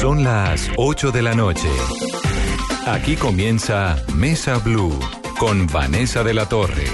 Son 0.00 0.24
las 0.24 0.70
8 0.78 1.12
de 1.12 1.20
la 1.20 1.34
noche. 1.34 1.68
Aquí 2.86 3.16
comienza 3.16 4.02
Mesa 4.14 4.56
Blue 4.56 4.98
con 5.38 5.66
Vanessa 5.66 6.24
de 6.24 6.32
la 6.32 6.48
Torre. 6.48 6.86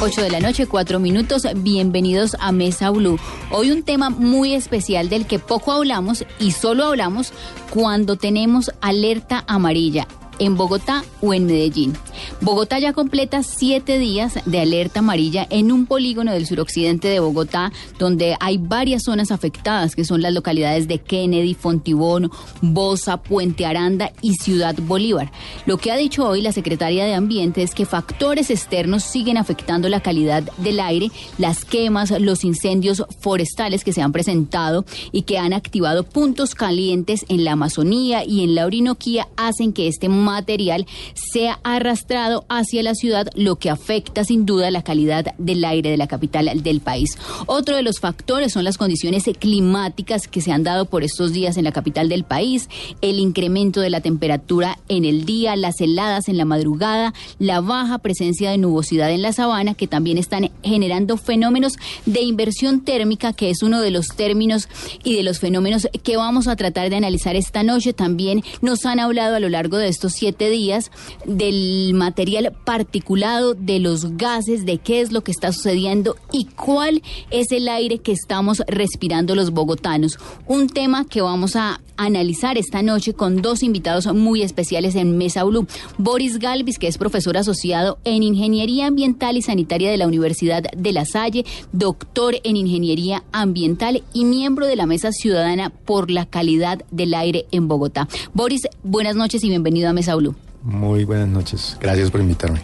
8 0.00 0.22
de 0.22 0.30
la 0.30 0.38
noche, 0.38 0.68
4 0.68 1.00
minutos. 1.00 1.48
Bienvenidos 1.56 2.36
a 2.38 2.52
Mesa 2.52 2.90
Blue. 2.90 3.18
Hoy 3.50 3.72
un 3.72 3.82
tema 3.82 4.08
muy 4.08 4.54
especial 4.54 5.08
del 5.08 5.26
que 5.26 5.40
poco 5.40 5.72
hablamos 5.72 6.24
y 6.38 6.52
solo 6.52 6.84
hablamos 6.84 7.32
cuando 7.70 8.14
tenemos 8.14 8.70
alerta 8.80 9.42
amarilla 9.48 10.06
en 10.38 10.56
Bogotá 10.56 11.04
o 11.20 11.34
en 11.34 11.46
Medellín. 11.46 11.94
Bogotá 12.40 12.78
ya 12.78 12.92
completa 12.92 13.42
siete 13.42 13.98
días 13.98 14.38
de 14.44 14.60
alerta 14.60 15.00
amarilla 15.00 15.46
en 15.50 15.72
un 15.72 15.86
polígono 15.86 16.32
del 16.32 16.46
suroccidente 16.46 17.08
de 17.08 17.20
Bogotá, 17.20 17.72
donde 17.98 18.36
hay 18.40 18.58
varias 18.58 19.04
zonas 19.04 19.30
afectadas, 19.30 19.94
que 19.94 20.04
son 20.04 20.22
las 20.22 20.32
localidades 20.32 20.88
de 20.88 20.98
Kennedy, 20.98 21.54
Fontibón, 21.54 22.30
Bosa, 22.60 23.18
Puente 23.18 23.66
Aranda 23.66 24.12
y 24.22 24.34
Ciudad 24.34 24.74
Bolívar. 24.80 25.32
Lo 25.66 25.78
que 25.78 25.92
ha 25.92 25.96
dicho 25.96 26.26
hoy 26.26 26.42
la 26.42 26.52
secretaria 26.52 27.04
de 27.04 27.14
Ambiente 27.14 27.62
es 27.62 27.74
que 27.74 27.86
factores 27.86 28.50
externos 28.50 29.04
siguen 29.04 29.36
afectando 29.36 29.88
la 29.88 30.00
calidad 30.00 30.42
del 30.58 30.80
aire, 30.80 31.10
las 31.38 31.64
quemas, 31.64 32.10
los 32.20 32.44
incendios 32.44 33.04
forestales 33.20 33.84
que 33.84 33.92
se 33.92 34.02
han 34.02 34.12
presentado 34.12 34.84
y 35.12 35.22
que 35.22 35.38
han 35.38 35.52
activado 35.52 36.04
puntos 36.04 36.54
calientes 36.54 37.24
en 37.28 37.44
la 37.44 37.52
Amazonía 37.52 38.24
y 38.24 38.42
en 38.44 38.54
la 38.54 38.66
Orinoquía 38.66 39.28
hacen 39.36 39.72
que 39.72 39.88
este 39.88 40.08
material 40.28 40.86
sea 41.14 41.58
arrastrado 41.64 42.44
hacia 42.50 42.82
la 42.82 42.94
ciudad, 42.94 43.28
lo 43.34 43.56
que 43.56 43.70
afecta 43.70 44.24
sin 44.24 44.44
duda 44.44 44.70
la 44.70 44.82
calidad 44.82 45.34
del 45.38 45.64
aire 45.64 45.90
de 45.90 45.96
la 45.96 46.06
capital 46.06 46.62
del 46.62 46.80
país. 46.80 47.16
Otro 47.46 47.76
de 47.76 47.82
los 47.82 47.98
factores 47.98 48.52
son 48.52 48.64
las 48.64 48.76
condiciones 48.76 49.24
climáticas 49.38 50.28
que 50.28 50.42
se 50.42 50.52
han 50.52 50.64
dado 50.64 50.84
por 50.84 51.02
estos 51.02 51.32
días 51.32 51.56
en 51.56 51.64
la 51.64 51.72
capital 51.72 52.10
del 52.10 52.24
país, 52.24 52.68
el 53.00 53.18
incremento 53.18 53.80
de 53.80 53.88
la 53.88 54.02
temperatura 54.02 54.78
en 54.88 55.06
el 55.06 55.24
día, 55.24 55.56
las 55.56 55.80
heladas 55.80 56.28
en 56.28 56.36
la 56.36 56.44
madrugada, 56.44 57.14
la 57.38 57.60
baja 57.60 57.98
presencia 57.98 58.50
de 58.50 58.58
nubosidad 58.58 59.10
en 59.10 59.22
la 59.22 59.32
sabana, 59.32 59.74
que 59.74 59.86
también 59.86 60.18
están 60.18 60.50
generando 60.62 61.16
fenómenos 61.16 61.78
de 62.04 62.20
inversión 62.20 62.82
térmica, 62.82 63.32
que 63.32 63.48
es 63.48 63.62
uno 63.62 63.80
de 63.80 63.90
los 63.90 64.08
términos 64.08 64.68
y 65.04 65.16
de 65.16 65.22
los 65.22 65.38
fenómenos 65.38 65.88
que 66.02 66.16
vamos 66.18 66.48
a 66.48 66.56
tratar 66.56 66.90
de 66.90 66.96
analizar 66.96 67.34
esta 67.34 67.62
noche. 67.62 67.92
También 67.92 68.42
nos 68.60 68.84
han 68.84 69.00
hablado 69.00 69.36
a 69.36 69.40
lo 69.40 69.48
largo 69.48 69.78
de 69.78 69.88
estos 69.88 70.17
siete 70.18 70.50
días 70.50 70.90
del 71.24 71.92
material 71.94 72.52
particulado, 72.64 73.54
de 73.54 73.78
los 73.78 74.16
gases, 74.16 74.66
de 74.66 74.78
qué 74.78 75.00
es 75.00 75.12
lo 75.12 75.22
que 75.22 75.30
está 75.30 75.52
sucediendo 75.52 76.16
y 76.32 76.44
cuál 76.44 77.02
es 77.30 77.52
el 77.52 77.68
aire 77.68 77.98
que 77.98 78.12
estamos 78.12 78.62
respirando 78.66 79.34
los 79.34 79.50
bogotanos. 79.50 80.18
Un 80.46 80.68
tema 80.68 81.04
que 81.04 81.20
vamos 81.20 81.56
a 81.56 81.80
analizar 81.98 82.56
esta 82.56 82.82
noche 82.82 83.12
con 83.12 83.42
dos 83.42 83.62
invitados 83.62 84.06
muy 84.14 84.42
especiales 84.42 84.94
en 84.94 85.18
Mesa 85.18 85.44
Blue. 85.44 85.66
Boris 85.98 86.38
Galvis, 86.38 86.78
que 86.78 86.86
es 86.86 86.96
profesor 86.96 87.36
asociado 87.36 87.98
en 88.04 88.22
Ingeniería 88.22 88.86
Ambiental 88.86 89.36
y 89.36 89.42
Sanitaria 89.42 89.90
de 89.90 89.96
la 89.96 90.06
Universidad 90.06 90.62
de 90.62 90.92
La 90.92 91.04
Salle, 91.04 91.44
doctor 91.72 92.36
en 92.44 92.56
Ingeniería 92.56 93.24
Ambiental 93.32 94.04
y 94.14 94.24
miembro 94.24 94.66
de 94.66 94.76
la 94.76 94.86
Mesa 94.86 95.10
Ciudadana 95.12 95.70
por 95.70 96.10
la 96.10 96.24
Calidad 96.24 96.84
del 96.90 97.14
Aire 97.14 97.46
en 97.50 97.68
Bogotá. 97.68 98.08
Boris, 98.32 98.62
buenas 98.82 99.16
noches 99.16 99.42
y 99.42 99.48
bienvenido 99.48 99.90
a 99.90 99.92
Mesa 99.92 100.07
Blue. 100.16 100.34
Muy 100.62 101.04
buenas 101.04 101.28
noches. 101.28 101.76
Gracias 101.80 102.10
por 102.10 102.20
invitarme. 102.20 102.60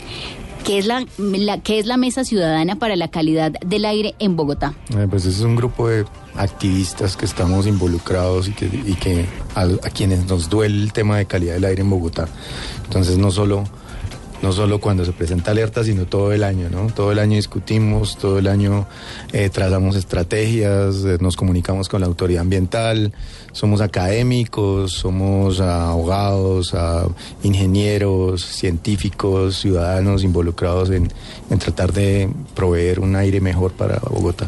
¿Qué 0.64 0.78
es 0.78 0.86
la, 0.86 1.04
es 1.68 1.86
la 1.86 1.98
Mesa 1.98 2.24
Ciudadana 2.24 2.76
para 2.76 2.96
la 2.96 3.08
Calidad 3.08 3.52
del 3.52 3.84
Aire 3.84 4.14
en 4.18 4.34
Bogotá? 4.34 4.72
Eh, 4.96 5.06
pues 5.10 5.26
es 5.26 5.40
un 5.40 5.56
grupo 5.56 5.88
de 5.88 6.06
activistas 6.36 7.18
que 7.18 7.26
estamos 7.26 7.66
involucrados 7.66 8.48
y 8.48 8.52
que, 8.52 8.64
y 8.66 8.94
que 8.94 9.26
a, 9.54 9.62
a, 9.62 9.90
quienes 9.90 10.26
nos 10.26 10.48
duele 10.48 10.82
el 10.82 10.92
tema 10.94 11.18
de 11.18 11.26
calidad 11.26 11.54
del 11.54 11.66
aire 11.66 11.82
en 11.82 11.90
Bogotá. 11.90 12.28
Entonces 12.84 13.18
no 13.18 13.30
solo 13.30 13.64
no 14.44 14.52
solo 14.52 14.78
cuando 14.78 15.06
se 15.06 15.12
presenta 15.12 15.52
alerta, 15.52 15.82
sino 15.82 16.04
todo 16.04 16.30
el 16.30 16.44
año, 16.44 16.68
¿no? 16.68 16.88
Todo 16.92 17.12
el 17.12 17.18
año 17.18 17.36
discutimos, 17.36 18.18
todo 18.18 18.38
el 18.38 18.46
año 18.46 18.86
eh, 19.32 19.48
trazamos 19.48 19.96
estrategias, 19.96 21.02
eh, 21.06 21.16
nos 21.18 21.34
comunicamos 21.34 21.88
con 21.88 22.02
la 22.02 22.06
autoridad 22.08 22.42
ambiental, 22.42 23.14
somos 23.52 23.80
académicos, 23.80 24.92
somos 24.92 25.60
abogados, 25.60 26.76
ingenieros, 27.42 28.44
científicos, 28.44 29.56
ciudadanos 29.56 30.22
involucrados 30.24 30.90
en, 30.90 31.10
en 31.48 31.58
tratar 31.58 31.94
de 31.94 32.28
proveer 32.54 33.00
un 33.00 33.16
aire 33.16 33.40
mejor 33.40 33.72
para 33.72 33.98
Bogotá. 34.10 34.46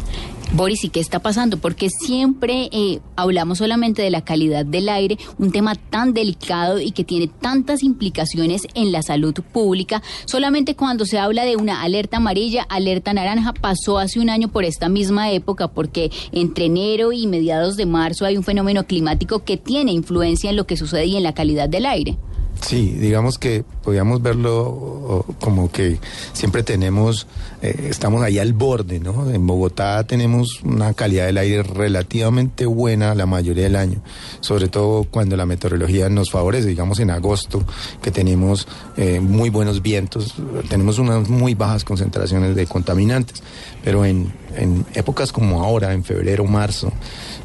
Boris, 0.53 0.85
¿y 0.85 0.89
qué 0.89 1.01
está 1.01 1.19
pasando? 1.19 1.59
Porque 1.59 1.89
siempre 1.91 2.69
eh, 2.73 3.01
hablamos 3.17 3.59
solamente 3.59 4.03
de 4.03 4.11
la 4.11 4.25
calidad 4.25 4.65
del 4.65 4.89
aire, 4.89 5.19
un 5.39 5.51
tema 5.51 5.75
tan 5.75 6.15
delicado 6.15 6.81
y 6.81 6.93
que 6.93 7.05
tiene 7.05 7.27
tantas 7.27 7.83
implicaciones 7.83 8.63
en 8.75 8.93
la 8.93 9.03
salud 9.03 9.35
pública. 9.53 10.03
Solamente 10.25 10.77
cuando 10.77 11.05
se 11.05 11.19
habla 11.19 11.45
de 11.45 11.57
una 11.57 11.83
alerta 11.83 12.19
amarilla, 12.19 12.63
alerta 12.63 13.13
naranja, 13.13 13.53
pasó 13.53 13.99
hace 13.99 14.21
un 14.21 14.31
año 14.31 14.49
por 14.49 14.65
esta 14.65 14.89
misma 14.89 15.31
época, 15.31 15.69
porque 15.69 16.11
entre 16.33 16.67
enero 16.67 17.13
y 17.13 17.27
mediados 17.27 17.77
de 17.77 17.87
marzo 17.87 18.25
hay 18.25 18.37
un 18.37 18.45
fenómeno 18.45 18.85
climático 18.85 19.45
que 19.45 19.57
tiene 19.57 19.93
influencia 19.93 20.49
en 20.49 20.57
lo 20.57 20.67
que 20.67 20.77
sucede 20.77 21.17
en 21.17 21.23
la 21.23 21.35
calidad 21.35 21.69
del 21.69 21.87
aire. 21.87 22.17
Sí, 22.61 22.97
digamos 22.99 23.39
que 23.39 23.65
podríamos 23.83 24.23
verlo 24.23 25.25
como 25.41 25.71
que 25.71 25.99
siempre 26.33 26.63
tenemos, 26.63 27.27
eh, 27.63 27.89
estamos 27.91 28.23
ahí 28.23 28.39
al 28.39 28.53
borde, 28.53 28.99
¿no? 28.99 29.31
En 29.31 29.47
Bogotá 29.47 30.05
tenemos 30.05 30.63
una 30.65 30.95
calidad 30.95 31.27
del 31.27 31.39
aire 31.39 31.63
relativamente 31.63 32.67
buena 32.67 33.15
la 33.15 33.27
mayoría 33.27 33.65
del 33.65 33.77
año, 33.77 34.03
sobre 34.41 34.69
todo 34.69 35.05
cuando 35.05 35.37
la 35.37 35.47
meteorología 35.47 36.09
nos 36.09 36.31
favorece, 36.31 36.69
digamos 36.69 36.99
en 37.01 37.11
agosto, 37.11 37.63
que 38.03 38.11
tenemos 38.11 38.67
eh, 38.97 39.21
muy 39.21 39.51
buenos 39.51 39.83
vientos, 39.83 40.35
tenemos 40.69 40.99
unas 40.99 41.29
muy 41.29 41.55
bajas 41.55 41.85
concentraciones 41.85 42.57
de 42.57 42.67
contaminantes, 42.67 43.43
pero 43.85 44.05
en, 44.05 44.33
en 44.57 44.85
épocas 44.95 45.31
como 45.31 45.63
ahora, 45.63 45.93
en 45.93 46.05
febrero, 46.05 46.45
marzo, 46.45 46.93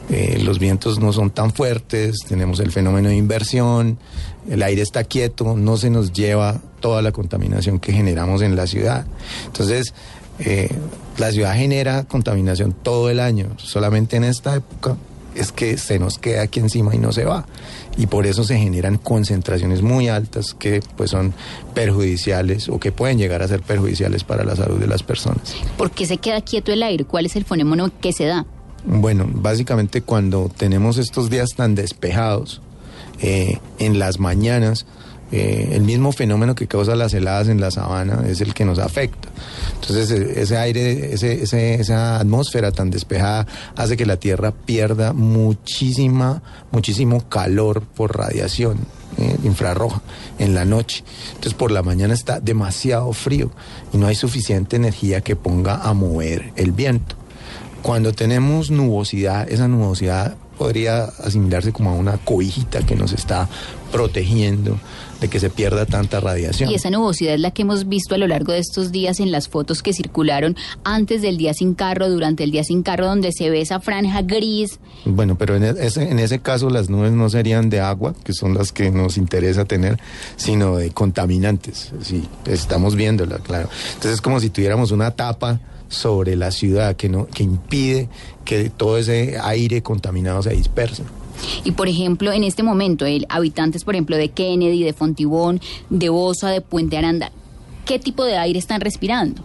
eh, 0.09 0.39
los 0.43 0.59
vientos 0.59 0.99
no 0.99 1.13
son 1.13 1.29
tan 1.29 1.51
fuertes, 1.51 2.19
tenemos 2.27 2.59
el 2.59 2.71
fenómeno 2.71 3.09
de 3.09 3.15
inversión, 3.15 3.97
el 4.49 4.63
aire 4.63 4.81
está 4.81 5.03
quieto, 5.03 5.55
no 5.55 5.77
se 5.77 5.89
nos 5.89 6.11
lleva 6.11 6.59
toda 6.79 7.01
la 7.01 7.11
contaminación 7.11 7.79
que 7.79 7.93
generamos 7.93 8.41
en 8.41 8.55
la 8.55 8.67
ciudad. 8.67 9.05
Entonces, 9.45 9.93
eh, 10.39 10.69
la 11.17 11.31
ciudad 11.31 11.55
genera 11.55 12.03
contaminación 12.05 12.73
todo 12.73 13.09
el 13.09 13.19
año, 13.19 13.47
solamente 13.57 14.17
en 14.17 14.23
esta 14.23 14.55
época 14.55 14.97
es 15.35 15.51
que 15.51 15.77
se 15.77 15.99
nos 15.99 16.17
queda 16.17 16.43
aquí 16.43 16.59
encima 16.59 16.93
y 16.95 16.97
no 16.97 17.11
se 17.11 17.25
va. 17.25 17.45
Y 17.97 18.07
por 18.07 18.25
eso 18.25 18.43
se 18.43 18.57
generan 18.57 18.97
concentraciones 18.97 19.81
muy 19.81 20.07
altas 20.07 20.53
que 20.53 20.81
pues 20.95 21.11
son 21.11 21.33
perjudiciales 21.73 22.69
o 22.69 22.79
que 22.79 22.91
pueden 22.91 23.17
llegar 23.17 23.41
a 23.41 23.47
ser 23.47 23.61
perjudiciales 23.61 24.23
para 24.23 24.43
la 24.43 24.55
salud 24.55 24.79
de 24.79 24.87
las 24.87 25.03
personas. 25.03 25.55
¿Por 25.77 25.91
qué 25.91 26.05
se 26.05 26.17
queda 26.17 26.41
quieto 26.41 26.71
el 26.71 26.83
aire? 26.83 27.05
¿Cuál 27.05 27.25
es 27.25 27.35
el 27.35 27.45
fenómeno 27.45 27.91
que 28.01 28.13
se 28.13 28.25
da? 28.25 28.45
Bueno, 28.85 29.29
básicamente 29.31 30.01
cuando 30.01 30.49
tenemos 30.55 30.97
estos 30.97 31.29
días 31.29 31.51
tan 31.55 31.75
despejados, 31.75 32.61
eh, 33.21 33.59
en 33.77 33.99
las 33.99 34.19
mañanas, 34.19 34.87
eh, 35.31 35.69
el 35.73 35.83
mismo 35.83 36.11
fenómeno 36.11 36.55
que 36.55 36.67
causa 36.67 36.95
las 36.95 37.13
heladas 37.13 37.47
en 37.47 37.61
la 37.61 37.69
sabana 37.69 38.23
es 38.27 38.41
el 38.41 38.53
que 38.53 38.65
nos 38.65 38.79
afecta. 38.79 39.29
Entonces 39.75 40.11
e, 40.11 40.41
ese 40.41 40.57
aire, 40.57 41.13
ese, 41.13 41.75
esa 41.75 42.19
atmósfera 42.19 42.71
tan 42.71 42.89
despejada 42.89 43.45
hace 43.75 43.95
que 43.95 44.07
la 44.07 44.17
Tierra 44.17 44.51
pierda 44.51 45.13
muchísima, 45.13 46.41
muchísimo 46.71 47.29
calor 47.29 47.81
por 47.81 48.17
radiación. 48.17 48.79
Eh, 49.17 49.35
infrarroja 49.43 50.01
en 50.39 50.55
la 50.55 50.63
noche. 50.63 51.03
Entonces 51.31 51.53
por 51.53 51.69
la 51.69 51.83
mañana 51.83 52.13
está 52.13 52.39
demasiado 52.39 53.11
frío 53.11 53.51
y 53.91 53.97
no 53.97 54.07
hay 54.07 54.15
suficiente 54.15 54.77
energía 54.77 55.19
que 55.19 55.35
ponga 55.35 55.75
a 55.75 55.93
mover 55.93 56.53
el 56.55 56.71
viento. 56.71 57.20
Cuando 57.81 58.13
tenemos 58.13 58.69
nubosidad, 58.69 59.49
esa 59.49 59.67
nubosidad 59.67 60.35
podría 60.57 61.05
asimilarse 61.05 61.73
como 61.73 61.89
a 61.89 61.93
una 61.93 62.17
cobijita 62.17 62.85
que 62.85 62.95
nos 62.95 63.13
está 63.13 63.49
protegiendo 63.91 64.79
de 65.19 65.27
que 65.27 65.39
se 65.39 65.49
pierda 65.49 65.87
tanta 65.87 66.19
radiación. 66.19 66.69
Y 66.69 66.75
esa 66.75 66.91
nubosidad 66.91 67.33
es 67.33 67.39
la 67.39 67.49
que 67.49 67.63
hemos 67.63 67.87
visto 67.87 68.13
a 68.13 68.19
lo 68.19 68.27
largo 68.27 68.53
de 68.53 68.59
estos 68.59 68.91
días 68.91 69.19
en 69.19 69.31
las 69.31 69.49
fotos 69.49 69.81
que 69.81 69.91
circularon 69.91 70.55
antes 70.83 71.23
del 71.23 71.37
día 71.37 71.55
sin 71.55 71.73
carro, 71.73 72.09
durante 72.09 72.43
el 72.43 72.51
día 72.51 72.63
sin 72.63 72.83
carro, 72.83 73.07
donde 73.07 73.31
se 73.31 73.49
ve 73.49 73.61
esa 73.61 73.79
franja 73.79 74.21
gris. 74.21 74.79
Bueno, 75.05 75.35
pero 75.35 75.55
en 75.55 75.63
ese, 75.63 76.09
en 76.09 76.19
ese 76.19 76.39
caso 76.39 76.69
las 76.69 76.91
nubes 76.91 77.11
no 77.11 77.27
serían 77.29 77.71
de 77.71 77.79
agua, 77.79 78.13
que 78.23 78.33
son 78.33 78.53
las 78.53 78.71
que 78.71 78.91
nos 78.91 79.17
interesa 79.17 79.65
tener, 79.65 79.99
sino 80.35 80.77
de 80.77 80.91
contaminantes. 80.91 81.91
Sí, 82.01 82.23
estamos 82.45 82.95
viéndola, 82.95 83.39
claro. 83.39 83.67
Entonces 83.89 84.13
es 84.13 84.21
como 84.21 84.39
si 84.39 84.51
tuviéramos 84.51 84.91
una 84.91 85.09
tapa 85.09 85.59
sobre 85.91 86.35
la 86.35 86.49
ciudad 86.49 86.95
que 86.95 87.09
no 87.09 87.27
que 87.27 87.43
impide 87.43 88.09
que 88.45 88.69
todo 88.69 88.97
ese 88.97 89.37
aire 89.39 89.83
contaminado 89.83 90.41
se 90.41 90.51
disperse. 90.51 91.03
Y 91.63 91.71
por 91.71 91.87
ejemplo, 91.87 92.31
en 92.31 92.43
este 92.43 92.63
momento, 92.63 93.05
el 93.05 93.25
habitantes, 93.29 93.83
por 93.83 93.95
ejemplo, 93.95 94.17
de 94.17 94.29
Kennedy, 94.29 94.83
de 94.83 94.93
Fontibón, 94.93 95.59
de 95.89 96.09
Bosa, 96.09 96.49
de 96.49 96.61
Puente 96.61 96.97
Aranda, 96.97 97.31
¿qué 97.85 97.99
tipo 97.99 98.23
de 98.23 98.37
aire 98.37 98.57
están 98.57 98.81
respirando? 98.81 99.41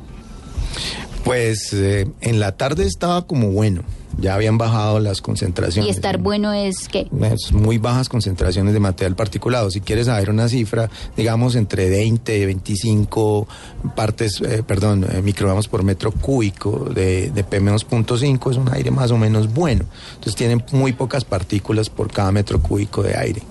Pues 1.27 1.73
eh, 1.73 2.07
en 2.21 2.39
la 2.39 2.57
tarde 2.57 2.87
estaba 2.87 3.27
como 3.27 3.51
bueno, 3.51 3.83
ya 4.17 4.35
habían 4.35 4.59
bajado 4.59 5.01
las 5.01 5.21
concentraciones. 5.21 5.89
¿Y 5.89 5.91
estar 5.91 6.19
bueno 6.19 6.53
es 6.53 6.87
qué? 6.87 7.09
Es 7.21 7.51
muy 7.51 7.79
bajas 7.79 8.09
concentraciones 8.09 8.73
de 8.73 8.79
material 8.79 9.17
particulado. 9.17 9.69
Si 9.73 9.81
quieres 9.81 10.07
saber 10.07 10.31
una 10.31 10.49
cifra, 10.49 10.89
digamos 11.17 11.57
entre 11.57 11.91
20 11.91 12.39
y 12.39 12.47
25 12.47 13.49
partes, 13.97 14.41
eh, 14.41 14.63
perdón, 14.65 15.05
eh, 15.11 15.21
microgramos 15.21 15.67
por 15.67 15.83
metro 15.83 16.13
cúbico 16.13 16.89
de, 16.95 17.31
de 17.31 17.45
PM2.5 17.45 18.53
es 18.53 18.57
un 18.57 18.73
aire 18.73 18.93
más 18.93 19.11
o 19.11 19.19
menos 19.19 19.53
bueno. 19.53 19.85
Entonces 20.11 20.37
tienen 20.37 20.65
muy 20.71 20.93
pocas 20.93 21.25
partículas 21.25 21.91
por 21.91 22.09
cada 22.13 22.31
metro 22.31 22.63
cúbico 22.63 23.03
de 23.03 23.17
aire. 23.17 23.43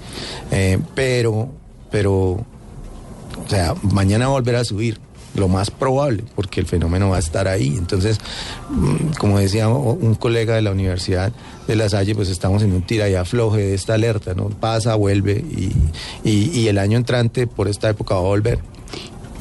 Eh, 0.49 0.79
pero, 0.95 1.49
pero, 1.91 2.13
o 2.13 3.49
sea, 3.49 3.75
mañana 3.83 4.29
volverá 4.29 4.61
a 4.61 4.63
subir 4.63 5.04
lo 5.35 5.47
más 5.47 5.71
probable, 5.71 6.23
porque 6.35 6.59
el 6.59 6.65
fenómeno 6.65 7.09
va 7.09 7.17
a 7.17 7.19
estar 7.19 7.47
ahí. 7.47 7.75
Entonces, 7.77 8.19
mm, 8.69 9.13
como 9.19 9.39
decía 9.39 9.67
un 9.67 10.15
colega 10.15 10.55
de 10.55 10.61
la 10.61 10.71
Universidad 10.71 11.31
de 11.67 11.75
La 11.75 11.89
Salle, 11.89 12.15
pues 12.15 12.29
estamos 12.29 12.63
en 12.63 12.73
un 12.73 12.81
tira 12.81 13.09
y 13.09 13.15
afloje 13.15 13.61
de 13.61 13.73
esta 13.73 13.95
alerta, 13.95 14.33
¿no? 14.33 14.49
Pasa, 14.49 14.95
vuelve 14.95 15.33
y, 15.33 15.71
y, 16.23 16.59
y 16.59 16.67
el 16.67 16.77
año 16.77 16.97
entrante 16.97 17.47
por 17.47 17.67
esta 17.67 17.89
época 17.89 18.15
va 18.15 18.21
a 18.21 18.23
volver. 18.23 18.59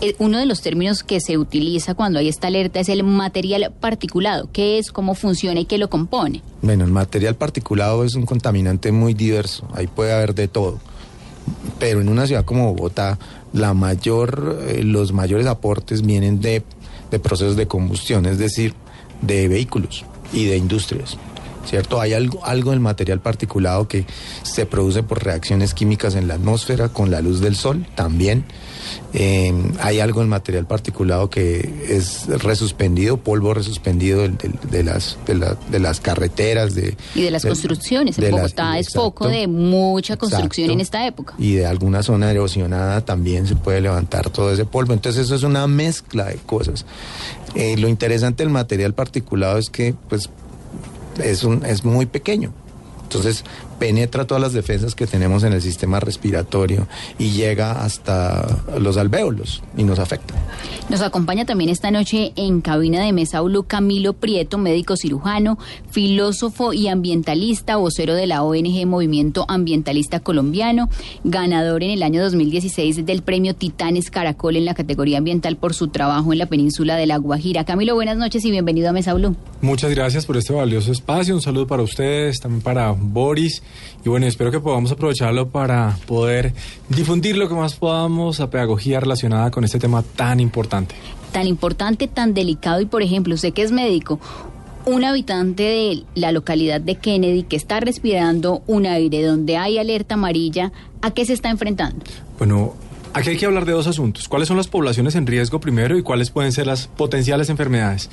Eh, 0.00 0.16
Uno 0.18 0.38
de 0.38 0.46
los 0.46 0.60
términos 0.60 1.02
que 1.02 1.20
se 1.20 1.38
utiliza 1.38 1.94
cuando 1.94 2.18
hay 2.18 2.28
esta 2.28 2.48
alerta 2.48 2.80
es 2.80 2.88
el 2.88 3.04
material 3.04 3.72
particulado. 3.80 4.48
¿Qué 4.52 4.78
es, 4.78 4.90
cómo 4.90 5.14
funciona 5.14 5.60
y 5.60 5.64
qué 5.64 5.78
lo 5.78 5.88
compone? 5.88 6.42
Bueno, 6.62 6.84
el 6.84 6.90
material 6.90 7.36
particulado 7.36 8.04
es 8.04 8.14
un 8.14 8.26
contaminante 8.26 8.92
muy 8.92 9.14
diverso, 9.14 9.66
ahí 9.74 9.86
puede 9.86 10.12
haber 10.12 10.34
de 10.34 10.48
todo. 10.48 10.78
Pero 11.78 12.00
en 12.00 12.08
una 12.08 12.26
ciudad 12.26 12.44
como 12.44 12.72
Bogotá, 12.74 13.18
la 13.52 13.74
mayor, 13.74 14.58
eh, 14.66 14.82
los 14.82 15.12
mayores 15.12 15.46
aportes 15.46 16.02
vienen 16.02 16.40
de, 16.40 16.62
de 17.10 17.18
procesos 17.18 17.56
de 17.56 17.66
combustión, 17.66 18.26
es 18.26 18.38
decir, 18.38 18.74
de 19.22 19.48
vehículos 19.48 20.04
y 20.32 20.46
de 20.46 20.56
industrias. 20.56 21.16
¿Cierto? 21.66 21.98
Hay 21.98 22.12
algo, 22.12 22.44
algo 22.44 22.72
del 22.72 22.80
material 22.80 23.20
particulado 23.20 23.88
que 23.88 24.04
se 24.42 24.66
produce 24.66 25.02
por 25.02 25.24
reacciones 25.24 25.72
químicas 25.72 26.14
en 26.14 26.28
la 26.28 26.34
atmósfera 26.34 26.90
con 26.90 27.10
la 27.10 27.22
luz 27.22 27.40
del 27.40 27.56
sol 27.56 27.86
también. 27.94 28.44
Eh, 29.16 29.54
hay 29.78 30.00
algo 30.00 30.20
del 30.20 30.28
material 30.28 30.66
particulado 30.66 31.30
que 31.30 31.86
es 31.88 32.26
resuspendido, 32.26 33.16
polvo 33.16 33.54
resuspendido 33.54 34.22
de, 34.22 34.30
de, 34.30 34.50
de 34.70 34.82
las, 34.82 35.16
de, 35.24 35.36
la, 35.36 35.56
de, 35.70 35.78
las 35.78 36.00
carreteras. 36.00 36.74
De, 36.74 36.96
y 37.14 37.22
de 37.22 37.30
las 37.30 37.44
construcciones. 37.44 38.18
En 38.18 38.32
Bogotá 38.32 38.70
las, 38.70 38.80
es 38.80 38.86
exacto, 38.88 39.02
foco 39.02 39.28
de 39.28 39.46
mucha 39.46 40.16
construcción 40.16 40.64
exacto, 40.64 40.72
en 40.72 40.80
esta 40.80 41.06
época. 41.06 41.34
Y 41.38 41.54
de 41.54 41.66
alguna 41.66 42.02
zona 42.02 42.28
erosionada 42.32 43.04
también 43.04 43.46
se 43.46 43.54
puede 43.54 43.80
levantar 43.80 44.30
todo 44.30 44.52
ese 44.52 44.64
polvo. 44.64 44.92
Entonces 44.92 45.26
eso 45.26 45.36
es 45.36 45.44
una 45.44 45.68
mezcla 45.68 46.24
de 46.24 46.36
cosas. 46.38 46.84
Eh, 47.54 47.76
lo 47.76 47.86
interesante 47.86 48.42
del 48.42 48.50
material 48.50 48.94
particulado 48.94 49.58
es 49.58 49.70
que 49.70 49.94
pues 50.08 50.28
es, 51.22 51.44
un, 51.44 51.64
es 51.64 51.84
muy 51.84 52.06
pequeño. 52.06 52.52
Entonces 53.04 53.44
penetra 53.78 54.26
todas 54.26 54.40
las 54.40 54.52
defensas 54.52 54.94
que 54.94 55.06
tenemos 55.06 55.42
en 55.44 55.52
el 55.52 55.62
sistema 55.62 56.00
respiratorio 56.00 56.86
y 57.18 57.30
llega 57.30 57.84
hasta 57.84 58.46
los 58.78 58.96
alvéolos 58.96 59.62
y 59.76 59.84
nos 59.84 59.98
afecta. 59.98 60.34
Nos 60.88 61.00
acompaña 61.00 61.44
también 61.44 61.70
esta 61.70 61.90
noche 61.90 62.32
en 62.36 62.60
cabina 62.60 63.02
de 63.02 63.12
Mesa 63.12 63.40
Blue 63.40 63.64
Camilo 63.64 64.12
Prieto, 64.12 64.58
médico 64.58 64.96
cirujano, 64.96 65.58
filósofo 65.90 66.72
y 66.72 66.88
ambientalista, 66.88 67.76
vocero 67.76 68.14
de 68.14 68.26
la 68.26 68.42
ONG 68.42 68.86
Movimiento 68.86 69.44
Ambientalista 69.48 70.20
Colombiano, 70.20 70.88
ganador 71.24 71.82
en 71.82 71.90
el 71.90 72.02
año 72.02 72.22
2016 72.22 73.04
del 73.06 73.22
premio 73.22 73.54
Titanes 73.54 74.10
Caracol 74.10 74.56
en 74.56 74.64
la 74.64 74.74
categoría 74.74 75.18
ambiental 75.18 75.56
por 75.56 75.74
su 75.74 75.88
trabajo 75.88 76.32
en 76.32 76.38
la 76.38 76.46
península 76.46 76.96
de 76.96 77.06
La 77.06 77.16
Guajira. 77.16 77.64
Camilo, 77.64 77.94
buenas 77.94 78.16
noches 78.16 78.44
y 78.44 78.50
bienvenido 78.50 78.90
a 78.90 78.92
Mesa 78.92 79.14
Blue. 79.14 79.36
Muchas 79.60 79.90
gracias 79.90 80.26
por 80.26 80.36
este 80.36 80.52
valioso 80.52 80.92
espacio. 80.92 81.34
Un 81.34 81.42
saludo 81.42 81.66
para 81.66 81.82
ustedes, 81.82 82.40
también 82.40 82.62
para 82.62 82.90
Boris. 82.92 83.62
Y 84.04 84.08
bueno, 84.08 84.26
espero 84.26 84.50
que 84.50 84.60
podamos 84.60 84.92
aprovecharlo 84.92 85.48
para 85.48 85.96
poder 86.06 86.52
difundir 86.88 87.36
lo 87.36 87.48
que 87.48 87.54
más 87.54 87.74
podamos 87.74 88.40
a 88.40 88.50
pedagogía 88.50 89.00
relacionada 89.00 89.50
con 89.50 89.64
este 89.64 89.78
tema 89.78 90.02
tan 90.02 90.40
importante. 90.40 90.94
Tan 91.32 91.46
importante, 91.46 92.06
tan 92.06 92.34
delicado 92.34 92.80
y 92.80 92.86
por 92.86 93.02
ejemplo, 93.02 93.34
usted 93.34 93.52
que 93.52 93.62
es 93.62 93.72
médico, 93.72 94.20
un 94.86 95.04
habitante 95.04 95.62
de 95.62 96.04
la 96.14 96.32
localidad 96.32 96.80
de 96.80 96.96
Kennedy 96.96 97.44
que 97.44 97.56
está 97.56 97.80
respirando 97.80 98.62
un 98.66 98.86
aire 98.86 99.22
donde 99.22 99.56
hay 99.56 99.78
alerta 99.78 100.14
amarilla, 100.14 100.72
¿a 101.00 101.10
qué 101.10 101.24
se 101.24 101.32
está 101.32 101.48
enfrentando? 101.50 102.04
Bueno, 102.38 102.74
aquí 103.14 103.30
hay 103.30 103.36
que 103.38 103.46
hablar 103.46 103.64
de 103.64 103.72
dos 103.72 103.86
asuntos. 103.86 104.28
¿Cuáles 104.28 104.48
son 104.48 104.58
las 104.58 104.68
poblaciones 104.68 105.14
en 105.14 105.26
riesgo 105.26 105.60
primero 105.60 105.96
y 105.96 106.02
cuáles 106.02 106.30
pueden 106.30 106.52
ser 106.52 106.66
las 106.66 106.86
potenciales 106.86 107.48
enfermedades? 107.48 108.10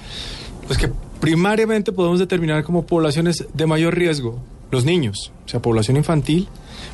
Pues 0.68 0.80
que 0.80 0.89
primariamente 1.19 1.92
podemos 1.92 2.19
determinar 2.19 2.63
como 2.63 2.86
poblaciones 2.86 3.45
de 3.54 3.65
mayor 3.65 3.95
riesgo 3.95 4.39
los 4.71 4.85
niños, 4.85 5.31
o 5.45 5.50
sea, 5.50 5.62
población 5.62 5.97
infantil, 5.97 6.47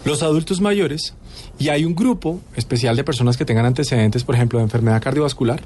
los 0.05 0.23
adultos 0.23 0.61
mayores, 0.61 1.13
y 1.59 1.69
hay 1.69 1.85
un 1.85 1.95
grupo 1.95 2.39
especial 2.55 2.95
de 2.95 3.03
personas 3.03 3.37
que 3.37 3.45
tengan 3.45 3.65
antecedentes, 3.65 4.23
por 4.23 4.35
ejemplo, 4.35 4.59
de 4.59 4.65
enfermedad 4.65 5.01
cardiovascular, 5.01 5.61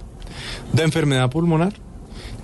de 0.74 0.84
enfermedad 0.84 1.30
pulmonar, 1.30 1.74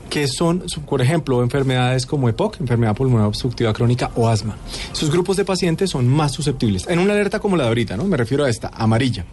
que 0.10 0.28
son, 0.28 0.64
por 0.88 1.02
ejemplo, 1.02 1.44
enfermedades 1.44 2.06
como 2.06 2.30
EPOC, 2.30 2.62
enfermedad 2.62 2.96
pulmonar 2.96 3.28
obstructiva 3.28 3.74
crónica 3.74 4.12
o 4.16 4.30
asma. 4.30 4.56
Sus 4.94 5.12
grupos 5.12 5.36
de 5.36 5.44
pacientes 5.44 5.90
son 5.90 6.08
más 6.08 6.32
susceptibles. 6.32 6.88
En 6.88 7.00
una 7.00 7.14
alerta 7.14 7.40
como 7.40 7.58
la 7.58 7.64
de 7.64 7.70
ahorita, 7.70 7.98
¿no? 7.98 8.06
Me 8.06 8.16
refiero 8.16 8.46
a 8.46 8.50
esta, 8.50 8.70
amarilla. 8.74 9.26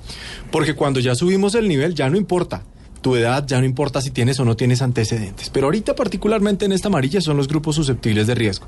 Porque 0.51 0.75
cuando 0.75 0.99
ya 0.99 1.15
subimos 1.15 1.55
el 1.55 1.69
nivel, 1.69 1.95
ya 1.95 2.11
no 2.11 2.17
importa 2.17 2.65
tu 3.05 3.17
edad, 3.17 3.45
ya 3.47 3.61
no 3.61 3.67
importa 3.67 4.01
si 4.01 4.11
tienes 4.11 4.41
o 4.41 4.47
no 4.47 4.57
tienes 4.57 4.81
antecedentes. 4.81 5.51
Pero 5.51 5.67
ahorita 5.67 5.95
particularmente 5.95 6.65
en 6.65 6.73
esta 6.73 6.89
amarilla 6.89 7.21
son 7.21 7.37
los 7.37 7.49
grupos 7.49 7.77
susceptibles 7.77 8.27
de 8.27 8.35
riesgo. 8.35 8.67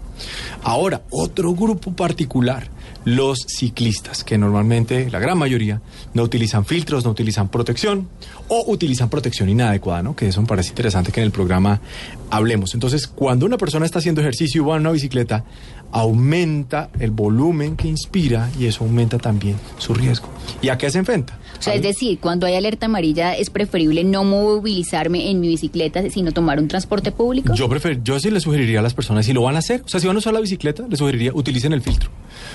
Ahora, 0.63 1.01
otro 1.09 1.55
grupo 1.55 1.97
particular, 1.97 2.69
los 3.07 3.39
ciclistas, 3.49 4.25
que 4.25 4.37
normalmente, 4.37 5.11
la 5.11 5.21
gran 5.21 5.39
mayoría, 5.39 5.81
no 6.13 6.23
utilizan 6.23 6.67
filtros, 6.67 7.03
no 7.03 7.13
utilizan 7.13 7.49
protección 7.49 8.11
o 8.49 8.65
utilizan 8.71 9.09
protección 9.09 9.49
inadecuada, 9.49 10.03
¿no? 10.03 10.15
Que 10.15 10.29
eso 10.29 10.43
me 10.43 10.47
parece 10.47 10.69
interesante 10.69 11.13
que 11.13 11.21
en 11.21 11.27
el 11.27 11.33
programa 11.33 11.81
hablemos. 12.29 12.75
Entonces, 12.75 13.07
cuando 13.07 13.47
una 13.47 13.57
persona 13.57 13.87
está 13.87 14.01
haciendo 14.01 14.21
ejercicio 14.21 14.63
y 14.63 14.67
va 14.67 14.77
en 14.77 14.83
una 14.83 14.91
bicicleta, 14.91 15.45
aumenta 15.93 16.91
el 17.01 17.11
volumen 17.11 17.75
que 17.75 17.89
inspira 17.89 18.51
y 18.59 18.67
eso 18.67 18.85
aumenta 18.85 19.17
también 19.17 19.57
su 19.79 19.95
riesgo. 19.95 20.29
¿Y 20.61 20.69
a 20.69 20.77
qué 20.77 20.91
se 20.91 20.99
enfrenta? 20.99 21.39
O 21.59 21.63
sea, 21.63 21.75
es 21.75 21.83
decir, 21.83 22.19
cuando 22.19 22.47
hay 22.47 22.55
alerta 22.55 22.87
amarilla 22.87 23.35
es 23.35 23.51
preferible 23.51 24.05
no 24.05 24.25
movilizarme 24.25 25.31
en 25.31 25.41
mi 25.41 25.49
bicicleta, 25.49 26.09
sino 26.11 26.33
tomar 26.33 26.59
un 26.59 26.69
transporte 26.69 27.13
público. 27.13 27.55
Yo 27.55 27.69
prefer, 27.69 28.03
yo 28.03 28.19
sí 28.21 28.31
le 28.31 28.41
sugeriría 28.41 28.81
a 28.81 28.83
las 28.83 28.95
personas, 28.95 29.27
si 29.27 29.33
lo 29.33 29.43
van 29.43 29.57
a 29.57 29.59
hacer, 29.59 29.83
o 29.85 29.89
sea, 29.89 30.01
si 30.01 30.07
van 30.07 30.17
a 30.17 30.19
usar 30.19 30.35
la 30.35 30.41
bicicleta, 30.41 30.85
les 30.89 30.99
sugeriría, 30.99 31.33
utilicen 31.35 31.73
el 31.73 31.83
filtro. 31.83 32.11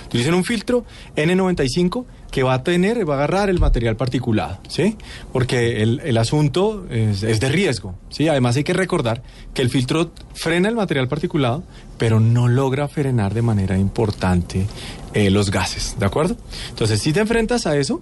Utilicen 0.07 0.33
un 0.33 0.43
filtro 0.43 0.85
N95 1.15 2.05
que 2.31 2.43
va 2.43 2.53
a 2.53 2.63
tener, 2.63 3.07
va 3.07 3.15
a 3.15 3.17
agarrar 3.17 3.49
el 3.49 3.59
material 3.59 3.97
particulado, 3.97 4.59
¿sí? 4.67 4.95
Porque 5.33 5.81
el, 5.81 6.17
asunto 6.17 6.85
es, 6.89 7.23
es, 7.23 7.39
de 7.39 7.49
riesgo, 7.49 7.95
¿sí? 8.09 8.27
Además 8.27 8.55
hay 8.55 8.63
que 8.63 8.73
recordar 8.73 9.21
que 9.53 9.61
el 9.61 9.69
filtro 9.69 10.11
frena 10.33 10.69
el 10.69 10.75
material 10.75 11.07
particulado, 11.07 11.63
pero 11.97 12.19
no 12.19 12.47
logra 12.47 12.87
frenar 12.87 13.33
de 13.33 13.41
manera 13.41 13.77
importante 13.77 14.65
eh, 15.13 15.29
los 15.29 15.51
gases, 15.51 15.97
¿de 15.99 16.05
acuerdo? 16.05 16.37
Entonces, 16.69 17.01
si 17.01 17.11
te 17.11 17.19
enfrentas 17.19 17.67
a 17.67 17.77
eso, 17.77 18.01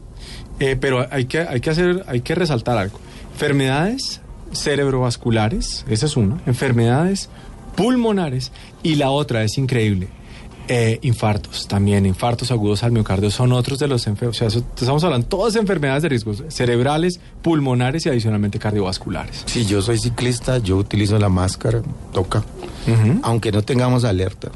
eh, 0.60 0.76
pero 0.80 1.08
hay 1.12 1.26
que, 1.26 1.40
hay, 1.40 1.62
que 1.62 1.70
hacer, 1.70 2.04
hay 2.08 2.22
que 2.22 2.36
resaltar 2.36 2.78
algo. 2.78 3.00
Enfermedades 3.34 4.22
cerebrovasculares, 4.52 5.86
esa 5.90 6.06
es 6.06 6.18
una, 6.18 6.42
enfermedades 6.46 7.30
pulmonares 7.76 8.52
y 8.84 8.96
la 8.96 9.12
otra 9.12 9.44
es 9.44 9.58
increíble, 9.58 10.10
eh, 10.68 11.00
infartos 11.02 11.68
también, 11.68 12.06
infartos 12.06 12.52
agudos 12.52 12.84
al 12.84 12.92
miocardio 12.92 13.32
son 13.32 13.54
otros 13.54 13.80
de 13.80 13.88
los 13.88 14.06
enfermos. 14.06 14.40
O 14.42 14.50
sea, 14.50 14.60
estamos 14.60 15.04
hablando 15.04 15.26
de 15.26 15.30
todas 15.30 15.56
enfermedades 15.56 16.04
de 16.04 16.10
riesgos 16.10 16.44
cerebrales, 16.50 17.20
pulmonares 17.42 18.06
y 18.06 18.10
adicionalmente 18.10 18.60
cardiovasculares. 18.60 19.44
Si 19.46 19.66
yo 19.66 19.82
soy 19.82 19.98
ciclista, 19.98 20.58
yo 20.60 20.78
utilizo 20.78 21.18
la 21.18 21.30
máscara, 21.30 21.82
toca, 22.14 22.40
uh 22.40 22.92
-huh. 22.92 23.20
aunque 23.24 23.52
no 23.52 23.62
tengamos 23.64 24.04
alerta. 24.04 24.50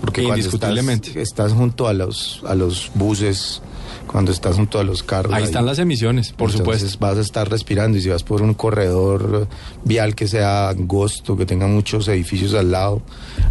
Porque 0.00 0.22
cuando 0.22 0.38
Indiscutiblemente. 0.38 1.08
Estás, 1.08 1.22
estás 1.22 1.52
junto 1.52 1.86
a 1.86 1.92
los, 1.92 2.42
a 2.46 2.54
los 2.54 2.90
buses, 2.94 3.62
cuando 4.06 4.32
estás 4.32 4.56
junto 4.56 4.78
a 4.78 4.84
los 4.84 5.02
carros. 5.02 5.32
Ahí 5.32 5.44
están 5.44 5.66
las 5.66 5.78
emisiones, 5.78 6.32
por 6.32 6.50
entonces 6.50 6.80
supuesto. 6.80 6.98
vas 7.00 7.18
a 7.18 7.20
estar 7.20 7.48
respirando 7.48 7.98
y 7.98 8.02
si 8.02 8.08
vas 8.08 8.22
por 8.22 8.42
un 8.42 8.54
corredor 8.54 9.48
vial 9.84 10.14
que 10.14 10.28
sea 10.28 10.68
angosto, 10.68 11.36
que 11.36 11.46
tenga 11.46 11.66
muchos 11.66 12.08
edificios 12.08 12.54
al 12.54 12.70
lado, 12.70 13.02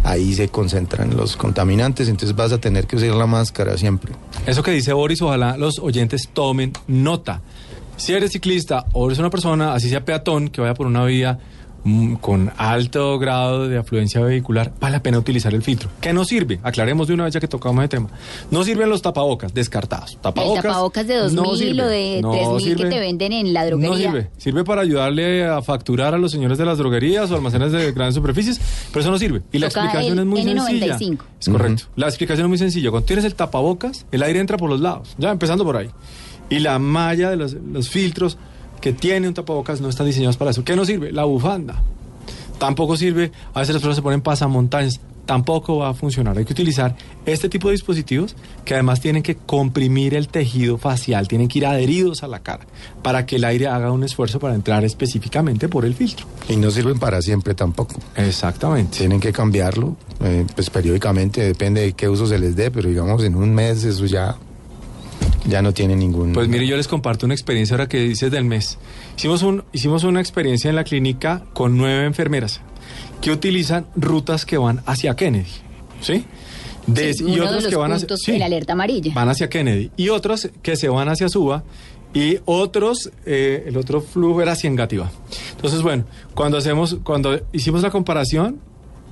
ahí 0.04 0.34
se 0.34 0.48
concentran 0.48 1.16
los 1.16 1.36
contaminantes, 1.36 2.08
entonces 2.08 2.36
vas 2.36 2.52
a 2.52 2.58
tener 2.58 2.86
que 2.86 2.96
usar 2.96 3.10
la 3.10 3.26
máscara 3.26 3.76
siempre. 3.76 4.12
Eso 4.46 4.62
que 4.62 4.70
dice 4.70 4.92
Boris, 4.92 5.22
ojalá 5.22 5.56
los 5.56 5.78
oyentes 5.78 6.28
tomen 6.32 6.72
nota. 6.86 7.42
Si 7.96 8.12
eres 8.12 8.32
ciclista 8.32 8.86
o 8.92 9.06
eres 9.06 9.18
una 9.18 9.30
persona, 9.30 9.74
así 9.74 9.88
sea 9.88 10.04
peatón, 10.04 10.48
que 10.48 10.60
vaya 10.60 10.74
por 10.74 10.86
una 10.86 11.04
vía 11.04 11.38
con 12.20 12.52
alto 12.56 13.18
grado 13.18 13.68
de 13.68 13.76
afluencia 13.76 14.20
vehicular, 14.20 14.72
vale 14.80 14.96
la 14.96 15.02
pena 15.02 15.18
utilizar 15.18 15.52
el 15.52 15.62
filtro. 15.62 15.90
¿Qué 16.00 16.12
no 16.12 16.24
sirve? 16.24 16.60
Aclaremos 16.62 17.08
de 17.08 17.14
una 17.14 17.24
vez 17.24 17.34
ya 17.34 17.40
que 17.40 17.48
tocamos 17.48 17.82
el 17.82 17.88
tema. 17.88 18.08
No 18.52 18.62
sirven 18.62 18.88
los 18.88 19.02
tapabocas, 19.02 19.52
descartados. 19.52 20.12
El 20.12 20.18
Tapabocas, 20.18 20.62
tapabocas 20.62 21.06
de 21.06 21.16
2000 21.16 21.34
no 21.42 21.56
sirve. 21.56 21.82
o 21.82 21.88
de 21.88 22.20
No 22.22 22.30
3000 22.32 22.76
que 22.76 22.84
te 22.84 23.00
venden 23.00 23.32
en 23.32 23.52
la 23.52 23.66
droguería. 23.66 23.90
No 23.90 23.96
sirve. 23.96 24.30
Sirve 24.36 24.64
para 24.64 24.82
ayudarle 24.82 25.44
a 25.44 25.60
facturar 25.60 26.14
a 26.14 26.18
los 26.18 26.30
señores 26.30 26.56
de 26.58 26.64
las 26.64 26.78
droguerías 26.78 27.30
o 27.30 27.34
almacenes 27.34 27.72
de 27.72 27.90
grandes 27.92 28.14
superficies, 28.14 28.60
pero 28.90 29.00
eso 29.00 29.10
no 29.10 29.18
sirve. 29.18 29.42
Y 29.52 29.58
la 29.58 29.68
Toca 29.68 29.84
explicación 29.84 30.18
es 30.20 30.26
muy 30.26 30.42
sencilla. 30.42 30.96
N95. 30.96 31.18
Es 31.40 31.48
correcto. 31.48 31.84
La 31.96 32.06
explicación 32.06 32.46
es 32.46 32.48
muy 32.48 32.58
sencilla. 32.58 32.90
Cuando 32.90 33.06
tienes 33.06 33.24
el 33.24 33.34
tapabocas, 33.34 34.06
el 34.12 34.22
aire 34.22 34.38
entra 34.38 34.56
por 34.56 34.70
los 34.70 34.80
lados, 34.80 35.14
ya 35.18 35.30
empezando 35.32 35.64
por 35.64 35.76
ahí. 35.76 35.90
Y 36.48 36.60
la 36.60 36.78
malla 36.78 37.30
de 37.30 37.36
los, 37.36 37.54
los 37.54 37.88
filtros 37.88 38.36
que 38.82 38.92
tiene 38.92 39.28
un 39.28 39.32
tapabocas 39.32 39.80
no 39.80 39.88
están 39.88 40.06
diseñados 40.06 40.36
para 40.36 40.50
eso. 40.50 40.64
¿Qué 40.64 40.76
no 40.76 40.84
sirve? 40.84 41.12
La 41.12 41.24
bufanda. 41.24 41.80
Tampoco 42.58 42.96
sirve, 42.96 43.32
a 43.54 43.60
veces 43.60 43.74
las 43.74 43.80
personas 43.80 43.96
se 43.96 44.02
ponen 44.02 44.20
pasamontañas, 44.20 45.00
tampoco 45.24 45.78
va 45.78 45.90
a 45.90 45.94
funcionar. 45.94 46.36
Hay 46.36 46.44
que 46.44 46.52
utilizar 46.52 46.96
este 47.24 47.48
tipo 47.48 47.68
de 47.68 47.72
dispositivos 47.72 48.36
que 48.64 48.74
además 48.74 49.00
tienen 49.00 49.22
que 49.22 49.36
comprimir 49.36 50.14
el 50.14 50.28
tejido 50.28 50.78
facial, 50.78 51.28
tienen 51.28 51.48
que 51.48 51.60
ir 51.60 51.66
adheridos 51.66 52.22
a 52.22 52.28
la 52.28 52.40
cara 52.40 52.66
para 53.02 53.24
que 53.24 53.36
el 53.36 53.44
aire 53.44 53.68
haga 53.68 53.92
un 53.92 54.04
esfuerzo 54.04 54.38
para 54.40 54.54
entrar 54.54 54.84
específicamente 54.84 55.68
por 55.68 55.84
el 55.84 55.94
filtro. 55.94 56.26
Y 56.48 56.56
no 56.56 56.70
sirven 56.70 56.98
para 56.98 57.22
siempre 57.22 57.54
tampoco. 57.54 57.94
Exactamente. 58.16 58.98
Tienen 58.98 59.20
que 59.20 59.32
cambiarlo, 59.32 59.96
eh, 60.20 60.44
pues 60.54 60.70
periódicamente, 60.70 61.42
depende 61.42 61.82
de 61.82 61.92
qué 61.92 62.08
uso 62.08 62.26
se 62.26 62.38
les 62.38 62.56
dé, 62.56 62.70
pero 62.70 62.88
digamos 62.88 63.22
en 63.22 63.36
un 63.36 63.54
mes 63.54 63.84
eso 63.84 64.06
ya, 64.06 64.36
ya 65.46 65.62
no 65.62 65.72
tiene 65.74 65.96
ningún... 65.96 66.32
Pues 66.32 66.48
mire, 66.48 66.66
yo 66.66 66.76
les 66.76 66.88
comparto 66.88 67.26
una 67.26 67.34
experiencia 67.34 67.74
ahora 67.74 67.88
que 67.88 68.00
dices 68.00 68.30
del 68.30 68.44
mes. 68.44 68.78
Hicimos, 69.16 69.42
un, 69.42 69.64
hicimos 69.72 70.04
una 70.04 70.20
experiencia 70.20 70.70
en 70.70 70.76
la 70.76 70.84
clínica 70.84 71.42
con 71.52 71.76
nueve 71.76 72.04
enfermeras 72.06 72.60
que 73.20 73.30
utilizan 73.30 73.86
rutas 73.96 74.44
que 74.46 74.58
van 74.58 74.82
hacia 74.86 75.14
Kennedy. 75.16 75.46
¿Sí? 76.00 76.24
De- 76.86 77.14
Sí, 77.14 77.24
y 77.24 77.34
uno 77.34 77.34
de 77.34 77.40
otros 77.48 77.62
los 77.64 77.70
que 77.70 77.76
van 77.76 77.92
hacia, 77.92 78.08
sí, 78.16 78.38
la 78.38 78.46
alerta 78.46 78.72
amarilla. 78.72 79.12
van 79.14 79.28
hacia 79.28 79.48
Kennedy. 79.48 79.90
Y 79.96 80.08
otros 80.08 80.50
que 80.62 80.76
se 80.76 80.88
van 80.88 81.08
hacia 81.08 81.28
Suba. 81.28 81.62
Y 82.14 82.38
otros, 82.44 83.10
eh, 83.24 83.64
el 83.66 83.76
otro 83.78 84.00
flujo 84.02 84.42
era 84.42 84.52
hacia 84.52 84.68
Engativá. 84.68 85.10
Entonces, 85.52 85.80
bueno, 85.80 86.04
cuando 86.34 86.58
hacemos, 86.58 86.98
cuando 87.04 87.40
hicimos 87.52 87.82
la 87.82 87.90
comparación, 87.90 88.60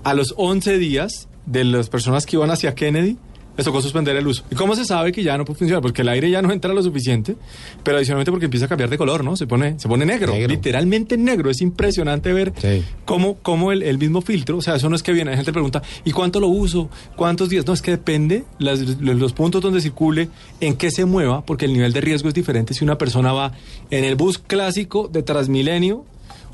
a 0.04 0.12
los 0.14 0.34
11 0.36 0.76
días 0.78 1.28
de 1.46 1.64
las 1.64 1.88
personas 1.88 2.26
que 2.26 2.36
iban 2.36 2.50
hacia 2.50 2.74
Kennedy, 2.74 3.16
les 3.60 3.64
tocó 3.66 3.80
suspender 3.82 4.16
el 4.16 4.26
uso. 4.26 4.42
¿Y 4.50 4.54
cómo 4.54 4.74
se 4.74 4.84
sabe 4.84 5.12
que 5.12 5.22
ya 5.22 5.36
no 5.38 5.44
puede 5.44 5.58
funcionar? 5.58 5.82
Porque 5.82 6.02
el 6.02 6.08
aire 6.08 6.30
ya 6.30 6.42
no 6.42 6.50
entra 6.52 6.72
lo 6.72 6.82
suficiente, 6.82 7.36
pero 7.84 7.96
adicionalmente 7.98 8.30
porque 8.30 8.46
empieza 8.46 8.66
a 8.66 8.68
cambiar 8.68 8.88
de 8.90 8.98
color, 8.98 9.22
¿no? 9.22 9.36
Se 9.36 9.46
pone, 9.46 9.78
se 9.78 9.88
pone 9.88 10.06
negro, 10.06 10.32
Negro. 10.32 10.48
literalmente 10.48 11.16
negro. 11.16 11.50
Es 11.50 11.60
impresionante 11.60 12.32
ver 12.32 12.52
Sí. 12.60 12.82
cómo, 13.04 13.36
cómo 13.42 13.72
el, 13.72 13.82
el 13.82 13.98
mismo 13.98 14.20
filtro, 14.22 14.56
o 14.58 14.62
sea, 14.62 14.76
eso 14.76 14.88
no 14.88 14.96
es 14.96 15.02
que 15.02 15.12
viene, 15.12 15.30
la 15.30 15.36
gente 15.36 15.52
pregunta, 15.52 15.82
¿y 16.04 16.12
cuánto 16.12 16.40
lo 16.40 16.48
uso? 16.48 16.88
¿Cuántos 17.16 17.48
días? 17.48 17.66
No, 17.66 17.72
es 17.72 17.82
que 17.82 17.90
depende 17.92 18.44
las- 18.58 18.80
los 19.00 19.32
puntos 19.32 19.60
donde 19.62 19.80
circule, 19.80 20.28
en 20.60 20.74
qué 20.76 20.90
se 20.90 21.04
mueva, 21.04 21.44
porque 21.44 21.66
el 21.66 21.72
nivel 21.72 21.92
de 21.92 22.00
riesgo 22.00 22.28
es 22.28 22.34
diferente 22.34 22.74
si 22.74 22.84
una 22.84 22.96
persona 22.98 23.32
va 23.32 23.52
en 23.90 24.04
el 24.04 24.14
bus 24.16 24.38
clásico 24.38 25.08
de 25.08 25.22
Transmilenio, 25.22 26.04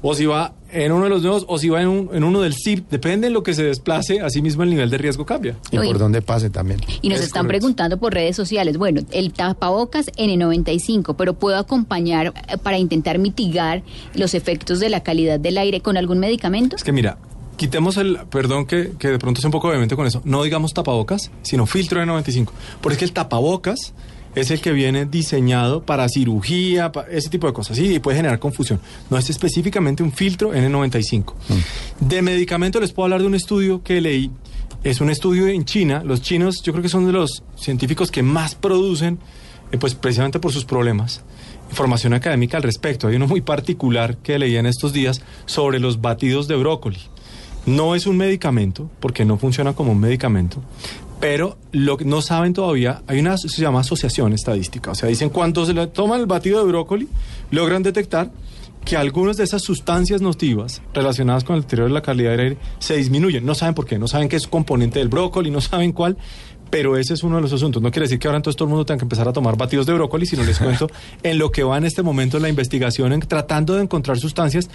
o 0.03 0.15
si 0.15 0.27
va 0.27 0.53
en 0.73 0.93
uno 0.93 1.05
de 1.05 1.11
los 1.11 1.23
nuevos, 1.23 1.45
o 1.49 1.59
si 1.59 1.69
va 1.69 1.81
en, 1.81 1.89
un- 1.89 2.11
en 2.13 2.23
uno 2.25 2.41
del 2.41 2.55
CIP, 2.55 2.91
depende 2.91 3.29
de 3.29 3.33
lo 3.33 3.43
que 3.43 3.55
se 3.55 3.63
desplace, 3.63 4.21
así 4.21 4.43
mismo 4.43 4.63
el 4.63 4.71
nivel 4.71 4.91
de 4.91 4.99
riesgo 4.99 5.25
cambia. 5.25 5.57
Y 5.71 5.79
Oye. 5.79 5.89
por 5.89 5.99
dónde 5.99 6.23
pase 6.23 6.51
también. 6.51 6.81
Y 7.03 7.09
nos 7.09 7.21
Es 7.21 7.27
están 7.27 7.45
correcto. 7.45 7.61
preguntando 7.61 7.97
por 7.99 8.13
redes 8.13 8.37
sociales, 8.37 8.77
bueno, 8.77 9.01
el 9.13 9.33
tapabocas 9.33 10.07
N95, 10.17 11.15
pero 11.17 11.35
¿puedo 11.35 11.57
acompañar 11.57 12.35
eh, 12.49 12.57
para 12.59 12.79
intentar 12.79 13.19
mitigar 13.19 13.83
los 14.15 14.35
efectos 14.35 14.81
de 14.81 14.91
la 14.91 15.03
calidad 15.03 15.41
del 15.41 15.59
aire 15.59 15.81
con 15.81 15.97
algún 15.97 16.19
medicamento? 16.19 16.77
Es 16.77 16.85
que 16.85 16.93
mira, 16.93 17.19
quitemos 17.57 17.97
el, 17.97 18.19
perdón 18.31 18.67
que, 18.67 18.93
que 18.99 19.09
de 19.09 19.19
pronto 19.19 19.39
es 19.41 19.45
un 19.45 19.51
poco 19.53 19.69
obviamente 19.69 19.97
con 19.97 20.07
eso, 20.07 20.21
no 20.25 20.43
digamos 20.43 20.75
tapabocas, 20.75 21.31
sino 21.43 21.65
filtro 21.67 22.01
de 22.01 22.07
95, 22.07 22.53
porque 22.81 22.95
es 22.95 22.99
que 22.99 23.05
el 23.07 23.13
tapabocas 23.13 23.95
es 24.37 24.51
el 24.53 24.61
que 24.61 24.71
viene 24.71 25.05
diseñado 25.07 25.83
para 25.83 26.09
cirugía, 26.09 26.93
pa- 26.93 27.07
ese 27.11 27.29
tipo 27.29 27.49
de 27.49 27.53
cosas, 27.53 27.77
sí, 27.77 27.95
y 27.95 27.99
puede 27.99 28.17
generar 28.19 28.39
confusión. 28.39 28.79
No 29.11 29.19
es 29.19 29.29
específicamente 29.31 30.03
un 30.05 30.13
filtro 30.13 30.55
N95. 30.55 31.35
De 31.99 32.23
medicamento 32.23 32.79
les 32.79 32.93
puedo 32.93 33.07
hablar 33.07 33.23
de 33.23 33.27
un 33.27 33.35
estudio 33.35 33.83
que 33.83 34.01
leí. 34.01 34.31
Es 34.85 35.01
un 35.01 35.11
estudio 35.11 35.49
en 35.49 35.65
China. 35.65 36.03
Los 36.05 36.23
chinos 36.23 36.63
yo 36.63 36.73
creo 36.73 36.83
que 36.83 36.89
son 36.89 37.07
de 37.07 37.13
los 37.13 37.43
científicos 37.57 38.13
que 38.13 38.23
más 38.23 38.55
producen, 38.55 39.19
eh, 39.73 39.79
pues 39.79 39.95
precisamente 39.97 40.39
por 40.39 40.53
sus 40.53 40.65
problemas 40.65 41.23
información 41.69 42.15
académica 42.15 42.57
al 42.59 42.63
respecto. 42.63 43.09
Hay 43.09 43.17
uno 43.17 43.27
muy 43.27 43.41
particular 43.41 44.19
que 44.19 44.39
leía 44.39 44.61
en 44.61 44.67
estos 44.67 44.93
días 44.93 45.21
sobre 45.47 45.81
los 45.81 46.01
batidos 46.01 46.47
de 46.47 46.55
brócoli. 46.55 47.01
No 47.67 47.97
es 47.97 48.07
un 48.07 48.17
medicamento, 48.17 48.89
porque 49.01 49.25
no 49.25 49.37
funciona 49.37 49.73
como 49.73 49.91
un 49.91 49.99
medicamento, 49.99 50.63
pero 51.21 51.57
lo 51.73 51.97
que 51.97 52.05
no 52.05 52.23
saben 52.23 52.53
todavía, 52.53 53.03
hay 53.07 53.19
una 53.21 53.39
se 53.39 53.49
llama 53.61 53.81
asociación 53.81 54.33
estadística. 54.33 54.91
O 54.91 54.95
sea, 54.95 55.09
dicen 55.09 55.31
cuando 55.31 55.65
se 55.65 55.75
le 55.75 55.87
toman 55.87 56.21
el 56.21 56.27
batido 56.27 56.59
de 56.59 56.69
brócoli, 56.69 57.09
logran 57.51 57.83
detectar 57.83 58.31
que 58.87 58.97
algunas 58.97 59.37
de 59.37 59.45
esas 59.45 59.63
sustancias 59.63 60.23
nocivas 60.23 60.81
relacionadas 60.95 61.43
con 61.43 61.57
el 61.57 61.63
deterioro 61.63 61.89
de 61.89 61.95
la 61.95 62.03
calidad 62.03 62.31
del 62.31 62.41
aire 62.41 62.59
se 62.79 62.97
disminuyen. 62.97 63.45
No 63.45 63.55
saben 63.57 63.75
por 63.75 63.85
qué, 63.85 63.99
no 63.99 64.07
saben 64.07 64.29
qué 64.29 64.37
es 64.37 64.47
componente 64.47 65.01
del 65.01 65.09
brócoli, 65.09 65.51
no 65.51 65.61
saben 65.61 65.93
cuál, 65.93 66.17
pero 66.71 66.97
ese 66.97 67.15
es 67.15 67.23
uno 67.23 67.37
de 67.37 67.43
los 67.43 67.53
asuntos. 67.53 67.83
No 67.83 67.91
quiere 67.91 68.05
decir 68.07 68.19
que 68.19 68.29
ahora 68.29 68.39
entonces 68.39 68.57
todo 68.57 68.67
el 68.67 68.71
mundo 68.71 68.85
tenga 68.85 68.99
que 68.99 69.05
empezar 69.05 69.29
a 69.29 69.33
tomar 69.33 69.57
batidos 69.57 69.87
de 69.87 69.93
brócoli, 69.95 70.27
sino 70.27 70.43
les 70.45 70.59
cuento 70.59 70.89
en 71.23 71.39
lo 71.39 71.51
que 71.53 71.63
va 71.63 71.77
en 71.79 71.85
este 71.85 72.03
momento 72.03 72.39
la 72.39 72.49
investigación, 72.49 73.13
en 73.13 73.21
tratando 73.21 73.75
de 73.75 73.83
encontrar 73.83 74.19
sustancias 74.19 74.69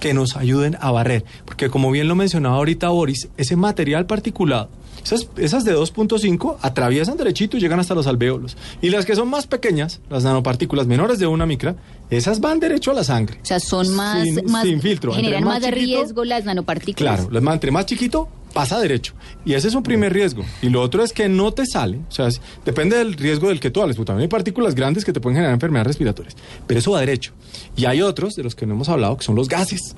que 0.00 0.12
nos 0.14 0.36
ayuden 0.36 0.76
a 0.80 0.90
barrer. 0.90 1.24
Porque 1.44 1.70
como 1.70 1.90
bien 1.90 2.08
lo 2.08 2.14
mencionaba 2.14 2.56
ahorita 2.56 2.88
Boris, 2.88 3.28
ese 3.36 3.56
material 3.56 4.06
particulado, 4.06 4.68
esas, 5.04 5.28
esas 5.36 5.64
de 5.64 5.76
2.5 5.76 6.56
atraviesan 6.62 7.16
derechito 7.16 7.56
y 7.56 7.60
llegan 7.60 7.78
hasta 7.78 7.94
los 7.94 8.06
alvéolos. 8.08 8.56
Y 8.82 8.90
las 8.90 9.06
que 9.06 9.14
son 9.14 9.28
más 9.28 9.46
pequeñas, 9.46 10.00
las 10.10 10.24
nanopartículas 10.24 10.86
menores 10.88 11.18
de 11.20 11.26
una 11.28 11.46
micra, 11.46 11.76
esas 12.10 12.40
van 12.40 12.58
derecho 12.58 12.90
a 12.90 12.94
la 12.94 13.04
sangre. 13.04 13.38
O 13.42 13.46
sea, 13.46 13.60
son 13.60 13.94
más, 13.94 14.24
Sin- 14.24 14.50
más 14.50 14.64
sin 14.64 14.80
filtro. 14.80 15.10
Entre 15.12 15.24
generan 15.26 15.44
más, 15.44 15.60
de 15.62 15.68
chiquito- 15.68 16.00
riesgo 16.00 16.24
las 16.24 16.44
nanopartículas. 16.44 17.20
Claro, 17.20 17.30
las 17.40 17.54
entre 17.54 17.70
más 17.70 17.86
chiquito, 17.86 18.28
pasa 18.56 18.80
derecho. 18.80 19.12
Y 19.44 19.52
ese 19.52 19.68
es 19.68 19.74
un 19.74 19.82
primer 19.82 20.14
riesgo. 20.14 20.42
Y 20.62 20.70
lo 20.70 20.80
otro 20.80 21.04
es 21.04 21.12
que 21.12 21.28
no 21.28 21.52
te 21.52 21.66
sale. 21.66 21.98
O 22.08 22.10
sea, 22.10 22.26
depende 22.64 22.96
del 22.96 23.12
riesgo 23.12 23.50
del 23.50 23.60
que 23.60 23.70
tú 23.70 23.82
hables. 23.82 23.96
Porque 23.96 24.06
también 24.06 24.22
hay 24.22 24.28
partículas 24.28 24.74
grandes 24.74 25.04
que 25.04 25.12
te 25.12 25.20
pueden 25.20 25.36
generar 25.36 25.52
enfermedades 25.52 25.88
respiratorias. 25.88 26.34
Pero 26.66 26.80
eso 26.80 26.92
va 26.92 27.00
derecho. 27.00 27.34
Y 27.76 27.84
hay 27.84 28.00
otros 28.00 28.32
de 28.34 28.42
los 28.42 28.54
que 28.54 28.64
no 28.64 28.72
hemos 28.72 28.88
hablado, 28.88 29.18
que 29.18 29.24
son 29.24 29.34
los 29.34 29.50
gases. 29.50 29.94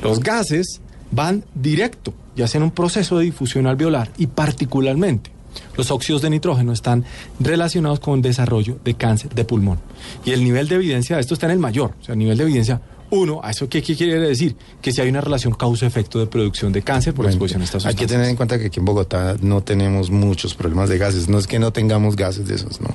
Los 0.00 0.20
gases 0.20 0.80
van 1.10 1.44
directo 1.56 2.14
y 2.36 2.42
hacen 2.42 2.62
un 2.62 2.70
proceso 2.70 3.18
de 3.18 3.24
difusión 3.24 3.66
alveolar. 3.66 4.12
Y 4.16 4.28
particularmente, 4.28 5.32
los 5.76 5.90
óxidos 5.90 6.22
de 6.22 6.30
nitrógeno 6.30 6.72
están 6.72 7.04
relacionados 7.40 7.98
con 7.98 8.22
desarrollo 8.22 8.78
de 8.84 8.94
cáncer 8.94 9.34
de 9.34 9.44
pulmón. 9.44 9.80
Y 10.24 10.30
el 10.30 10.44
nivel 10.44 10.68
de 10.68 10.76
evidencia 10.76 11.16
de 11.16 11.22
esto 11.22 11.34
está 11.34 11.46
en 11.46 11.52
el 11.52 11.58
mayor. 11.58 11.94
O 12.00 12.04
sea, 12.04 12.12
el 12.12 12.20
nivel 12.20 12.38
de 12.38 12.44
evidencia 12.44 12.80
uno, 13.10 13.40
¿a 13.42 13.50
eso 13.50 13.68
qué, 13.68 13.82
qué 13.82 13.96
quiere 13.96 14.18
decir? 14.20 14.54
Que 14.82 14.92
si 14.92 15.00
hay 15.00 15.08
una 15.08 15.20
relación 15.20 15.54
causa-efecto 15.54 16.18
de 16.18 16.26
producción 16.26 16.72
de 16.72 16.82
cáncer 16.82 17.14
por 17.14 17.24
Bueno, 17.24 17.34
exposición 17.34 17.62
a 17.62 17.64
estas 17.64 17.86
hay 17.86 17.94
que 17.94 18.00
sustancias. 18.02 18.18
tener 18.18 18.30
en 18.30 18.36
cuenta 18.36 18.58
que 18.58 18.66
aquí 18.66 18.78
en 18.80 18.84
Bogotá 18.84 19.36
no 19.40 19.62
tenemos 19.62 20.10
muchos 20.10 20.54
problemas 20.54 20.88
de 20.88 20.98
gases. 20.98 21.28
No 21.28 21.38
es 21.38 21.46
que 21.46 21.58
no 21.58 21.72
tengamos 21.72 22.16
gases 22.16 22.46
de 22.46 22.54
esos, 22.56 22.80
no. 22.80 22.94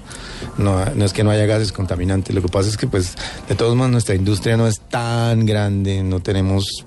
No, 0.57 0.85
no 0.93 1.05
es 1.05 1.13
que 1.13 1.23
no 1.23 1.31
haya 1.31 1.45
gases 1.45 1.71
contaminantes. 1.71 2.33
Lo 2.35 2.41
que 2.41 2.47
pasa 2.49 2.69
es 2.69 2.77
que, 2.77 2.87
pues, 2.87 3.15
de 3.49 3.55
todos 3.55 3.75
modos, 3.75 3.91
nuestra 3.91 4.15
industria 4.15 4.55
no 4.57 4.67
es 4.67 4.79
tan 4.81 5.45
grande. 5.45 6.03
No 6.03 6.19
tenemos 6.19 6.85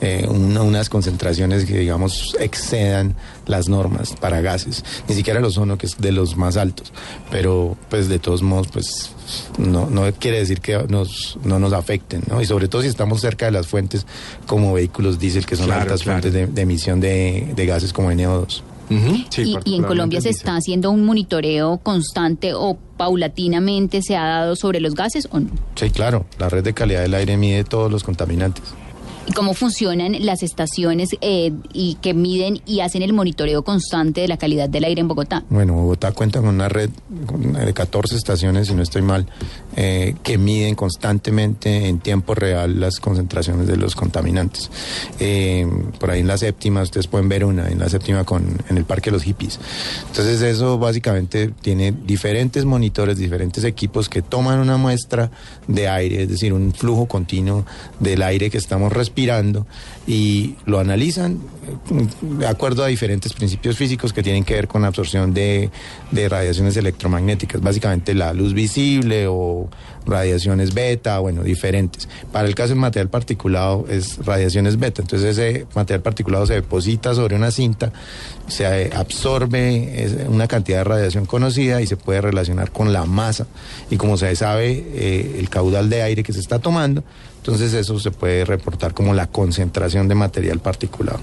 eh, 0.00 0.26
una- 0.28 0.62
unas 0.62 0.88
concentraciones 0.88 1.64
que, 1.64 1.78
digamos, 1.78 2.36
excedan 2.38 3.14
las 3.46 3.68
normas 3.68 4.14
para 4.20 4.40
gases. 4.40 4.84
Ni 5.08 5.14
siquiera 5.14 5.38
el 5.38 5.44
ozono, 5.46 5.78
que 5.78 5.86
es 5.86 5.96
de 5.98 6.12
los 6.12 6.36
más 6.36 6.56
altos. 6.56 6.92
Pero, 7.30 7.76
pues, 7.88 8.08
de 8.08 8.18
todos 8.18 8.42
modos, 8.42 8.68
pues, 8.68 9.10
no, 9.58 9.88
no 9.88 10.02
quiere 10.14 10.38
decir 10.38 10.60
que 10.60 10.78
nos, 10.88 11.38
no 11.44 11.58
nos 11.58 11.72
afecten, 11.72 12.22
¿no? 12.28 12.40
Y 12.42 12.46
sobre 12.46 12.68
todo 12.68 12.82
si 12.82 12.88
estamos 12.88 13.20
cerca 13.20 13.46
de 13.46 13.52
las 13.52 13.66
fuentes 13.66 14.06
como 14.46 14.72
vehículos 14.74 15.18
diésel, 15.18 15.46
que 15.46 15.56
son 15.56 15.66
Claro, 15.66 15.82
altas 15.82 16.02
claro. 16.02 16.20
fuentes 16.20 16.32
de, 16.32 16.46
de 16.46 16.62
emisión 16.62 17.00
de, 17.00 17.52
de 17.56 17.66
gases 17.66 17.92
como 17.92 18.10
NO2. 18.12 18.62
Ujú, 18.88 19.16
sí, 19.30 19.56
y, 19.64 19.70
y 19.72 19.74
en 19.76 19.82
Colombia 19.82 20.20
se 20.20 20.28
está 20.30 20.54
haciendo 20.54 20.92
un 20.92 21.04
monitoreo 21.04 21.78
constante 21.78 22.54
o 22.54 22.78
paulatinamente 22.96 24.00
se 24.02 24.16
ha 24.16 24.24
dado 24.24 24.54
sobre 24.54 24.78
los 24.80 24.94
gases 24.94 25.26
o 25.32 25.40
no. 25.40 25.48
Sí, 25.74 25.90
claro, 25.90 26.24
la 26.38 26.48
red 26.48 26.62
de 26.62 26.72
calidad 26.72 27.02
del 27.02 27.14
aire 27.14 27.36
mide 27.36 27.64
todos 27.64 27.90
los 27.90 28.04
contaminantes. 28.04 28.62
¿Y 29.28 29.32
cómo 29.32 29.54
funcionan 29.54 30.24
las 30.24 30.44
estaciones 30.44 31.08
eh, 31.20 31.52
y 31.72 31.96
que 31.96 32.14
miden 32.14 32.60
y 32.64 32.78
hacen 32.78 33.02
el 33.02 33.12
monitoreo 33.12 33.64
constante 33.64 34.20
de 34.20 34.28
la 34.28 34.36
calidad 34.36 34.68
del 34.68 34.84
aire 34.84 35.00
en 35.00 35.08
Bogotá? 35.08 35.42
Bueno, 35.50 35.74
Bogotá 35.74 36.12
cuenta 36.12 36.38
con 36.38 36.50
una 36.50 36.68
red 36.68 36.90
de 37.08 37.74
14 37.74 38.14
estaciones, 38.14 38.68
si 38.68 38.74
no 38.74 38.82
estoy 38.82 39.02
mal, 39.02 39.26
eh, 39.74 40.14
que 40.22 40.38
miden 40.38 40.76
constantemente 40.76 41.88
en 41.88 41.98
tiempo 41.98 42.36
real 42.36 42.78
las 42.78 43.00
concentraciones 43.00 43.66
de 43.66 43.76
los 43.76 43.96
contaminantes. 43.96 44.70
Eh, 45.18 45.66
por 45.98 46.12
ahí 46.12 46.20
en 46.20 46.28
la 46.28 46.38
séptima, 46.38 46.82
ustedes 46.82 47.08
pueden 47.08 47.28
ver 47.28 47.44
una, 47.44 47.68
en 47.68 47.80
la 47.80 47.88
séptima 47.88 48.22
con, 48.22 48.58
en 48.68 48.76
el 48.76 48.84
Parque 48.84 49.10
de 49.10 49.16
los 49.16 49.24
Hippies. 49.24 49.58
Entonces 50.06 50.40
eso 50.40 50.78
básicamente 50.78 51.52
tiene 51.62 51.90
diferentes 51.90 52.64
monitores, 52.64 53.18
diferentes 53.18 53.64
equipos 53.64 54.08
que 54.08 54.22
toman 54.22 54.60
una 54.60 54.76
muestra 54.76 55.32
de 55.66 55.88
aire, 55.88 56.22
es 56.22 56.28
decir, 56.28 56.52
un 56.52 56.72
flujo 56.72 57.06
continuo 57.06 57.66
del 57.98 58.22
aire 58.22 58.50
que 58.50 58.58
estamos 58.58 58.92
respirando 58.92 59.15
y 60.06 60.54
lo 60.66 60.78
analizan 60.78 61.40
eh, 61.90 62.06
de 62.20 62.46
acuerdo 62.46 62.84
a 62.84 62.88
diferentes 62.88 63.32
principios 63.32 63.76
físicos 63.76 64.12
que 64.12 64.22
tienen 64.22 64.44
que 64.44 64.54
ver 64.54 64.68
con 64.68 64.84
absorción 64.84 65.32
de, 65.32 65.70
de 66.10 66.28
radiaciones 66.28 66.76
electromagnéticas, 66.76 67.60
básicamente 67.60 68.14
la 68.14 68.32
luz 68.32 68.52
visible 68.52 69.26
o 69.26 69.68
radiaciones 70.06 70.72
beta, 70.72 71.18
bueno, 71.18 71.42
diferentes. 71.42 72.08
Para 72.30 72.46
el 72.46 72.54
caso 72.54 72.70
del 72.70 72.78
material 72.78 73.08
particulado 73.08 73.86
es 73.88 74.24
radiaciones 74.24 74.78
beta, 74.78 75.02
entonces 75.02 75.36
ese 75.36 75.66
material 75.74 76.02
particulado 76.02 76.46
se 76.46 76.54
deposita 76.54 77.14
sobre 77.14 77.36
una 77.36 77.50
cinta, 77.50 77.92
se 78.46 78.92
absorbe 78.94 80.26
una 80.28 80.46
cantidad 80.46 80.78
de 80.78 80.84
radiación 80.84 81.26
conocida 81.26 81.80
y 81.80 81.86
se 81.86 81.96
puede 81.96 82.20
relacionar 82.20 82.70
con 82.70 82.92
la 82.92 83.04
masa 83.04 83.46
y 83.90 83.96
como 83.96 84.16
se 84.16 84.34
sabe 84.36 84.84
eh, 84.94 85.36
el 85.38 85.48
caudal 85.48 85.90
de 85.90 86.02
aire 86.02 86.22
que 86.22 86.32
se 86.32 86.40
está 86.40 86.58
tomando, 86.58 87.02
entonces 87.46 87.74
eso 87.74 88.00
se 88.00 88.10
puede 88.10 88.44
reportar 88.44 88.92
como 88.92 89.14
la 89.14 89.28
concentración 89.28 90.08
de 90.08 90.16
material 90.16 90.58
particulado. 90.58 91.20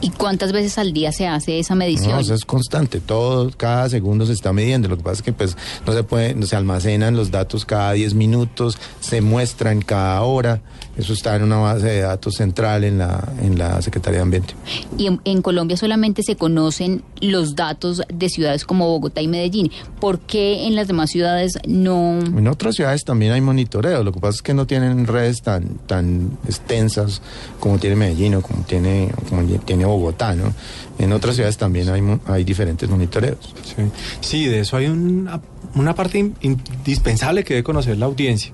¿Y 0.00 0.08
cuántas 0.08 0.50
veces 0.50 0.78
al 0.78 0.94
día 0.94 1.12
se 1.12 1.26
hace 1.26 1.58
esa 1.58 1.74
medición? 1.74 2.12
No, 2.12 2.20
eso 2.20 2.32
es 2.32 2.46
constante, 2.46 3.00
todo, 3.00 3.50
cada 3.54 3.90
segundo 3.90 4.24
se 4.24 4.32
está 4.32 4.54
midiendo. 4.54 4.88
Lo 4.88 4.96
que 4.96 5.02
pasa 5.02 5.16
es 5.16 5.22
que 5.22 5.34
pues 5.34 5.58
no 5.86 5.92
se 5.92 6.04
puede, 6.04 6.34
no 6.34 6.46
se 6.46 6.56
almacenan 6.56 7.16
los 7.16 7.30
datos 7.30 7.66
cada 7.66 7.92
10 7.92 8.14
minutos, 8.14 8.78
se 9.00 9.20
muestran 9.20 9.82
cada 9.82 10.22
hora. 10.22 10.62
Eso 10.98 11.12
está 11.12 11.36
en 11.36 11.44
una 11.44 11.58
base 11.58 11.86
de 11.86 12.00
datos 12.00 12.34
central 12.34 12.82
en 12.82 12.98
la, 12.98 13.32
en 13.40 13.56
la 13.56 13.80
Secretaría 13.80 14.18
de 14.18 14.22
Ambiente. 14.24 14.54
Y 14.98 15.06
en, 15.06 15.20
en, 15.24 15.42
Colombia 15.42 15.76
solamente 15.76 16.24
se 16.24 16.34
conocen 16.34 17.02
los 17.20 17.54
datos 17.54 18.02
de 18.12 18.28
ciudades 18.28 18.64
como 18.64 18.88
Bogotá 18.88 19.22
y 19.22 19.28
Medellín. 19.28 19.70
¿Por 20.00 20.18
qué 20.18 20.66
en 20.66 20.74
las 20.74 20.88
demás 20.88 21.10
ciudades 21.10 21.58
no? 21.68 22.18
En 22.18 22.48
otras 22.48 22.74
ciudades 22.74 23.04
también 23.04 23.30
hay 23.32 23.40
monitoreo. 23.40 24.02
Lo 24.02 24.12
que 24.12 24.18
pasa 24.18 24.36
es 24.36 24.42
que 24.42 24.54
no 24.54 24.66
tienen 24.66 25.06
redes 25.06 25.40
tan, 25.42 25.78
tan 25.86 26.36
extensas 26.46 27.22
como 27.60 27.78
tiene 27.78 27.94
Medellín 27.94 28.34
o 28.34 28.42
como 28.42 28.64
tiene, 28.64 29.12
como 29.28 29.42
tiene 29.60 29.84
Bogotá, 29.84 30.34
¿no? 30.34 30.52
En 30.98 31.12
otras 31.12 31.36
ciudades 31.36 31.56
también 31.56 31.88
hay, 31.90 32.02
hay 32.26 32.42
diferentes 32.42 32.88
monitoreos. 32.90 33.38
Sí. 33.62 33.82
sí, 34.20 34.46
de 34.46 34.60
eso 34.60 34.76
hay 34.76 34.86
una, 34.86 35.40
una 35.76 35.94
parte 35.94 36.32
indispensable 36.40 37.44
que 37.44 37.54
debe 37.54 37.64
conocer 37.64 37.96
la 37.98 38.06
audiencia. 38.06 38.52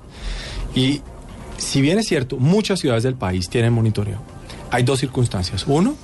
Y 0.75 1.01
si 1.57 1.81
bien 1.81 1.99
es 1.99 2.07
cierto, 2.07 2.37
muchas 2.37 2.79
ciudades 2.79 3.03
del 3.03 3.15
país 3.15 3.49
tienen 3.49 3.73
monitoreo. 3.73 4.19
Hay 4.71 4.83
dos 4.83 4.99
circunstancias. 4.99 5.65
Uno 5.67 5.95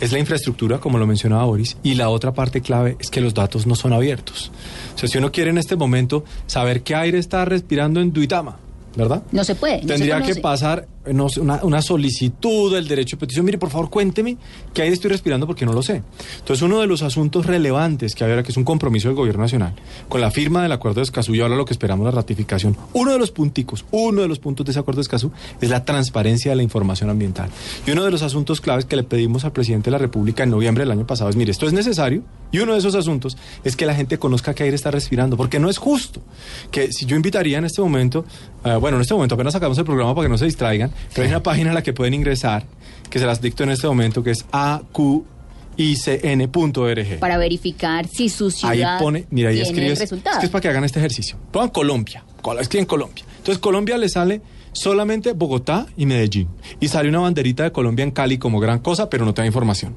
es 0.00 0.12
la 0.12 0.18
infraestructura, 0.18 0.78
como 0.78 0.98
lo 0.98 1.06
mencionaba 1.06 1.44
Boris, 1.44 1.76
y 1.82 1.94
la 1.94 2.08
otra 2.08 2.32
parte 2.32 2.60
clave 2.62 2.96
es 2.98 3.10
que 3.10 3.20
los 3.20 3.34
datos 3.34 3.66
no 3.66 3.74
son 3.74 3.92
abiertos. 3.92 4.50
O 4.94 4.98
sea, 4.98 5.08
si 5.08 5.18
uno 5.18 5.30
quiere 5.30 5.50
en 5.50 5.58
este 5.58 5.76
momento 5.76 6.24
saber 6.46 6.82
qué 6.82 6.94
aire 6.94 7.18
está 7.18 7.44
respirando 7.44 8.00
en 8.00 8.12
Duitama, 8.12 8.56
¿verdad? 8.96 9.22
No 9.30 9.44
se 9.44 9.54
puede. 9.54 9.82
No 9.82 9.88
Tendría 9.88 10.24
se 10.24 10.32
que 10.32 10.40
pasar 10.40 10.88
una, 11.06 11.64
una, 11.64 11.82
solicitud 11.82 12.74
del 12.74 12.86
derecho 12.86 13.16
de 13.16 13.20
petición. 13.20 13.46
Mire, 13.46 13.58
por 13.58 13.70
favor, 13.70 13.88
cuénteme 13.88 14.36
qué 14.74 14.82
aire 14.82 14.94
estoy 14.94 15.10
respirando 15.10 15.46
porque 15.46 15.64
no 15.64 15.72
lo 15.72 15.82
sé. 15.82 16.02
Entonces, 16.38 16.62
uno 16.62 16.80
de 16.80 16.86
los 16.86 17.02
asuntos 17.02 17.46
relevantes 17.46 18.14
que 18.14 18.24
había, 18.24 18.42
que 18.42 18.52
es 18.52 18.56
un 18.56 18.64
compromiso 18.64 19.08
del 19.08 19.16
gobierno 19.16 19.42
nacional, 19.42 19.74
con 20.08 20.20
la 20.20 20.30
firma 20.30 20.62
del 20.62 20.72
acuerdo 20.72 21.00
de 21.00 21.04
Escazú 21.04 21.34
y 21.34 21.40
ahora 21.40 21.56
lo 21.56 21.64
que 21.64 21.72
esperamos 21.72 22.04
la 22.04 22.10
ratificación, 22.10 22.76
uno 22.92 23.12
de 23.12 23.18
los 23.18 23.30
punticos, 23.30 23.84
uno 23.90 24.22
de 24.22 24.28
los 24.28 24.38
puntos 24.38 24.66
de 24.66 24.72
ese 24.72 24.80
acuerdo 24.80 24.98
de 24.98 25.02
Escazú 25.02 25.30
es 25.60 25.70
la 25.70 25.84
transparencia 25.84 26.50
de 26.50 26.56
la 26.56 26.62
información 26.62 27.08
ambiental. 27.08 27.48
Y 27.86 27.92
uno 27.92 28.04
de 28.04 28.10
los 28.10 28.22
asuntos 28.22 28.60
claves 28.60 28.84
que 28.84 28.96
le 28.96 29.02
pedimos 29.02 29.44
al 29.44 29.52
presidente 29.52 29.86
de 29.86 29.92
la 29.92 29.98
República 29.98 30.42
en 30.42 30.50
noviembre 30.50 30.84
del 30.84 30.90
año 30.90 31.06
pasado 31.06 31.30
es, 31.30 31.36
mire, 31.36 31.50
esto 31.50 31.66
es 31.66 31.72
necesario 31.72 32.22
y 32.52 32.58
uno 32.58 32.72
de 32.72 32.78
esos 32.78 32.94
asuntos 32.94 33.36
es 33.64 33.76
que 33.76 33.86
la 33.86 33.94
gente 33.94 34.18
conozca 34.18 34.54
qué 34.54 34.64
aire 34.64 34.76
está 34.76 34.90
respirando, 34.90 35.36
porque 35.36 35.58
no 35.58 35.70
es 35.70 35.78
justo 35.78 36.20
que 36.70 36.92
si 36.92 37.06
yo 37.06 37.16
invitaría 37.16 37.58
en 37.58 37.64
este 37.64 37.80
momento, 37.80 38.24
uh, 38.64 38.78
bueno, 38.80 38.96
en 38.96 39.02
este 39.02 39.14
momento 39.14 39.34
apenas 39.34 39.52
sacamos 39.52 39.78
el 39.78 39.84
programa 39.84 40.14
para 40.14 40.26
que 40.26 40.30
no 40.30 40.38
se 40.38 40.46
distraigan, 40.46 40.89
pero 41.14 41.24
hay 41.24 41.30
una 41.30 41.42
página 41.42 41.70
a 41.70 41.74
la 41.74 41.82
que 41.82 41.92
pueden 41.92 42.14
ingresar, 42.14 42.64
que 43.08 43.18
se 43.18 43.26
las 43.26 43.40
dicto 43.40 43.62
en 43.64 43.70
este 43.70 43.86
momento, 43.86 44.22
que 44.22 44.30
es 44.32 44.44
aqicn.org. 45.76 47.18
Para 47.18 47.38
verificar 47.38 48.06
si 48.08 48.28
su 48.28 48.50
ciudad 48.50 48.72
Ahí 48.72 48.82
pone, 49.02 49.26
mira, 49.30 49.50
ahí 49.50 49.56
tiene 49.56 49.68
escribes, 49.70 49.98
resultados. 50.00 50.36
es 50.36 50.40
que 50.40 50.46
es 50.46 50.52
para 50.52 50.62
que 50.62 50.68
hagan 50.68 50.84
este 50.84 50.98
ejercicio. 50.98 51.36
Pongan 51.50 51.70
Colombia, 51.70 52.24
col- 52.42 52.58
escriben 52.60 52.86
Colombia. 52.86 53.24
Entonces 53.38 53.58
Colombia 53.58 53.96
le 53.98 54.08
sale 54.08 54.42
solamente 54.72 55.32
Bogotá 55.32 55.86
y 55.96 56.06
Medellín. 56.06 56.48
Y 56.78 56.88
sale 56.88 57.08
una 57.08 57.20
banderita 57.20 57.64
de 57.64 57.72
Colombia 57.72 58.02
en 58.04 58.10
Cali 58.10 58.38
como 58.38 58.60
gran 58.60 58.78
cosa, 58.80 59.08
pero 59.10 59.24
no 59.24 59.34
te 59.34 59.42
da 59.42 59.46
información. 59.46 59.94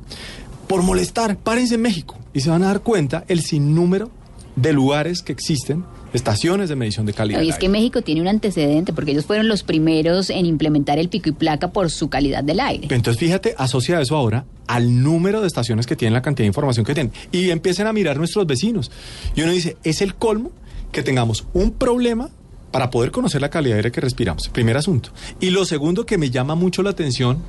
Por 0.67 0.82
molestar, 0.82 1.38
párense 1.38 1.75
en 1.75 1.82
México 1.82 2.17
y 2.34 2.39
se 2.41 2.49
van 2.49 2.63
a 2.63 2.67
dar 2.67 2.82
cuenta 2.82 3.25
el 3.27 3.41
sinnúmero 3.41 4.10
de 4.56 4.71
lugares 4.73 5.21
que 5.21 5.32
existen, 5.34 5.84
estaciones 6.13 6.69
de 6.69 6.76
medición 6.76 7.06
de 7.06 7.13
calidad. 7.13 7.39
No, 7.39 7.43
y 7.43 7.49
es 7.49 7.58
que. 7.58 7.73
México 7.73 8.04
tiene 8.04 8.21
un 8.21 8.28
antecedente 8.28 8.93
porque 8.93 9.12
ellos 9.12 9.26
fueron 9.26 9.47
los 9.47 9.63
primeros 9.63 10.30
en 10.30 10.45
implementar 10.45 10.99
el 10.99 11.10
pico 11.10 11.30
y 11.30 11.32
placa 11.32 11.71
por 11.71 11.89
su 11.89 12.10
calidad 12.10 12.43
del 12.43 12.60
aire. 12.60 12.88
Entonces, 12.91 13.19
fíjate, 13.19 13.56
asocia 13.58 13.99
eso 13.99 14.15
ahora 14.15 14.45
al 14.67 15.02
número 15.02 15.41
de 15.41 15.47
estaciones 15.47 15.88
que 15.88 15.95
tienen, 15.95 16.13
la 16.13 16.21
cantidad 16.21 16.43
de 16.43 16.47
información 16.47 16.86
que 16.86 16.93
tienen. 16.93 17.12
Y 17.32 17.49
empiecen 17.49 17.88
a 17.88 17.93
mirar 17.93 18.17
nuestros 18.17 18.45
vecinos. 18.45 18.91
Y 19.36 19.41
uno 19.41 19.52
dice, 19.52 19.78
es 19.84 20.02
el 20.02 20.15
colmo 20.15 20.52
que 20.91 21.02
tengamos 21.02 21.45
un 21.54 21.71
problema 21.71 22.30
para 22.71 22.89
poder 22.89 23.12
conocer 23.12 23.41
la 23.41 23.49
calidad 23.49 23.76
de 23.76 23.80
aire 23.80 23.91
que 23.91 24.02
respiramos. 24.02 24.49
Primer 24.49 24.78
asunto. 24.78 25.12
Y 25.39 25.52
lo 25.52 25.65
segundo 25.65 26.06
que 26.06 26.17
me 26.17 26.32
llama 26.32 26.56
mucho 26.56 26.82
la 26.82 26.89
atención 26.89 27.39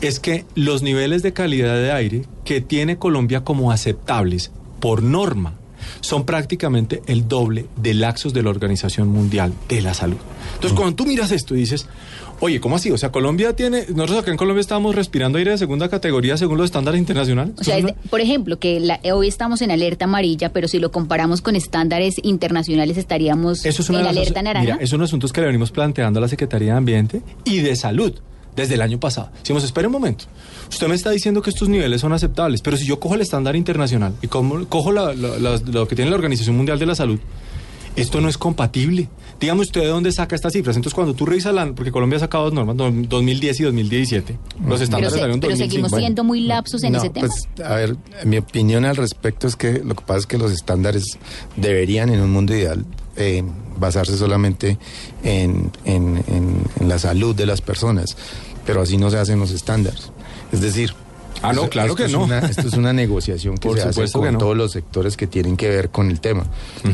es 0.00 0.20
que 0.20 0.44
los 0.54 0.82
niveles 0.82 1.22
de 1.22 1.32
calidad 1.32 1.74
de 1.74 1.92
aire 1.92 2.24
que 2.44 2.60
tiene 2.60 2.96
Colombia 2.96 3.42
como 3.42 3.72
aceptables 3.72 4.52
por 4.80 5.02
norma 5.02 5.59
son 6.00 6.24
prácticamente 6.24 7.02
el 7.06 7.28
doble 7.28 7.66
de 7.76 7.94
laxos 7.94 8.32
de 8.32 8.42
la 8.42 8.50
Organización 8.50 9.08
Mundial 9.08 9.52
de 9.68 9.80
la 9.82 9.94
Salud. 9.94 10.16
Entonces, 10.54 10.76
cuando 10.76 10.96
tú 10.96 11.06
miras 11.06 11.30
esto 11.32 11.54
y 11.54 11.60
dices, 11.60 11.86
oye, 12.40 12.60
¿cómo 12.60 12.76
así? 12.76 12.90
O 12.90 12.98
sea, 12.98 13.10
Colombia 13.12 13.54
tiene, 13.54 13.84
nosotros 13.94 14.20
acá 14.22 14.30
en 14.30 14.36
Colombia 14.36 14.60
estamos 14.60 14.94
respirando 14.94 15.38
aire 15.38 15.50
de 15.52 15.58
segunda 15.58 15.88
categoría 15.88 16.36
según 16.36 16.56
los 16.58 16.66
estándares 16.66 16.98
internacionales. 16.98 17.54
O 17.58 17.64
sea, 17.64 17.76
es 17.78 17.84
de- 17.84 17.94
por 18.10 18.20
ejemplo, 18.20 18.58
que 18.58 18.80
la- 18.80 19.00
hoy 19.12 19.28
estamos 19.28 19.60
en 19.62 19.70
alerta 19.70 20.04
amarilla, 20.06 20.52
pero 20.52 20.68
si 20.68 20.78
lo 20.78 20.90
comparamos 20.90 21.40
con 21.42 21.56
estándares 21.56 22.14
internacionales 22.22 22.96
estaríamos 22.96 23.64
Eso 23.64 23.82
es 23.82 23.90
una 23.90 24.00
en 24.00 24.06
alerta 24.06 24.42
naranja. 24.42 24.64
Mira, 24.74 24.78
es 24.84 24.92
los 24.92 25.02
asuntos 25.08 25.32
que 25.32 25.40
le 25.40 25.46
venimos 25.48 25.70
planteando 25.70 26.18
a 26.18 26.22
la 26.22 26.28
Secretaría 26.28 26.72
de 26.72 26.78
Ambiente 26.78 27.22
y 27.44 27.58
de 27.58 27.76
Salud 27.76 28.14
desde 28.56 28.74
el 28.74 28.82
año 28.82 28.98
pasado. 29.00 29.30
Decimos, 29.38 29.64
espere 29.64 29.86
un 29.86 29.92
momento. 29.92 30.24
Usted 30.68 30.88
me 30.88 30.94
está 30.94 31.10
diciendo 31.10 31.42
que 31.42 31.50
estos 31.50 31.68
niveles 31.68 32.00
son 32.00 32.12
aceptables, 32.12 32.62
pero 32.62 32.76
si 32.76 32.84
yo 32.86 33.00
cojo 33.00 33.14
el 33.14 33.20
estándar 33.22 33.56
internacional 33.56 34.14
y 34.22 34.26
como- 34.28 34.66
cojo 34.66 34.92
la- 34.92 35.12
lo 35.14 35.88
que 35.88 35.96
tiene 35.96 36.10
la 36.10 36.16
Organización 36.16 36.56
Mundial 36.56 36.78
de 36.78 36.86
la 36.86 36.94
Salud, 36.94 37.18
esto 37.96 38.20
no 38.20 38.28
es 38.28 38.38
compatible. 38.38 39.08
Dígame 39.40 39.62
usted 39.62 39.80
de 39.80 39.86
dónde 39.88 40.12
saca 40.12 40.36
estas 40.36 40.52
cifras. 40.52 40.76
Entonces, 40.76 40.94
cuando 40.94 41.14
tú 41.14 41.24
revisas 41.26 41.52
la... 41.54 41.66
Porque 41.72 41.90
Colombia 41.90 42.18
ha 42.18 42.20
sacado 42.20 42.44
dos 42.44 42.52
normas, 42.52 42.76
do- 42.76 42.90
2010 42.92 43.58
y 43.60 43.62
2017. 43.64 44.32
Los 44.34 44.40
pero, 44.62 44.74
estándares 44.76 45.12
se- 45.12 45.18
salieron 45.18 45.40
pero 45.40 45.50
2005. 45.52 45.70
seguimos 45.88 45.98
siendo 45.98 46.22
muy 46.24 46.40
lapsos 46.42 46.84
en 46.84 46.92
No, 46.92 46.98
ese 46.98 47.08
tema. 47.10 47.26
Pues, 47.28 47.66
a 47.66 47.74
ver, 47.74 47.96
mi 48.26 48.36
opinión 48.38 48.84
al 48.84 48.96
respecto 48.96 49.46
es 49.48 49.56
que 49.56 49.80
lo 49.84 49.94
que 49.96 50.04
pasa 50.04 50.20
es 50.20 50.26
que 50.26 50.38
los 50.38 50.52
estándares 50.52 51.18
deberían 51.56 52.10
en 52.10 52.20
un 52.20 52.30
mundo 52.30 52.54
ideal 52.54 52.84
eh, 53.16 53.42
basarse 53.78 54.16
solamente 54.16 54.78
en, 55.22 55.70
en- 55.84 56.22
en- 56.26 56.62
en 56.80 56.88
la 56.88 56.98
salud 56.98 57.34
de 57.34 57.46
las 57.46 57.60
personas, 57.60 58.16
pero 58.66 58.82
así 58.82 58.96
no 58.96 59.10
se 59.10 59.18
hacen 59.18 59.38
los 59.38 59.50
estándares. 59.50 60.10
Es 60.52 60.60
decir, 60.60 60.94
Ah, 61.42 61.52
no, 61.52 61.68
claro 61.68 61.88
esto 61.88 61.96
que 61.96 62.04
es 62.04 62.12
no. 62.12 62.24
una- 62.24 62.38
esto 62.40 62.68
es 62.68 62.74
una 62.74 62.92
negociación 62.92 63.56
que 63.56 63.68
Por 63.70 63.78
se 63.80 63.88
hace 63.88 64.12
con 64.12 64.32
no. 64.32 64.38
todos 64.38 64.56
los 64.56 64.72
sectores 64.72 65.16
que 65.16 65.26
tienen 65.26 65.56
que 65.56 65.68
ver 65.68 65.90
con 65.90 66.10
el 66.10 66.20
tema. 66.20 66.44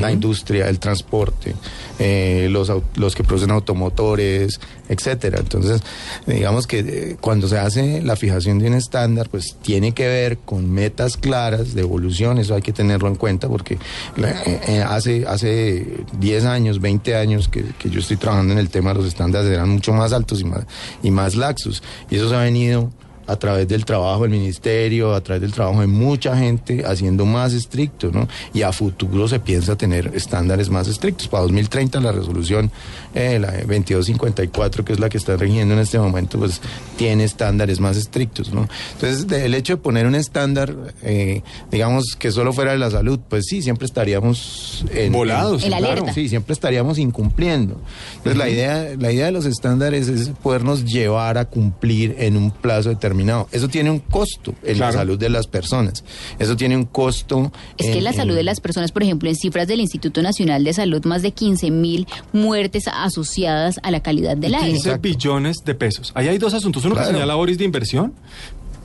La 0.01 0.13
industria, 0.13 0.69
el 0.69 0.79
transporte, 0.79 1.55
eh, 1.99 2.49
los, 2.51 2.71
los 2.95 3.15
que 3.15 3.25
producen 3.25 3.51
automotores, 3.51 4.61
etcétera. 4.89 5.39
Entonces, 5.41 5.83
digamos 6.27 6.67
que 6.67 6.79
eh, 6.81 7.17
cuando 7.21 7.49
se 7.49 7.59
hace 7.59 8.03
la 8.03 8.17
fijación 8.17 8.59
de 8.59 8.69
un 8.69 8.75
estándar, 8.75 9.29
pues 9.31 9.57
tiene 9.63 9.93
que 9.93 10.07
ver 10.07 10.39
con 10.39 10.71
metas 10.71 11.17
claras 11.17 11.75
de 11.75 11.81
evolución, 11.83 12.39
eso 12.39 12.55
hay 12.55 12.63
que 12.63 12.73
tenerlo 12.73 13.09
en 13.09 13.17
cuenta 13.17 13.49
porque 13.49 13.75
eh, 13.75 14.61
eh, 14.69 14.85
hace, 14.87 15.27
hace 15.27 15.87
10 16.19 16.45
años, 16.45 16.81
20 16.81 17.17
años 17.17 17.49
que, 17.49 17.65
que 17.79 17.91
yo 17.91 18.01
estoy 18.01 18.17
trabajando 18.17 18.53
en 18.53 18.59
el 18.59 18.69
tema, 18.71 18.95
los 18.95 19.07
estándares 19.07 19.51
eran 19.51 19.69
mucho 19.69 19.93
más 19.93 20.13
altos 20.13 20.41
y 20.41 20.45
más, 20.45 20.65
y 21.03 21.11
más 21.11 21.35
laxos. 21.37 21.83
Y 22.11 22.17
eso 22.17 22.29
se 22.29 22.37
ha 22.37 22.41
venido 22.41 22.91
a 23.27 23.37
través 23.37 23.69
del 23.69 23.85
trabajo 23.85 24.23
del 24.23 24.31
ministerio, 24.31 25.15
a 25.15 25.21
través 25.21 25.43
del 25.43 25.53
trabajo 25.53 25.81
de 25.81 25.87
mucha 25.87 26.37
gente, 26.37 26.85
haciendo 26.87 27.27
más 27.27 27.53
estrictos, 27.53 28.13
¿no? 28.13 28.29
Y 28.55 28.63
a 28.63 28.73
futuro 28.73 29.29
se 29.29 29.41
piensa 29.41 29.77
tener 29.77 30.13
estándares 30.15 30.71
más 30.71 30.89
estrictos. 30.89 31.29
Para 31.29 31.43
2030 31.43 32.01
la 32.01 32.13
resolución, 32.13 32.71
eh, 33.15 33.39
la 33.39 33.53
2254, 33.53 34.85
que 34.85 34.93
es 34.93 35.01
la 35.01 35.09
que 35.09 35.19
está 35.19 35.37
rigiendo 35.37 35.75
en 35.75 35.81
este 35.81 35.99
momento, 35.99 36.39
pues 36.39 36.61
tiene 36.97 37.25
estándares 37.25 37.81
más 37.81 37.97
estrictos, 37.97 38.53
¿no? 38.53 38.69
Entonces, 38.95 39.27
el 39.33 39.55
hecho 39.55 39.75
de 39.75 39.77
poner 39.79 40.07
un 40.07 40.15
estándar, 40.15 40.75
eh, 41.03 41.43
digamos, 41.71 42.17
que 42.19 42.31
solo 42.31 42.53
fuera 42.53 42.73
de 42.73 42.79
la 42.79 42.91
salud, 42.91 43.19
pues 43.29 43.47
sí, 43.47 43.63
siempre 43.63 43.87
estaríamos 43.87 44.85
en, 44.93 45.13
Volados. 45.13 45.65
En 45.65 45.71
la 45.71 45.79
alerta. 45.79 46.13
Sí, 46.13 46.29
siempre 46.29 46.53
estaríamos 46.53 46.99
incumpliendo. 46.99 47.81
Entonces, 48.17 48.37
la 48.37 48.49
idea, 48.49 48.91
la 48.99 49.13
idea 49.13 49.27
de 49.27 49.33
los 49.33 49.47
estándares 49.47 50.09
es 50.09 50.29
podernos 50.43 50.85
llevar 50.85 51.39
a 51.39 51.47
cumplir 51.47 52.15
en 52.19 52.37
un 52.37 52.51
plazo 52.51 52.91
determinado. 52.91 53.16
Eso 53.53 53.69
tiene 53.69 53.91
un 53.91 53.99
costo 54.01 54.55
en 54.63 54.77
Claro. 54.77 54.93
la 54.93 54.99
salud 55.01 55.19
de 55.19 55.29
las 55.29 55.47
personas. 55.47 56.05
Eso 56.39 56.57
tiene 56.57 56.77
un 56.77 56.85
costo. 56.85 57.53
Es 57.79 57.87
que 57.87 57.99
en- 57.99 58.05
la 58.05 58.13
salud 58.13 58.35
de 58.35 58.43
las 58.43 58.61
personas, 58.61 58.93
por 58.93 59.03
ejemplo, 59.03 59.29
en 59.29 59.37
cifras 59.37 59.67
del 59.69 59.81
Instituto 59.81 60.23
Nacional 60.23 60.65
de 60.65 60.73
Salud, 60.73 61.05
más 61.05 61.23
de 61.23 61.33
15 61.33 61.71
mil 61.71 62.07
muertes 62.33 62.85
asociadas 62.93 63.77
a 63.83 63.91
la 63.91 64.01
calidad 64.01 64.37
del 64.37 64.55
aire. 64.55 64.73
15 64.73 64.99
billones 64.99 65.57
de 65.65 65.75
pesos. 65.75 66.13
Ahí 66.15 66.29
hay 66.29 66.39
dos 66.39 66.55
asuntos. 66.55 66.85
Uno 66.85 66.95
Claro. 66.95 67.09
que 67.09 67.15
señala 67.15 67.35
Boris 67.35 67.59
de 67.59 67.65
inversión. 67.65 68.13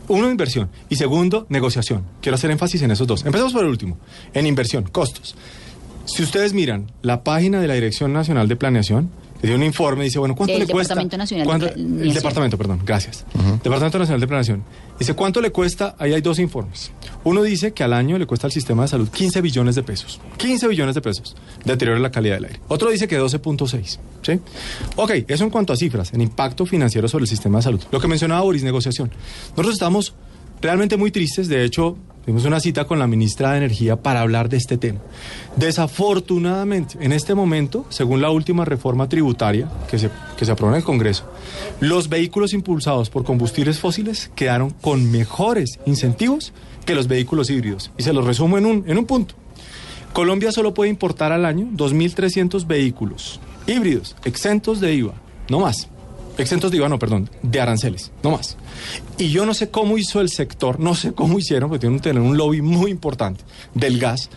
Uno, 0.08 0.30
inversión. 0.30 0.70
Y 0.89 0.96
segundo, 0.96 1.46
negociación. 1.50 2.04
Quiero 2.22 2.36
hacer 2.36 2.52
énfasis 2.52 2.82
en 2.82 2.91
esos 2.91 3.08
dos. 3.08 3.26
Empezamos 3.26 3.54
por 3.54 3.63
el 3.63 3.70
último. 3.70 3.98
En 4.34 4.46
inversión, 4.46 4.84
costos. 4.84 5.36
Si 6.06 6.24
ustedes 6.24 6.54
miran 6.54 6.91
la 7.02 7.24
página 7.24 7.62
de 7.62 7.67
la 7.67 7.76
Dirección 7.76 8.12
Nacional 8.12 8.48
de 8.50 8.56
Planeación, 8.58 9.10
le 9.41 9.47
dio 9.49 9.56
un 9.58 9.63
informe, 9.63 10.04
dice, 10.04 10.19
bueno, 10.19 10.36
¿cuánto 10.36 10.58
le 10.58 10.67
cuesta? 10.67 10.93
Departamento 10.93 11.17
Nacional 11.17 11.45
de 11.45 11.49
¿Cuánto- 11.49 11.67
Planeación. 11.73 12.01
El 12.08 12.13
departamento, 12.13 12.58
perdón, 12.58 12.82
gracias. 12.86 13.25
Departamento 13.63 13.99
Nacional 13.99 14.19
de 14.21 14.27
Planeación. 14.27 14.63
Dice, 14.99 15.13
¿cuánto 15.15 15.41
le 15.41 15.51
cuesta? 15.51 15.95
Ahí 15.97 16.13
hay 16.13 16.21
dos 16.21 16.38
informes. 16.38 16.91
Uno 17.23 17.41
dice 17.41 17.73
que 17.73 17.84
al 17.84 17.93
año 17.93 18.17
le 18.19 18.27
cuesta 18.27 18.45
al 18.47 18.51
sistema 18.54 18.84
de 18.84 18.89
salud 18.89 19.10
15 19.10 19.41
billones 19.41 19.73
de 19.75 19.82
pesos. 19.84 20.19
15 20.38 20.67
billones 20.67 20.93
de 20.95 21.01
pesos. 21.01 21.36
Deterioro 21.65 21.95
de 21.97 22.04
la 22.04 22.12
calidad 22.12 22.36
del 22.36 22.45
aire. 22.45 22.60
Otro 22.67 22.91
dice 22.91 23.08
que 23.08 23.19
12.6. 23.19 23.97
¿Sí? 24.21 24.39
Ok, 24.95 25.12
eso 25.27 25.43
en 25.43 25.49
cuanto 25.49 25.73
a 25.73 25.75
cifras, 25.75 26.13
en 26.13 26.21
impacto 26.21 26.65
financiero 26.67 27.08
sobre 27.08 27.23
el 27.23 27.27
sistema 27.30 27.58
de 27.60 27.63
salud. 27.63 27.82
Lo 27.91 27.99
que 27.99 28.08
mencionaba 28.08 28.41
Boris, 28.41 28.63
negociación. 28.63 29.12
Nosotros 29.51 29.73
estamos 29.73 30.13
realmente 30.62 30.97
muy 30.97 31.10
tristes. 31.10 31.47
De 31.47 31.63
hecho, 31.65 31.97
tuvimos 32.23 32.45
una 32.45 32.60
cita 32.60 32.86
con 32.86 32.99
la 32.99 33.07
ministra 33.07 33.51
de 33.51 33.57
Energía 33.57 33.95
para 33.95 34.21
hablar 34.21 34.49
de 34.49 34.57
este 34.57 34.77
tema. 34.77 34.99
Desafortunadamente, 35.55 36.97
en 37.01 37.12
este 37.12 37.36
momento, 37.36 37.86
según 37.89 38.21
la 38.21 38.29
última 38.29 38.65
reforma 38.65 39.10
tributaria 39.10 39.69
que 39.89 39.99
se, 39.99 40.10
que 40.38 40.45
se 40.45 40.51
aprobó 40.51 40.73
en 40.73 40.77
el 40.77 40.84
Congreso, 40.84 41.25
los 41.79 42.10
vehículos 42.10 42.53
impulsados 42.53 43.10
por 43.10 43.23
combustibles 43.23 43.79
fósiles 43.79 44.31
quedaron 44.36 44.69
con 44.69 45.12
mejores 45.12 45.79
incentivos 45.86 46.53
que 46.86 46.95
los 46.95 47.07
vehículos 47.07 47.49
híbridos. 47.49 47.91
Y 47.97 48.03
se 48.03 48.13
los 48.13 48.25
resumo 48.25 48.57
en 48.57 48.65
un, 48.65 48.84
en 48.88 48.97
un 48.97 49.05
punto. 49.05 49.36
Colombia 50.13 50.51
solo 50.51 50.73
puede 50.73 50.89
importar 50.89 51.31
al 51.31 51.45
año 51.45 51.67
2.300 51.73 52.67
vehículos 52.67 53.39
híbridos, 53.67 54.15
exentos 54.25 54.79
de 54.79 54.93
IVA, 54.93 55.13
no 55.49 55.60
más. 55.62 55.88
Exentos 56.41 56.71
de 56.71 56.77
IVA, 56.77 56.89
no, 56.89 56.99
perdón, 56.99 57.30
de 57.41 57.62
aranceles, 57.62 58.12
no 58.23 58.32
más. 58.32 58.58
Y 59.17 59.30
yo 59.30 59.45
no 59.45 59.54
sé 59.54 59.69
cómo 59.69 59.97
hizo 59.97 60.21
el 60.21 60.30
sector, 60.30 60.80
no 60.80 60.95
sé 60.95 61.13
cómo 61.13 61.38
hicieron, 61.39 61.69
porque 61.69 61.82
tienen 61.82 61.99
que 61.99 62.10
tener 62.10 62.21
un 62.21 62.38
lobby 62.38 62.62
muy 62.62 62.91
importante 62.91 63.43
del 63.73 63.99
gas, 63.99 64.30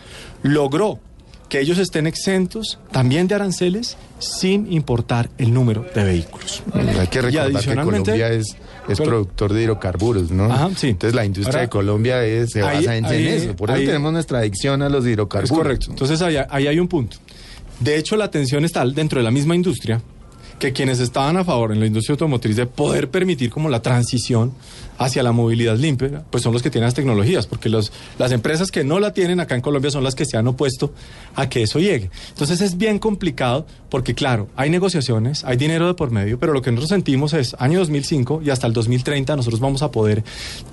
logró 0.43 0.99
que 1.49 1.59
ellos 1.59 1.77
estén 1.77 2.07
exentos 2.07 2.79
también 2.91 3.27
de 3.27 3.35
aranceles 3.35 3.97
sin 4.19 4.71
importar 4.73 5.29
el 5.37 5.53
número 5.53 5.85
de 5.93 6.03
vehículos. 6.03 6.63
Hay 6.73 7.07
que 7.07 7.21
recordar 7.21 7.61
que 7.63 7.75
Colombia 7.75 8.29
es, 8.29 8.47
es 8.87 8.97
Pero- 8.97 9.03
productor 9.03 9.53
de 9.53 9.61
hidrocarburos, 9.63 10.31
¿no? 10.31 10.45
Ajá, 10.45 10.69
sí. 10.75 10.89
Entonces 10.89 11.13
la 11.15 11.23
industria 11.23 11.51
Ahora, 11.53 11.61
de 11.61 11.69
Colombia 11.69 12.25
es, 12.25 12.51
se 12.51 12.63
ahí- 12.63 12.77
basa 12.77 12.97
en, 12.97 13.05
en 13.05 13.11
ahí- 13.11 13.27
eso. 13.27 13.55
Por 13.55 13.69
eso 13.69 13.77
ahí- 13.79 13.85
tenemos 13.85 14.11
nuestra 14.11 14.39
adicción 14.39 14.81
a 14.81 14.89
los 14.89 15.05
Es 15.05 15.11
hidrocarburos. 15.11 15.57
correcto. 15.57 15.85
Entonces 15.91 16.19
ahí, 16.23 16.35
ahí 16.49 16.65
hay 16.67 16.79
un 16.79 16.87
punto. 16.87 17.17
De 17.79 17.97
hecho, 17.97 18.15
la 18.17 18.31
tensión 18.31 18.65
está 18.65 18.83
dentro 18.85 19.19
de 19.19 19.23
la 19.23 19.31
misma 19.31 19.53
industria 19.53 20.01
que 20.59 20.73
quienes 20.73 20.99
estaban 20.99 21.37
a 21.37 21.43
favor 21.43 21.71
en 21.71 21.79
la 21.79 21.85
industria 21.85 22.13
automotriz 22.13 22.55
de 22.55 22.65
poder 22.65 23.09
permitir 23.09 23.49
como 23.49 23.69
la 23.69 23.81
transición 23.81 24.53
hacia 24.97 25.23
la 25.23 25.31
movilidad 25.31 25.77
limpia, 25.77 26.23
pues 26.29 26.43
son 26.43 26.53
los 26.53 26.61
que 26.61 26.69
tienen 26.69 26.87
las 26.87 26.93
tecnologías, 26.93 27.47
porque 27.47 27.69
los, 27.69 27.91
las 28.17 28.31
empresas 28.31 28.71
que 28.71 28.83
no 28.83 28.99
la 28.99 29.13
tienen 29.13 29.39
acá 29.39 29.55
en 29.55 29.61
Colombia 29.61 29.91
son 29.91 30.03
las 30.03 30.15
que 30.15 30.25
se 30.25 30.37
han 30.37 30.47
opuesto 30.47 30.93
a 31.35 31.49
que 31.49 31.63
eso 31.63 31.79
llegue. 31.79 32.09
Entonces 32.29 32.61
es 32.61 32.77
bien 32.77 32.99
complicado 32.99 33.65
porque 33.89 34.13
claro, 34.13 34.49
hay 34.55 34.69
negociaciones, 34.69 35.43
hay 35.43 35.57
dinero 35.57 35.87
de 35.87 35.93
por 35.93 36.11
medio, 36.11 36.39
pero 36.39 36.53
lo 36.53 36.61
que 36.61 36.71
nosotros 36.71 36.89
sentimos 36.89 37.33
es 37.33 37.55
año 37.59 37.79
2005 37.79 38.41
y 38.43 38.49
hasta 38.49 38.67
el 38.67 38.73
2030 38.73 39.35
nosotros 39.35 39.59
vamos 39.59 39.81
a 39.81 39.91
poder 39.91 40.23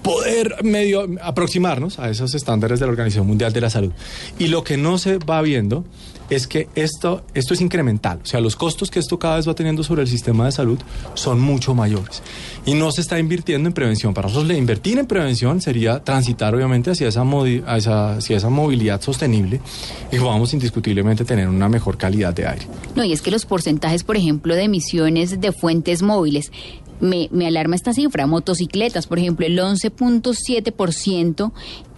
poder 0.02 0.62
medio 0.62 1.08
aproximarnos 1.22 1.98
a 1.98 2.10
esos 2.10 2.34
estándares 2.34 2.80
de 2.80 2.86
la 2.86 2.92
Organización 2.92 3.26
Mundial 3.26 3.52
de 3.52 3.60
la 3.60 3.70
Salud. 3.70 3.92
Y 4.38 4.48
lo 4.48 4.64
que 4.64 4.76
no 4.76 4.98
se 4.98 5.18
va 5.18 5.42
viendo 5.42 5.84
es 6.30 6.46
que 6.46 6.68
esto, 6.74 7.24
esto 7.34 7.54
es 7.54 7.60
incremental. 7.60 8.20
O 8.22 8.26
sea, 8.26 8.40
los 8.40 8.56
costos 8.56 8.90
que 8.90 8.98
esto 8.98 9.18
cada 9.18 9.36
vez 9.36 9.46
va 9.46 9.54
teniendo 9.54 9.82
sobre 9.82 10.02
el 10.02 10.08
sistema 10.08 10.46
de 10.46 10.52
salud 10.52 10.78
son 11.14 11.40
mucho 11.40 11.74
mayores. 11.74 12.22
Y 12.64 12.74
no 12.74 12.90
se 12.90 13.02
está 13.02 13.18
invirtiendo 13.18 13.68
en 13.68 13.74
prevención. 13.74 14.11
Para 14.14 14.28
nosotros, 14.28 14.56
invertir 14.56 14.98
en 14.98 15.06
prevención 15.06 15.60
sería 15.60 16.02
transitar, 16.04 16.54
obviamente, 16.54 16.90
hacia 16.92 17.08
esa, 17.08 17.24
modi- 17.24 17.62
a 17.66 17.76
esa- 17.76 18.16
hacia 18.16 18.36
esa 18.36 18.48
movilidad 18.50 19.00
sostenible 19.00 19.60
y 20.10 20.18
podamos 20.18 20.52
indiscutiblemente 20.54 21.24
tener 21.24 21.48
una 21.48 21.68
mejor 21.68 21.96
calidad 21.96 22.32
de 22.34 22.46
aire. 22.46 22.66
No, 22.94 23.04
y 23.04 23.12
es 23.12 23.22
que 23.22 23.30
los 23.30 23.46
porcentajes, 23.46 24.04
por 24.04 24.16
ejemplo, 24.16 24.54
de 24.54 24.62
emisiones 24.64 25.40
de 25.40 25.52
fuentes 25.52 26.02
móviles, 26.02 26.52
me, 27.00 27.28
me 27.32 27.46
alarma 27.48 27.74
esta 27.74 27.92
cifra. 27.92 28.26
Motocicletas, 28.28 29.06
por 29.08 29.18
ejemplo, 29.18 29.44
el 29.46 29.58
11.7% 29.58 31.52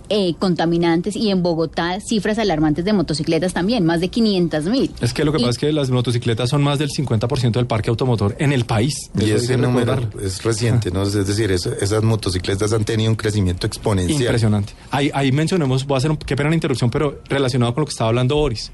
eh, 0.08 0.34
contaminantes 0.38 1.16
y 1.16 1.30
en 1.30 1.42
Bogotá 1.42 1.98
cifras 2.00 2.38
alarmantes 2.38 2.84
de 2.84 2.92
motocicletas 2.92 3.52
también, 3.52 3.84
más 3.84 4.00
de 4.00 4.08
500 4.08 4.64
mil. 4.66 4.90
Es 5.00 5.12
que 5.12 5.24
lo 5.24 5.32
que 5.32 5.38
pasa 5.38 5.50
es 5.50 5.58
que 5.58 5.72
las 5.72 5.90
motocicletas 5.90 6.50
son 6.50 6.62
más 6.62 6.78
del 6.78 6.90
50% 6.90 7.52
del 7.52 7.66
parque 7.66 7.90
automotor 7.90 8.36
en 8.38 8.52
el 8.52 8.64
país. 8.64 9.10
Y 9.18 9.30
ese 9.30 9.56
que 9.56 10.26
es 10.26 10.42
reciente, 10.42 10.90
¿no? 10.90 11.02
Es 11.02 11.12
decir, 11.12 11.50
esas 11.50 12.02
motocicletas 12.02 12.72
han 12.72 12.84
tenido 12.84 13.10
un 13.10 13.16
crecimiento 13.16 13.66
exponencial. 13.66 14.22
Impresionante. 14.22 14.74
Ahí, 14.90 15.10
ahí 15.14 15.32
mencionemos, 15.32 15.86
voy 15.86 15.96
a 15.96 15.98
hacer 15.98 16.10
un, 16.10 16.16
qué 16.16 16.36
pena 16.36 16.48
la 16.48 16.54
interrupción, 16.54 16.90
pero 16.90 17.20
relacionado 17.28 17.74
con 17.74 17.82
lo 17.82 17.86
que 17.86 17.92
estaba 17.92 18.08
hablando 18.08 18.36
Boris. 18.36 18.70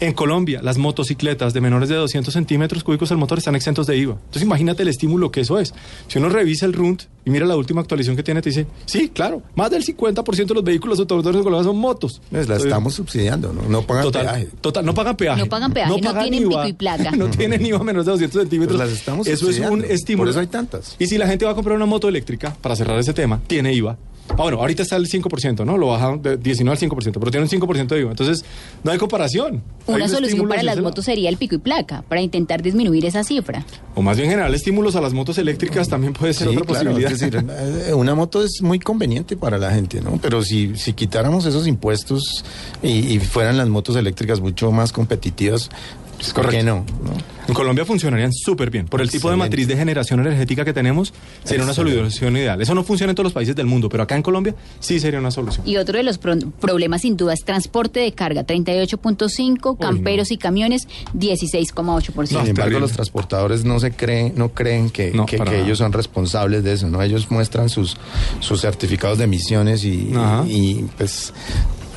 En 0.00 0.12
Colombia, 0.12 0.60
las 0.62 0.78
motocicletas 0.78 1.54
de 1.54 1.60
menores 1.60 1.88
de 1.88 1.94
200 1.96 2.32
centímetros 2.32 2.82
cúbicos 2.82 3.10
el 3.10 3.18
motor 3.18 3.38
están 3.38 3.54
exentos 3.54 3.86
de 3.86 3.96
IVA. 3.96 4.14
Entonces 4.14 4.42
imagínate 4.42 4.82
el 4.82 4.88
estímulo 4.88 5.30
que 5.30 5.42
eso 5.42 5.58
es. 5.58 5.74
Si 6.08 6.18
uno 6.18 6.28
revisa 6.28 6.66
el 6.66 6.72
RUNT 6.72 7.04
y 7.24 7.30
mira 7.30 7.46
la 7.46 7.56
última 7.56 7.80
actualización 7.80 8.16
que 8.16 8.22
tiene, 8.22 8.42
te 8.42 8.50
dice, 8.50 8.66
sí, 8.84 9.10
claro, 9.10 9.42
más 9.54 9.70
del 9.70 9.84
50% 9.84 10.46
de 10.46 10.54
los 10.54 10.64
vehículos 10.72 10.98
automotores 10.98 11.38
de 11.38 11.44
Colombia 11.44 11.64
son 11.64 11.76
motos. 11.78 12.20
Pues 12.30 12.32
la 12.32 12.40
Entonces, 12.54 12.64
estamos 12.66 12.94
subsidiando, 12.94 13.52
¿no? 13.52 13.62
No 13.68 13.82
pagan 13.82 14.04
Total, 14.04 14.24
peaje. 14.26 14.48
total, 14.60 14.84
no 14.86 14.94
pagan 14.94 15.16
peaje. 15.16 15.40
No 15.40 15.46
pagan 15.48 15.72
peaje, 15.72 15.90
no 15.90 15.96
tienen 16.20 16.48
pico 16.48 16.64
y 16.66 16.72
placa. 16.72 17.10
no 17.16 17.28
tienen 17.30 17.64
IVA 17.64 17.82
menos 17.84 18.04
de 18.06 18.12
200 18.12 18.40
centímetros. 18.42 18.76
Pues 18.78 18.90
las 18.90 18.98
estamos 18.98 19.26
Eso 19.26 19.34
es 19.50 19.58
un 19.58 19.64
subsidiando. 19.64 19.86
estímulo. 19.86 20.22
Por 20.24 20.30
eso 20.30 20.40
hay 20.40 20.46
tantas. 20.48 20.96
Y 20.98 21.06
si 21.06 21.18
la 21.18 21.26
gente 21.26 21.44
va 21.44 21.52
a 21.52 21.54
comprar 21.54 21.76
una 21.76 21.86
moto 21.86 22.08
eléctrica, 22.08 22.56
para 22.60 22.74
cerrar 22.76 22.98
ese 22.98 23.12
tema, 23.12 23.40
tiene 23.46 23.72
IVA. 23.74 23.96
Ah, 24.30 24.34
bueno, 24.42 24.58
ahorita 24.60 24.82
está 24.82 24.96
el 24.96 25.08
5%, 25.08 25.64
¿no? 25.66 25.76
Lo 25.76 25.88
bajaron 25.88 26.22
de 26.22 26.36
19 26.38 26.78
al 26.80 26.90
5%, 26.90 27.12
pero 27.18 27.30
tiene 27.30 27.44
un 27.44 27.50
5% 27.50 27.86
de 27.88 28.00
IVA. 28.00 28.10
Entonces, 28.12 28.44
no 28.82 28.90
hay 28.90 28.98
comparación. 28.98 29.62
Hay 29.86 29.94
Una 29.94 30.04
un 30.04 30.10
solución 30.10 30.48
para 30.48 30.62
las 30.62 30.80
motos 30.80 31.04
sería 31.04 31.28
el 31.28 31.36
pico 31.36 31.54
y 31.56 31.58
placa, 31.58 32.02
para 32.08 32.20
intentar 32.22 32.62
disminuir 32.62 33.04
esa 33.04 33.24
cifra. 33.24 33.64
O 33.94 34.00
más 34.02 34.16
bien 34.16 34.30
general, 34.30 34.54
estímulos 34.54 34.96
a 34.96 35.00
las 35.00 35.12
motos 35.12 35.36
eléctricas 35.38 35.88
también 35.88 36.12
puede 36.12 36.32
ser 36.32 36.48
Sí, 36.48 36.56
otra 36.56 36.64
claro, 36.66 36.90
posibilidad. 36.92 37.12
es 37.12 37.20
decir, 37.20 37.44
eh, 37.88 37.94
una 37.94 38.14
moto 38.14 38.42
es 38.42 38.62
muy 38.62 38.78
conveniente 38.78 39.36
para 39.36 39.58
la 39.58 39.70
gente, 39.72 40.00
¿no? 40.00 40.18
Pero 40.22 40.42
si, 40.42 40.76
si 40.76 40.92
quitáramos 40.94 41.44
esos 41.44 41.66
impuestos 41.66 42.44
y, 42.82 42.88
y 43.14 43.18
fueran 43.18 43.56
las 43.58 43.68
motos 43.68 43.96
eléctricas 43.96 44.40
mucho 44.40 44.70
más 44.72 44.92
competitivas, 44.92 45.68
pues, 46.16 46.32
¿por 46.32 46.48
qué 46.48 46.62
correcto. 46.64 46.84
no? 47.02 47.10
¿no? 47.10 47.16
En 47.48 47.54
Colombia 47.54 47.84
funcionarían 47.84 48.32
súper 48.32 48.70
bien. 48.70 48.86
Por 48.86 49.00
el 49.00 49.10
tipo 49.10 49.28
de 49.30 49.36
matriz 49.36 49.66
de 49.68 49.76
generación 49.76 50.20
energética 50.20 50.64
que 50.64 50.72
tenemos, 50.72 51.12
sería 51.44 51.64
una 51.64 51.74
solución 51.74 52.36
ideal. 52.36 52.60
Eso 52.62 52.74
no 52.74 52.84
funciona 52.84 53.10
en 53.10 53.16
todos 53.16 53.24
los 53.24 53.32
países 53.32 53.56
del 53.56 53.66
mundo, 53.66 53.88
pero 53.88 54.04
acá 54.04 54.14
en 54.16 54.22
Colombia 54.22 54.54
sí 54.80 55.00
sería 55.00 55.18
una 55.18 55.30
solución. 55.30 55.66
Y 55.68 55.76
otro 55.76 55.96
de 55.98 56.04
los 56.04 56.18
pro- 56.18 56.36
problemas 56.60 57.02
sin 57.02 57.16
duda 57.16 57.34
es 57.34 57.44
transporte 57.44 58.00
de 58.00 58.12
carga, 58.12 58.46
38.5, 58.46 59.76
camperos 59.78 60.30
y 60.30 60.36
camiones, 60.38 60.86
16,8%. 61.14 62.26
Sin 62.26 62.38
embargo, 62.46 62.78
los 62.78 62.92
transportadores 62.92 63.64
no 63.64 63.80
se 63.80 63.90
creen, 63.92 64.34
no 64.36 64.50
creen 64.50 64.90
que, 64.90 65.10
No, 65.12 65.26
que- 65.26 65.36
ellos 65.62 65.78
son 65.78 65.92
responsables 65.92 66.62
de 66.64 66.72
eso, 66.74 66.88
¿no? 66.88 67.02
Ellos 67.02 67.30
muestran 67.30 67.68
sus, 67.68 67.96
sus 68.40 68.60
certificados 68.60 69.18
de 69.18 69.24
emisiones 69.24 69.84
y, 69.84 70.12
y, 70.46 70.84
pues 70.96 71.32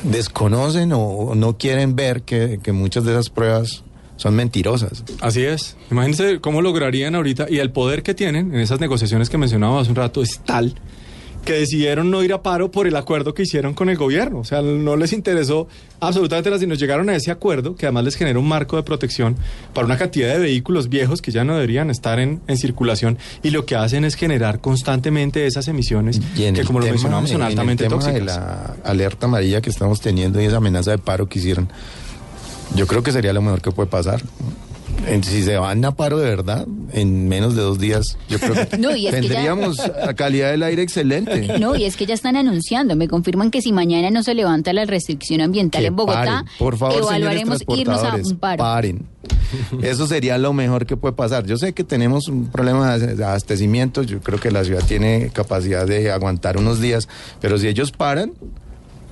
desconocen 0.02 0.92
o, 0.92 1.00
o 1.00 1.34
no 1.34 1.56
quieren 1.56 1.96
ver 1.96 2.22
que, 2.22 2.60
que 2.62 2.72
muchas 2.72 3.04
de 3.04 3.12
esas 3.12 3.28
pruebas 3.30 3.82
son 4.16 4.34
mentirosas. 4.34 5.04
Así 5.20 5.44
es. 5.44 5.76
Imagínense 5.90 6.40
cómo 6.40 6.62
lograrían 6.62 7.14
ahorita, 7.14 7.46
y 7.48 7.58
el 7.58 7.70
poder 7.70 8.02
que 8.02 8.14
tienen 8.14 8.54
en 8.54 8.60
esas 8.60 8.80
negociaciones 8.80 9.30
que 9.30 9.38
mencionaba 9.38 9.80
hace 9.80 9.90
un 9.90 9.96
rato 9.96 10.22
es 10.22 10.40
tal 10.44 10.74
que 11.46 11.54
decidieron 11.54 12.10
no 12.10 12.22
ir 12.22 12.32
a 12.34 12.42
paro 12.42 12.70
por 12.70 12.86
el 12.86 12.96
acuerdo 12.96 13.32
que 13.32 13.44
hicieron 13.44 13.72
con 13.72 13.88
el 13.88 13.96
gobierno. 13.96 14.40
O 14.40 14.44
sea, 14.44 14.60
no 14.62 14.96
les 14.96 15.12
interesó 15.12 15.68
absolutamente 16.00 16.50
nada, 16.50 16.60
sino 16.60 16.74
llegaron 16.74 17.08
a 17.08 17.14
ese 17.14 17.30
acuerdo 17.30 17.76
que 17.76 17.86
además 17.86 18.04
les 18.04 18.16
genera 18.16 18.38
un 18.38 18.48
marco 18.48 18.76
de 18.76 18.82
protección 18.82 19.36
para 19.72 19.86
una 19.86 19.96
cantidad 19.96 20.32
de 20.34 20.40
vehículos 20.40 20.88
viejos 20.88 21.22
que 21.22 21.30
ya 21.30 21.44
no 21.44 21.54
deberían 21.54 21.88
estar 21.88 22.18
en, 22.18 22.40
en 22.48 22.58
circulación 22.58 23.16
y 23.44 23.50
lo 23.50 23.64
que 23.64 23.76
hacen 23.76 24.04
es 24.04 24.16
generar 24.16 24.60
constantemente 24.60 25.46
esas 25.46 25.68
emisiones 25.68 26.20
que, 26.34 26.64
como 26.64 26.80
lo 26.80 26.86
mencionamos, 26.86 27.30
son 27.30 27.40
en 27.40 27.46
el 27.46 27.52
altamente 27.52 27.84
tema 27.84 27.94
tóxicas. 27.94 28.18
de 28.18 28.24
la 28.24 28.76
alerta 28.84 29.26
amarilla 29.26 29.60
que 29.60 29.70
estamos 29.70 30.00
teniendo 30.00 30.42
y 30.42 30.46
esa 30.46 30.56
amenaza 30.56 30.90
de 30.90 30.98
paro 30.98 31.28
que 31.28 31.38
hicieron, 31.38 31.68
yo 32.74 32.86
creo 32.86 33.02
que 33.02 33.12
sería 33.12 33.32
lo 33.32 33.42
mejor 33.42 33.62
que 33.62 33.70
puede 33.70 33.88
pasar. 33.88 34.22
Si 35.22 35.42
se 35.44 35.56
van 35.56 35.84
a 35.84 35.94
paro 35.94 36.18
de 36.18 36.24
verdad, 36.28 36.66
en 36.92 37.28
menos 37.28 37.54
de 37.54 37.62
dos 37.62 37.78
días, 37.78 38.16
yo 38.28 38.38
creo 38.40 38.54
que 38.68 38.78
No, 38.78 38.96
y 38.96 39.06
es 39.06 39.14
que 39.14 39.22
ya- 39.22 39.28
tendríamos 39.28 39.76
calidad 40.16 40.50
del 40.50 40.62
aire 40.62 40.82
excelente. 40.82 41.46
No, 41.60 41.76
y 41.76 41.84
es 41.84 41.96
que 41.96 42.06
ya 42.06 42.14
están 42.14 42.34
anunciando, 42.34 42.96
me 42.96 43.06
confirman 43.06 43.50
que 43.50 43.60
si 43.62 43.72
mañana 43.72 44.10
no 44.10 44.22
se 44.22 44.34
levanta 44.34 44.72
la 44.72 44.84
restricción 44.84 45.42
ambiental 45.42 45.82
Que 45.82 45.88
en 45.88 45.96
Bogotá, 45.96 46.24
paren. 46.24 46.44
por 46.58 46.76
favor, 46.76 47.02
evaluaremos 47.02 47.58
irnos 47.68 48.02
a 48.02 48.16
un 48.16 48.36
paro. 48.38 48.58
paren. 48.58 49.06
Eso 49.82 50.06
sería 50.08 50.38
lo 50.38 50.52
mejor 50.52 50.86
que 50.86 50.96
puede 50.96 51.14
pasar. 51.14 51.46
Yo 51.46 51.56
sé 51.56 51.72
que 51.72 51.84
tenemos 51.84 52.26
un 52.28 52.46
problema 52.50 52.98
de 52.98 53.22
abastecimiento, 53.24 54.02
yo 54.02 54.20
creo 54.20 54.40
que 54.40 54.50
la 54.50 54.64
ciudad 54.64 54.82
tiene 54.86 55.30
capacidad 55.32 55.86
de 55.86 56.10
aguantar 56.10 56.56
unos 56.56 56.80
días, 56.80 57.08
pero 57.40 57.58
si 57.58 57.68
ellos 57.68 57.92
paran, 57.92 58.32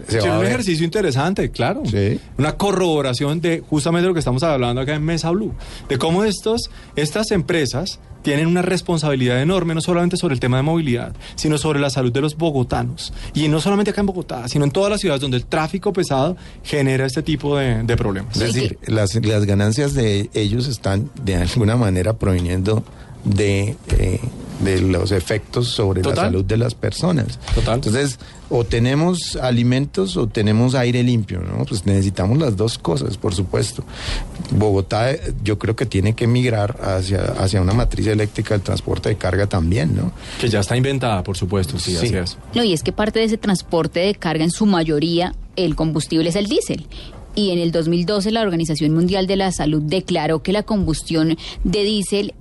se 0.09 0.21
Sí, 0.21 0.29
va 0.29 0.37
a 0.37 0.39
un 0.41 0.47
ejercicio 0.47 0.85
interesante, 0.85 1.51
claro. 1.51 1.83
Sí. 1.85 2.19
Una 2.39 2.57
corroboración 2.57 3.41
de 3.41 3.63
justamente 3.69 4.07
lo 4.09 4.15
que 4.15 4.21
estamos 4.21 4.43
hablando 4.43 4.81
acá 4.81 4.95
en 4.95 5.05
Mesa 5.05 5.31
Blue, 5.31 5.55
de 5.89 5.99
cómo 5.99 6.25
estos, 6.25 6.71
estas 6.97 7.31
empresas 7.31 8.01
tienen 8.23 8.47
una 8.47 8.63
responsabilidad 8.63 9.41
enorme, 9.43 9.75
no 9.75 9.83
solamente 9.83 10.17
sobre 10.17 10.33
el 10.33 10.41
tema 10.41 10.57
de 10.57 10.63
movilidad, 10.63 11.15
sino 11.37 11.59
sobre 11.59 11.79
la 11.79 11.91
salud 11.91 12.11
de 12.11 12.23
los 12.23 12.37
bogotanos. 12.37 13.13
Y 13.35 13.49
no 13.49 13.61
solamente 13.61 13.91
acá 13.91 14.01
en 14.01 14.07
Bogotá, 14.07 14.49
sino 14.49 14.65
en 14.65 14.71
todas 14.71 14.91
las 14.91 15.01
ciudades 15.01 15.21
donde 15.21 15.37
el 15.37 15.45
tráfico 15.45 15.93
pesado 15.93 16.37
genera 16.63 17.05
este 17.05 17.23
tipo 17.23 17.57
de, 17.59 17.83
de 17.83 17.97
problemas. 17.97 18.35
Es 18.37 18.55
decir, 18.55 18.79
las, 18.87 19.15
las 19.15 19.45
ganancias 19.45 19.93
de 19.93 20.31
ellos 20.33 20.69
están 20.69 21.11
de 21.23 21.37
alguna 21.37 21.77
manera 21.77 22.15
proviniendo 22.15 22.83
de, 23.25 23.77
eh, 23.99 24.21
de 24.61 24.81
los 24.81 25.11
efectos 25.13 25.69
sobre 25.69 26.03
la 26.03 26.15
salud 26.15 26.45
de 26.45 26.57
las 26.57 26.75
personas. 26.75 27.39
Total. 27.55 27.75
Entonces, 27.75 28.19
o 28.51 28.65
tenemos 28.65 29.37
alimentos 29.37 30.17
o 30.17 30.27
tenemos 30.29 30.75
aire 30.75 31.03
limpio, 31.03 31.41
¿no? 31.41 31.65
Pues 31.65 31.87
necesitamos 31.87 32.39
las 32.39 32.57
dos 32.57 32.79
cosas, 32.79 33.17
por 33.17 33.35
supuesto. 33.35 33.85
Bogotá, 34.51 35.11
eh, 35.11 35.33
yo 35.43 35.59
creo 35.59 35.75
que 35.75 35.87
tiene 35.87 36.15
que 36.15 36.27
migrar 36.27 36.79
hacia, 36.83 37.23
hacia 37.23 37.61
una 37.61 37.73
matriz 37.73 38.07
eléctrica 38.07 38.55
del 38.55 38.63
transporte 38.63 39.09
de 39.09 39.17
carga 39.17 39.47
también, 39.47 39.97
¿no? 39.97 40.13
Que 40.41 40.49
ya 40.49 40.61
está 40.61 40.77
inventada, 40.77 41.23
por 41.25 41.37
supuesto, 41.37 41.79
sí, 41.79 41.93
Sí. 41.97 42.07
así 42.07 42.17
es. 42.17 42.39
No, 42.55 42.63
y 42.63 42.73
es 42.73 42.83
que 42.83 42.93
parte 42.93 43.19
de 43.19 43.25
ese 43.27 43.39
transporte 43.39 44.01
de 44.01 44.15
carga, 44.15 44.45
en 44.45 44.51
su 44.51 44.67
mayoría, 44.67 45.35
el 45.57 45.75
combustible 45.75 46.29
es 46.29 46.37
el 46.37 46.47
diésel. 46.47 46.87
Y 47.37 47.51
en 47.51 47.59
el 47.59 47.73
2012 47.73 48.31
la 48.31 48.43
Organización 48.43 48.93
Mundial 48.95 49.27
de 49.27 49.35
la 49.37 49.51
Salud 49.51 49.83
declaró 49.83 50.43
que 50.43 50.53
la 50.53 50.63
combustión 50.63 51.37
de 51.65 51.83
diésel 51.83 52.35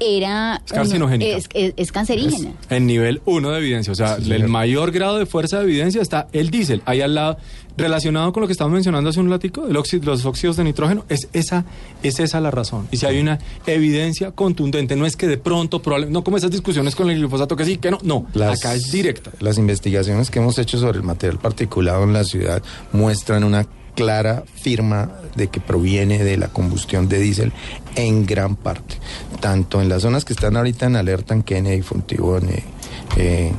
era... 0.00 0.60
Es 0.66 0.72
carcinogénica. 0.72 1.36
Es, 1.36 1.48
es- 1.54 1.74
es 1.76 1.92
cancerígena. 1.92 2.52
En 2.70 2.86
nivel 2.86 3.20
1 3.26 3.50
de 3.50 3.58
evidencia, 3.58 3.92
o 3.92 3.96
sea, 3.96 4.16
Sí, 4.16 4.22
el 4.22 4.28
señor. 4.38 4.48
mayor 4.48 4.90
grado 4.92 5.18
de 5.18 5.26
fuerza 5.26 5.58
de 5.58 5.64
evidencia 5.64 6.02
está 6.02 6.26
el 6.32 6.50
diésel. 6.50 6.82
Ahí 6.86 7.00
al 7.02 7.14
lado, 7.14 7.36
relacionado 7.76 8.32
con 8.32 8.40
lo 8.42 8.46
que 8.46 8.52
estamos 8.52 8.72
mencionando 8.72 9.10
hace 9.10 9.20
un 9.20 9.30
ratico, 9.30 9.66
el 9.66 9.76
óxido, 9.76 10.04
los 10.06 10.24
óxidos 10.26 10.56
de 10.56 10.64
nitrógeno, 10.64 11.04
es 11.08 11.28
esa, 11.32 11.64
es 12.02 12.18
esa 12.20 12.40
la 12.40 12.50
razón. 12.50 12.88
Y 12.90 12.96
si 12.96 13.06
hay 13.06 13.20
una 13.20 13.38
evidencia 13.66 14.32
contundente, 14.32 14.96
no 14.96 15.06
es 15.06 15.16
que 15.16 15.26
de 15.26 15.38
pronto, 15.38 15.80
probable- 15.82 16.08
no 16.10 16.24
como 16.24 16.36
esas 16.36 16.50
discusiones 16.50 16.94
con 16.96 17.08
el 17.10 17.18
glifosato 17.18 17.56
que 17.56 17.64
sí, 17.64 17.76
que 17.78 17.90
no, 17.90 17.98
no, 18.02 18.26
Las- 18.34 18.58
acá 18.58 18.74
es 18.74 18.90
directa. 18.90 19.30
Las 19.40 19.58
investigaciones 19.58 20.30
que 20.30 20.38
hemos 20.40 20.58
hecho 20.58 20.78
sobre 20.78 20.98
el 20.98 21.04
material 21.04 21.38
particulado 21.38 22.04
en 22.04 22.12
la 22.12 22.24
ciudad 22.24 22.62
muestran 22.92 23.44
una 23.44 23.66
clara 24.00 24.44
firma 24.54 25.10
de 25.36 25.48
que 25.48 25.60
proviene 25.60 26.24
de 26.24 26.38
la 26.38 26.48
combustión 26.48 27.06
de 27.06 27.18
diésel 27.18 27.52
en 27.96 28.24
gran 28.24 28.56
parte, 28.56 28.96
tanto 29.40 29.82
en 29.82 29.90
las 29.90 30.00
zonas 30.00 30.24
que 30.24 30.32
están 30.32 30.56
ahorita 30.56 30.86
en 30.86 30.96
alerta 30.96 31.34
en 31.34 31.42
Kennedy, 31.42 31.82
Fontibón, 31.82 32.48
eh, 32.48 32.62
eh, 33.18 33.52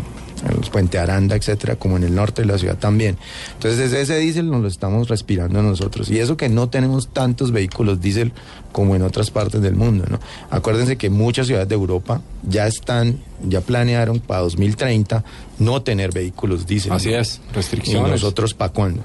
en 0.48 0.58
los 0.58 0.70
Puente 0.70 0.98
Aranda, 1.00 1.36
etcétera, 1.36 1.76
como 1.76 1.98
en 1.98 2.04
el 2.04 2.16
norte 2.16 2.42
de 2.42 2.48
la 2.48 2.58
ciudad 2.58 2.78
también. 2.78 3.18
Entonces 3.54 3.94
ese 3.94 4.18
diésel 4.18 4.50
nos 4.50 4.62
lo 4.62 4.68
estamos 4.68 5.08
respirando 5.08 5.62
nosotros 5.62 6.10
y 6.10 6.20
eso 6.20 6.38
que 6.38 6.50
no 6.50 6.70
tenemos 6.70 7.10
tantos 7.10 7.52
vehículos 7.52 8.02
diésel 8.02 8.34
como 8.72 8.96
en 8.96 9.02
otras 9.02 9.32
partes 9.32 9.62
del 9.62 9.76
mundo, 9.76 10.06
¿no? 10.10 10.20
Acuérdense 10.50 10.98
que 10.98 11.10
muchas 11.10 11.48
ciudades 11.48 11.68
de 11.68 11.76
Europa 11.76 12.22
ya 12.48 12.68
están, 12.68 13.20
ya 13.48 13.62
planearon 13.62 14.20
para 14.20 14.42
2030 14.42 15.24
no 15.60 15.82
tener 15.82 16.12
vehículos 16.12 16.66
diésel. 16.66 16.92
Así 16.94 17.12
¿no? 17.12 17.20
es, 17.20 17.42
¿Y 17.50 17.54
restricciones. 17.54 18.12
nosotros 18.12 18.54
para 18.54 18.72
cuándo? 18.72 19.04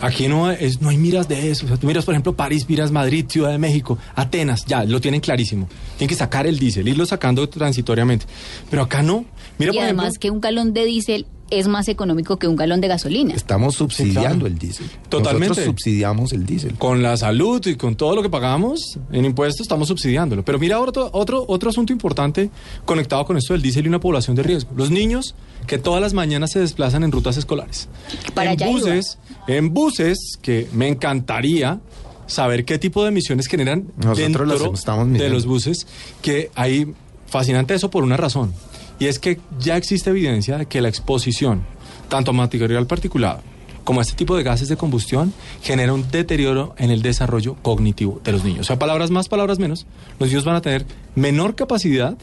Aquí 0.00 0.28
no, 0.28 0.50
es, 0.50 0.82
no 0.82 0.90
hay 0.90 0.98
miras 0.98 1.28
de 1.28 1.50
eso. 1.50 1.64
O 1.66 1.68
sea, 1.68 1.76
tú 1.76 1.86
miras, 1.86 2.04
por 2.04 2.14
ejemplo, 2.14 2.34
París, 2.34 2.68
miras 2.68 2.90
Madrid, 2.90 3.26
Ciudad 3.28 3.50
de 3.50 3.58
México, 3.58 3.98
Atenas, 4.14 4.64
ya, 4.66 4.84
lo 4.84 5.00
tienen 5.00 5.20
clarísimo. 5.20 5.68
Tienen 5.96 6.08
que 6.08 6.16
sacar 6.16 6.46
el 6.46 6.58
diésel, 6.58 6.88
irlo 6.88 7.06
sacando 7.06 7.48
transitoriamente. 7.48 8.26
Pero 8.68 8.82
acá 8.82 9.02
no. 9.02 9.24
Mira, 9.58 9.72
y 9.72 9.76
por 9.76 9.84
además 9.84 10.04
ejemplo, 10.04 10.20
que 10.20 10.30
un 10.30 10.40
galón 10.40 10.72
de 10.72 10.84
diésel 10.84 11.26
es 11.50 11.68
más 11.68 11.88
económico 11.88 12.38
que 12.38 12.48
un 12.48 12.56
galón 12.56 12.80
de 12.80 12.88
gasolina. 12.88 13.34
Estamos 13.34 13.76
subsidiando 13.76 14.22
claro. 14.22 14.46
el 14.46 14.58
diésel. 14.58 14.86
Totalmente. 15.08 15.48
Nosotros 15.48 15.66
subsidiamos 15.66 16.32
el 16.32 16.44
diésel. 16.44 16.74
con 16.74 17.02
la 17.02 17.16
salud 17.16 17.64
y 17.66 17.76
con 17.76 17.94
todo 17.94 18.16
lo 18.16 18.22
que 18.22 18.30
pagamos 18.30 18.98
en 19.12 19.24
impuestos, 19.24 19.60
estamos 19.60 19.88
subsidiándolo. 19.88 20.44
Pero 20.44 20.58
mira 20.58 20.80
otro, 20.80 21.08
otro, 21.12 21.44
otro 21.46 21.70
asunto 21.70 21.92
importante 21.92 22.50
conectado 22.84 23.24
con 23.24 23.36
esto 23.36 23.52
del 23.52 23.62
diésel 23.62 23.84
y 23.84 23.88
una 23.88 24.00
población 24.00 24.34
de 24.34 24.42
riesgo. 24.42 24.72
Los 24.76 24.90
niños 24.90 25.34
que 25.66 25.78
todas 25.78 26.00
las 26.00 26.14
mañanas 26.14 26.50
se 26.50 26.58
desplazan 26.58 27.04
en 27.04 27.12
rutas 27.12 27.36
escolares. 27.36 27.88
Para 28.34 28.52
en 28.52 28.60
iba. 28.60 28.70
buses, 28.70 29.18
en 29.46 29.72
buses 29.72 30.38
que 30.42 30.68
me 30.72 30.88
encantaría 30.88 31.80
saber 32.26 32.64
qué 32.64 32.78
tipo 32.78 33.02
de 33.04 33.10
emisiones 33.10 33.46
generan 33.46 33.84
Nosotros 33.96 34.18
dentro 34.18 34.74
estamos 34.74 35.12
de 35.12 35.28
los 35.28 35.46
buses, 35.46 35.86
que 36.22 36.50
hay 36.56 36.92
fascinante 37.28 37.74
eso 37.74 37.88
por 37.88 38.02
una 38.02 38.16
razón. 38.16 38.52
Y 38.98 39.06
es 39.06 39.18
que 39.18 39.38
ya 39.58 39.76
existe 39.76 40.10
evidencia 40.10 40.58
de 40.58 40.66
que 40.66 40.80
la 40.80 40.88
exposición, 40.88 41.62
tanto 42.08 42.30
a 42.30 42.34
material 42.34 42.86
particulado 42.86 43.42
como 43.84 44.00
a 44.00 44.02
este 44.02 44.16
tipo 44.16 44.36
de 44.36 44.42
gases 44.42 44.68
de 44.68 44.76
combustión, 44.76 45.32
genera 45.62 45.92
un 45.92 46.10
deterioro 46.10 46.74
en 46.76 46.90
el 46.90 47.02
desarrollo 47.02 47.54
cognitivo 47.62 48.20
de 48.24 48.32
los 48.32 48.42
niños. 48.42 48.62
O 48.62 48.64
sea, 48.64 48.78
palabras 48.80 49.12
más, 49.12 49.28
palabras 49.28 49.60
menos, 49.60 49.86
los 50.18 50.28
niños 50.28 50.44
van 50.44 50.56
a 50.56 50.60
tener 50.60 50.84
menor 51.14 51.54
capacidad 51.54 52.18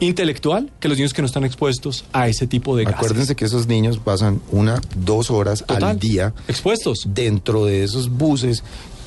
intelectual 0.00 0.70
que 0.80 0.88
los 0.88 0.98
niños 0.98 1.14
que 1.14 1.22
no 1.22 1.26
están 1.26 1.44
expuestos 1.44 2.04
a 2.12 2.28
ese 2.28 2.46
tipo 2.46 2.76
de 2.76 2.84
gases. 2.84 2.98
Acuérdense 2.98 3.36
que 3.36 3.44
esos 3.44 3.66
niños 3.68 3.98
pasan 3.98 4.42
una, 4.50 4.80
dos 4.96 5.30
horas 5.30 5.64
Total. 5.66 5.84
al 5.84 5.98
día 5.98 6.34
Expuestos. 6.48 7.08
dentro 7.08 7.64
de 7.64 7.84
esos 7.84 8.10
buses 8.10 8.64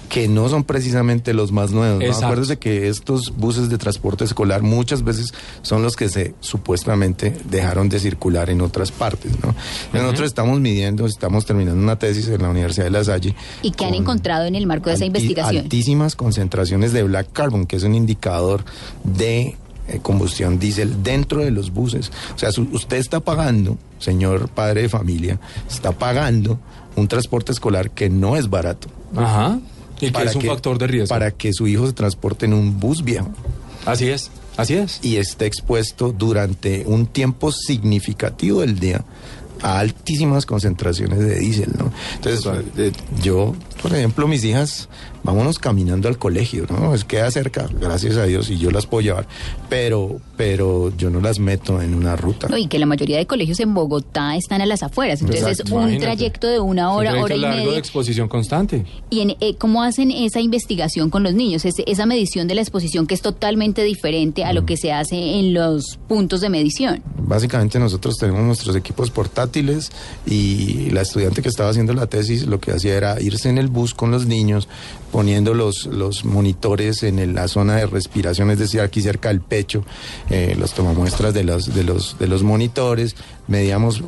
que 0.09 0.27
no 0.27 0.47
son 0.49 0.63
precisamente 0.63 1.33
los 1.33 1.51
más 1.51 1.71
nuevos. 1.71 1.99
¿no? 2.03 2.05
Acuérdense 2.25 2.57
que 2.57 2.87
estos 2.89 3.35
buses 3.35 3.69
de 3.69 3.77
transporte 3.77 4.23
escolar 4.23 4.61
muchas 4.61 5.03
veces 5.03 5.33
son 5.61 5.81
los 5.83 5.95
que 5.95 6.09
se 6.09 6.33
supuestamente 6.41 7.35
dejaron 7.49 7.89
de 7.89 7.99
circular 7.99 8.49
en 8.49 8.61
otras 8.61 8.91
partes. 8.91 9.31
¿no? 9.43 9.55
Nosotros 9.99 10.27
estamos 10.27 10.59
midiendo, 10.59 11.05
estamos 11.05 11.45
terminando 11.45 11.81
una 11.81 11.97
tesis 11.97 12.27
en 12.27 12.41
la 12.41 12.49
Universidad 12.49 12.85
de 12.85 12.91
La 12.91 13.03
Salle. 13.03 13.35
¿Y 13.61 13.71
qué 13.71 13.85
han 13.85 13.91
con 13.91 14.01
encontrado 14.01 14.45
en 14.45 14.55
el 14.55 14.67
marco 14.67 14.89
de 14.89 14.95
esa 14.95 15.05
investigación? 15.05 15.63
Altísimas 15.63 16.15
concentraciones 16.15 16.93
de 16.93 17.03
black 17.03 17.31
carbon, 17.33 17.65
que 17.65 17.75
es 17.75 17.83
un 17.83 17.95
indicador 17.95 18.63
de 19.03 19.57
eh, 19.87 19.99
combustión 20.01 20.57
diésel 20.59 21.03
dentro 21.03 21.41
de 21.41 21.51
los 21.51 21.71
buses. 21.71 22.11
O 22.35 22.39
sea, 22.39 22.51
su- 22.51 22.67
usted 22.71 22.97
está 22.97 23.19
pagando, 23.19 23.77
señor 23.99 24.49
padre 24.49 24.83
de 24.83 24.89
familia, 24.89 25.39
está 25.69 25.91
pagando 25.91 26.59
un 26.95 27.07
transporte 27.07 27.51
escolar 27.51 27.91
que 27.91 28.09
no 28.09 28.35
es 28.35 28.49
barato. 28.49 28.87
Ajá. 29.15 29.59
Y 30.01 30.11
que 30.11 30.23
es 30.23 30.35
un 30.35 30.41
factor 30.41 30.77
de 30.77 30.87
riesgo. 30.87 31.09
Para 31.09 31.31
que 31.31 31.51
su 31.53 31.67
hijo 31.67 31.87
se 31.87 31.93
transporte 31.93 32.45
en 32.45 32.53
un 32.53 32.79
bus 32.79 33.03
viejo 33.03 33.31
Así 33.85 34.09
es. 34.09 34.31
Así 34.57 34.73
es. 34.75 34.99
y 35.03 35.17
esté 35.17 35.45
expuesto 35.45 36.13
durante 36.13 36.83
un 36.85 37.07
tiempo 37.07 37.51
significativo 37.51 38.61
del 38.61 38.79
día 38.79 39.03
a 39.61 39.79
altísimas 39.79 40.45
concentraciones 40.45 41.19
de 41.19 41.39
diésel, 41.39 41.73
¿no? 41.77 41.91
Entonces, 42.15 42.45
eh, 42.77 42.91
yo, 43.21 43.53
por 43.87 43.95
ejemplo, 43.95 44.27
mis 44.27 44.43
hijas, 44.43 44.89
vámonos 45.23 45.59
caminando 45.59 46.07
al 46.07 46.17
colegio, 46.17 46.65
¿no? 46.69 46.95
Es 46.95 47.03
queda 47.03 47.29
cerca, 47.29 47.69
gracias 47.79 48.17
a 48.17 48.23
Dios, 48.23 48.49
y 48.49 48.57
yo 48.57 48.71
las 48.71 48.87
puedo 48.87 49.01
llevar, 49.01 49.27
pero, 49.69 50.19
pero 50.37 50.91
yo 50.97 51.11
no 51.11 51.21
las 51.21 51.37
meto 51.37 51.79
en 51.83 51.93
una 51.93 52.15
ruta. 52.15 52.47
No, 52.49 52.57
y 52.57 52.65
que 52.67 52.79
la 52.79 52.87
mayoría 52.87 53.17
de 53.17 53.27
colegios 53.27 53.59
en 53.59 53.75
Bogotá 53.75 54.35
están 54.35 54.61
a 54.61 54.65
las 54.65 54.81
afueras. 54.81 55.21
Entonces 55.21 55.43
Exacto. 55.45 55.63
es 55.65 55.71
un 55.71 55.77
Imagínate. 55.81 56.05
trayecto 56.05 56.47
de 56.47 56.59
una 56.59 56.91
hora, 56.93 57.13
Un 57.13 57.19
hora 57.19 57.35
y 57.35 57.39
largo 57.39 57.57
de 57.59 57.63
media. 57.65 57.77
exposición 57.77 58.27
constante. 58.27 58.85
¿Y 59.11 59.19
en, 59.19 59.35
eh, 59.39 59.55
cómo 59.55 59.83
hacen 59.83 60.09
esa 60.09 60.39
investigación 60.41 61.11
con 61.11 61.21
los 61.21 61.35
niños? 61.35 61.63
Ese- 61.65 61.83
esa 61.85 62.07
medición 62.07 62.47
de 62.47 62.55
la 62.55 62.61
exposición 62.61 63.05
que 63.05 63.13
es 63.13 63.21
totalmente 63.21 63.83
diferente 63.83 64.43
a 64.45 64.51
Mm. 64.51 64.55
lo 64.55 64.65
que 64.65 64.77
se 64.77 64.91
hace 64.93 65.15
en 65.39 65.53
los 65.53 65.99
puntos 66.07 66.41
de 66.41 66.49
medición. 66.49 67.03
Básicamente 67.19 67.77
nosotros 67.77 68.17
tenemos 68.17 68.41
nuestros 68.43 68.75
equipos 68.75 69.11
portátiles 69.11 69.91
y 70.25 70.89
la 70.89 71.01
estudiante 71.01 71.41
que 71.41 71.49
estaba 71.49 71.69
haciendo 71.69 71.93
la 71.93 72.07
tesis 72.07 72.45
lo 72.47 72.59
que 72.59 72.71
hacía 72.71 72.95
era 72.95 73.21
irse 73.21 73.49
en 73.49 73.57
el 73.57 73.67
bus 73.75 73.93
con 73.93 74.09
los 74.09 74.25
niños, 74.25 74.67
poniendo 75.11 75.53
los, 75.53 75.85
los 75.85 76.25
monitores 76.25 77.03
en 77.03 77.35
la 77.35 77.47
zona 77.47 77.75
de 77.75 77.85
respiración, 77.85 78.49
es 78.51 78.59
decir, 78.59 78.81
aquí 78.81 79.01
cerca 79.01 79.29
del 79.29 79.39
pecho, 79.39 79.85
eh, 80.29 80.55
los 80.57 80.73
tomamuestras 80.73 81.33
de 81.33 81.43
los, 81.43 81.73
de, 81.73 81.83
los, 81.83 82.17
de 82.19 82.27
los 82.27 82.43
monitores, 82.43 83.15
medíamos 83.47 84.03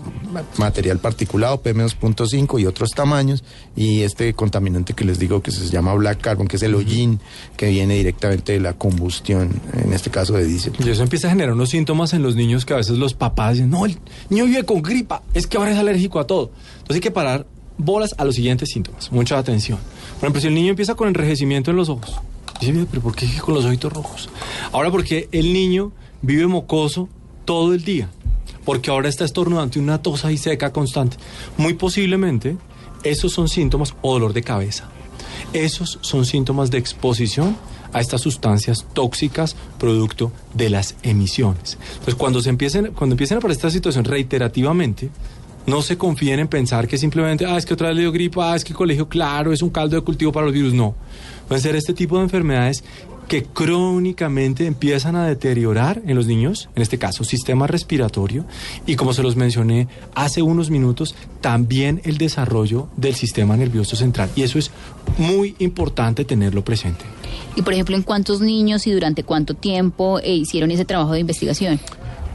material 0.58 0.99
particulado, 0.99 1.62
PM2.5 1.62 2.60
y 2.60 2.65
otros 2.65 2.91
tamaños, 2.91 3.43
y 3.75 4.01
este 4.01 4.34
contaminante 4.34 4.93
que 4.93 5.06
les 5.06 5.19
digo 5.19 5.41
que 5.41 5.51
se 5.51 5.69
llama 5.69 5.93
black 5.93 6.19
carbon, 6.19 6.47
que 6.47 6.58
es 6.58 6.63
el 6.63 6.75
hollín, 6.75 7.19
que 7.56 7.69
viene 7.69 7.95
directamente 7.95 8.53
de 8.53 8.60
la 8.60 8.73
combustión, 8.73 9.62
en 9.82 9.93
este 9.93 10.10
caso 10.10 10.34
de 10.34 10.45
diésel. 10.45 10.73
Y 10.84 10.89
eso 10.89 11.03
empieza 11.03 11.27
a 11.27 11.30
generar 11.30 11.53
unos 11.53 11.69
síntomas 11.69 12.13
en 12.13 12.23
los 12.23 12.36
niños 12.36 12.65
que 12.65 12.73
a 12.73 12.77
veces 12.77 12.97
los 12.97 13.13
papás 13.13 13.53
dicen, 13.53 13.69
no, 13.69 13.86
el 13.86 13.97
niño 14.30 14.45
vive 14.45 14.63
con 14.63 14.82
gripa, 14.82 15.21
es 15.34 15.47
que 15.47 15.58
ahora 15.58 15.71
es 15.71 15.77
alérgico 15.77 16.19
a 16.19 16.27
todo. 16.27 16.51
Entonces 16.80 16.95
hay 16.95 17.01
que 17.01 17.12
parar 17.12 17.45
bolas 17.77 18.15
a 18.17 18.25
los 18.25 18.35
siguientes 18.35 18.69
síntomas. 18.69 19.11
Mucha 19.11 19.37
atención. 19.37 19.79
Por 20.15 20.25
ejemplo, 20.25 20.41
si 20.41 20.47
el 20.47 20.55
niño 20.55 20.69
empieza 20.69 20.95
con 20.95 21.07
enrejecimiento 21.07 21.71
en 21.71 21.77
los 21.77 21.89
ojos, 21.89 22.15
dice, 22.59 22.85
pero 22.89 23.01
¿por 23.01 23.15
qué 23.15 23.27
con 23.39 23.53
los 23.53 23.65
ojitos 23.65 23.93
rojos? 23.93 24.29
Ahora 24.71 24.91
porque 24.91 25.29
el 25.31 25.53
niño 25.53 25.91
vive 26.21 26.47
mocoso 26.47 27.07
todo 27.45 27.73
el 27.73 27.83
día, 27.83 28.09
porque 28.65 28.89
ahora 28.89 29.09
está 29.09 29.25
estornudando 29.25 29.79
una 29.79 30.01
tos 30.01 30.25
ahí 30.25 30.37
seca 30.37 30.73
constante. 30.73 31.17
Muy 31.57 31.73
posiblemente 31.73 32.57
esos 33.03 33.31
son 33.31 33.47
síntomas 33.47 33.93
o 34.01 34.13
dolor 34.13 34.33
de 34.33 34.41
cabeza. 34.41 34.89
Esos 35.53 35.99
son 36.01 36.25
síntomas 36.25 36.71
de 36.71 36.77
exposición 36.77 37.55
a 37.93 38.01
estas 38.01 38.21
sustancias 38.21 38.85
tóxicas 38.93 39.55
producto 39.79 40.31
de 40.53 40.69
las 40.69 40.95
emisiones. 41.03 41.77
Entonces, 41.91 42.15
cuando 42.15 42.41
se 42.41 42.49
empiecen, 42.49 42.93
cuando 42.93 43.13
empiecen 43.13 43.35
a 43.35 43.39
aparecer 43.39 43.59
esta 43.59 43.71
situación 43.71 44.03
reiterativamente, 44.03 45.09
no 45.67 45.82
se 45.82 45.97
confíen 45.97 46.39
en 46.39 46.47
pensar 46.47 46.88
que 46.88 46.97
simplemente, 46.97 47.45
ah, 47.45 47.58
es 47.58 47.65
que 47.65 47.73
otra 47.73 47.89
vez 47.89 47.97
le 47.97 48.01
dio 48.03 48.12
gripa, 48.12 48.53
ah, 48.53 48.56
es 48.56 48.63
que 48.63 48.71
el 48.71 48.77
colegio, 48.77 49.08
claro, 49.08 49.51
es 49.53 49.62
un 49.62 49.69
caldo 49.69 49.97
de 49.97 50.01
cultivo 50.01 50.32
para 50.32 50.45
los 50.45 50.56
virus. 50.56 50.73
No. 50.73 50.95
Pueden 51.47 51.62
ser 51.62 51.75
este 51.75 51.93
tipo 51.93 52.17
de 52.17 52.23
enfermedades 52.23 52.84
que 53.27 53.43
crónicamente 53.43 54.65
empiezan 54.65 55.17
a 55.17 55.27
deteriorar 55.27 56.01
en 56.06 56.15
los 56.15 56.27
niños, 56.27 56.69
en 56.75 56.82
este 56.82 56.97
caso 56.97 57.25
sistema 57.25 57.67
respiratorio, 57.67 58.45
y 58.86 58.95
como 58.95 59.12
se 59.12 59.21
los 59.21 59.36
mencioné 59.36 59.89
hace 60.15 60.41
unos 60.41 60.69
minutos, 60.69 61.13
también 61.41 61.99
el 62.06 62.17
desarrollo 62.17 62.88
del 62.95 63.15
sistema 63.15 63.58
nervioso 63.58 63.97
central. 63.97 64.30
Y 64.38 64.43
eso 64.43 64.58
es 64.60 64.71
muy 65.17 65.56
importante 65.60 66.23
tenerlo 66.23 66.63
presente. 66.63 67.03
Y 67.58 67.62
por 67.62 67.73
ejemplo, 67.73 67.97
¿en 67.97 68.03
cuántos 68.03 68.39
niños 68.39 68.88
y 68.88 68.91
durante 68.91 69.23
cuánto 69.23 69.53
tiempo 69.53 70.19
eh, 70.19 70.34
hicieron 70.34 70.71
ese 70.71 70.86
trabajo 70.86 71.12
de 71.12 71.19
investigación? 71.19 71.80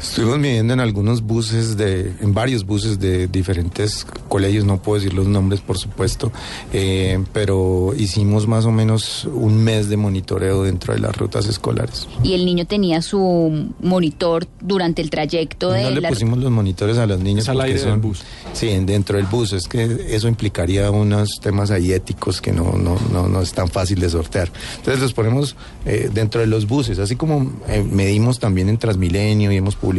Estuvimos 0.03 0.39
midiendo 0.41 0.75
en 0.75 0.81
algunos 0.81 1.23
buses 1.23 1.77
de, 1.77 2.13
en 2.21 2.35
varios 2.35 2.67
buses 2.67 2.99
de 2.99 3.29
diferentes 3.29 4.05
colegios, 4.29 4.65
no 4.65 4.83
puedo 4.83 4.99
decir 5.01 5.15
los 5.15 5.29
nombres 5.29 5.61
por 5.61 5.79
supuesto, 5.79 6.33
eh, 6.73 7.23
pero 7.33 7.95
hicimos 7.97 8.49
más 8.49 8.65
o 8.65 8.73
menos 8.73 9.25
un 9.27 9.63
mes 9.63 9.89
de 9.89 9.97
monitoreo 9.97 10.65
dentro 10.65 10.93
de 10.93 11.01
las 11.01 11.17
rutas 11.17 11.47
escolares. 11.47 12.09
¿Y 12.25 12.35
el 12.35 12.45
niño 12.45 12.67
tenía 12.67 13.01
su 13.01 13.71
monitor 13.81 14.47
durante 14.61 15.03
el 15.03 15.09
trayecto 15.09 15.71
de 15.71 15.85
No 15.85 15.91
le 15.91 16.01
la- 16.01 16.09
pusimos 16.09 16.39
los 16.39 16.51
monitores 16.51 16.99
a 16.99 17.07
los 17.07 17.21
niños 17.21 17.45
Es 17.45 17.49
al 17.49 17.61
aire 17.61 17.79
del 17.79 17.89
son- 17.91 18.01
bus. 18.01 18.23
Sí, 18.55 18.71
en- 18.71 18.87
dentro 18.87 19.17
del 19.19 19.27
bus, 19.27 19.53
es 19.53 19.69
que 19.69 20.07
eso 20.11 20.27
implicaría 20.27 20.91
unos 20.91 21.39
temas 21.41 21.71
ahí 21.71 21.93
éticos 21.93 22.41
que 22.41 22.51
no, 22.53 22.73
no, 22.73 22.99
no, 23.13 23.29
no 23.29 23.41
es 23.41 23.53
tan 23.53 23.69
fácil 23.69 24.01
de 24.01 24.11
sortear. 24.11 24.51
Entonces 24.79 25.01
los 25.01 25.13
ponemos 25.15 25.55
eh, 25.87 26.11
dentro 26.13 26.41
de 26.41 26.49
los 26.49 26.67
buses, 26.67 26.99
así 26.99 27.15
como 27.15 27.53
eh, 27.69 27.85
medimos 27.89 28.41
también 28.41 28.69
en 28.69 28.79
Transmilenio 28.79 29.53
y 29.53 29.57
hemos 29.57 29.77
publicado 29.77 29.92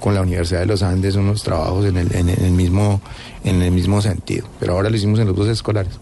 con 0.00 0.14
la 0.14 0.20
Universidad 0.22 0.60
de 0.60 0.66
los 0.66 0.82
Andes 0.82 1.16
unos 1.16 1.42
trabajos 1.42 1.84
en 1.86 1.96
el, 1.96 2.14
en 2.14 2.28
el 2.28 2.50
mismo, 2.52 3.00
en 3.44 3.62
el 3.62 3.70
mismo 3.72 4.00
sentido, 4.02 4.46
pero 4.60 4.74
ahora 4.74 4.90
lo 4.90 4.96
hicimos 4.96 5.18
en 5.20 5.26
los 5.26 5.36
buses 5.36 5.52
escolares. 5.54 5.92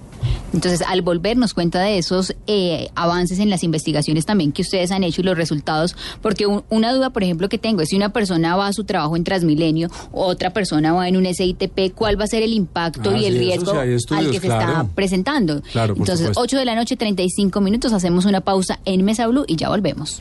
Entonces, 0.53 0.83
al 0.87 1.01
volver 1.01 1.39
nos 1.39 1.55
cuenta 1.55 1.81
de 1.81 1.97
esos 1.97 2.35
eh, 2.47 2.91
avances 2.95 3.39
en 3.39 3.49
las 3.49 3.63
investigaciones 3.65 4.27
también 4.27 4.53
que 4.53 4.61
ustedes 4.61 4.91
han 4.91 5.03
hecho 5.03 5.23
y 5.23 5.25
los 5.25 5.35
resultados, 5.35 5.97
porque 6.21 6.45
un- 6.47 6.63
una 6.69 6.93
duda, 6.93 7.09
por 7.09 7.23
ejemplo, 7.23 7.49
que 7.49 7.57
tengo 7.57 7.81
es 7.81 7.89
si 7.89 7.97
una 7.97 8.11
persona 8.13 8.55
va 8.55 8.67
a 8.67 8.73
su 8.75 8.85
trabajo 8.85 9.17
en 9.17 9.25
Transmilenio, 9.25 9.89
otra 10.13 10.53
persona 10.53 10.93
va 10.93 11.09
en 11.09 11.17
un 11.17 11.25
SITP, 11.25 11.95
¿cuál 11.95 12.21
va 12.21 12.25
a 12.25 12.27
ser 12.27 12.43
el 12.43 12.53
impacto 12.53 13.11
Ah, 13.15 13.17
y 13.17 13.25
el 13.25 13.39
sí, 13.39 13.51
eso 13.51 13.73
riesgo 13.73 13.73
sí, 13.73 14.15
al 14.15 14.31
que 14.31 14.41
se 14.41 14.47
está 14.49 14.87
presentando? 14.95 15.63
Claro, 15.73 15.95
por 15.95 16.03
Entonces, 16.03 16.27
supuesto. 16.27 16.41
8 16.43 16.59
de 16.59 16.65
la 16.67 16.75
noche, 16.75 16.97
35 16.97 17.61
minutos, 17.63 17.95
hacemos 17.95 18.27
una 18.27 18.43
pausa 18.43 18.79
en 18.85 19.03
Mesa 19.07 19.27
Blue 19.27 19.45
y 19.47 19.57
ya 19.57 19.71
volvemos. 19.71 20.21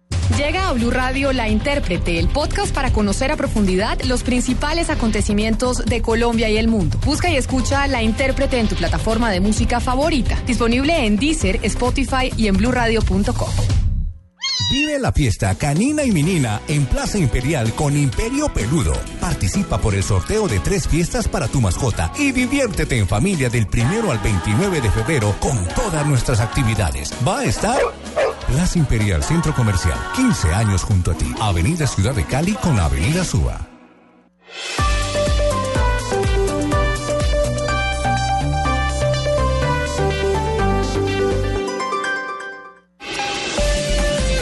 Llega 0.37 0.69
a 0.69 0.73
Blue 0.73 0.91
Radio 0.91 1.33
La 1.33 1.49
Intérprete, 1.49 2.17
el 2.17 2.27
podcast 2.27 2.73
para 2.73 2.91
conocer 2.91 3.31
a 3.31 3.37
profundidad 3.37 3.99
los 4.03 4.23
principales 4.23 4.89
acontecimientos 4.89 5.85
de 5.85 6.01
Colombia 6.01 6.49
y 6.49 6.57
el 6.57 6.67
mundo. 6.67 6.97
Busca 7.05 7.29
y 7.29 7.35
escucha 7.35 7.87
La 7.87 8.01
Intérprete 8.01 8.59
en 8.59 8.67
tu 8.67 8.75
plataforma 8.75 9.29
de 9.29 9.39
música 9.39 9.79
favorita, 9.79 10.41
disponible 10.45 11.05
en 11.05 11.17
Deezer, 11.17 11.59
Spotify 11.63 12.31
y 12.37 12.47
en 12.47 12.57
bluradio.com. 12.57 13.49
Vive 14.71 14.99
la 14.99 15.11
fiesta 15.11 15.53
canina 15.55 16.03
y 16.03 16.11
menina 16.11 16.61
en 16.69 16.85
Plaza 16.85 17.17
Imperial 17.17 17.73
con 17.73 17.97
Imperio 17.97 18.47
Peludo. 18.53 18.93
Participa 19.19 19.79
por 19.79 19.95
el 19.95 20.03
sorteo 20.03 20.47
de 20.47 20.59
tres 20.59 20.87
fiestas 20.87 21.27
para 21.27 21.49
tu 21.49 21.59
mascota 21.59 22.11
y 22.17 22.31
diviértete 22.31 22.97
en 22.97 23.07
familia 23.07 23.49
del 23.49 23.67
primero 23.67 24.11
al 24.11 24.19
29 24.19 24.79
de 24.79 24.89
febrero 24.89 25.35
con 25.41 25.67
todas 25.75 26.05
nuestras 26.05 26.39
actividades. 26.39 27.11
Va 27.27 27.39
a 27.39 27.45
estar 27.45 27.79
Plaza 28.51 28.77
Imperial 28.77 29.23
Centro 29.23 29.53
Comercial, 29.53 29.97
15 30.13 30.53
años 30.53 30.83
junto 30.83 31.11
a 31.11 31.13
ti. 31.13 31.25
Avenida 31.39 31.87
Ciudad 31.87 32.13
de 32.13 32.25
Cali 32.25 32.53
con 32.55 32.77
Avenida 32.77 33.23
Suba. 33.23 33.65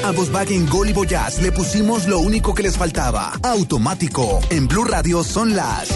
A 0.03 0.11
Volkswagen 0.11 0.67
Gol 0.67 0.89
y 0.89 0.93
Voyage 0.93 1.43
le 1.43 1.51
pusimos 1.51 2.07
lo 2.07 2.17
único 2.19 2.55
que 2.55 2.63
les 2.63 2.75
faltaba. 2.75 3.33
Automático. 3.43 4.39
En 4.49 4.67
Blue 4.67 4.85
Radio 4.85 5.23
son 5.23 5.55
las 5.55 5.87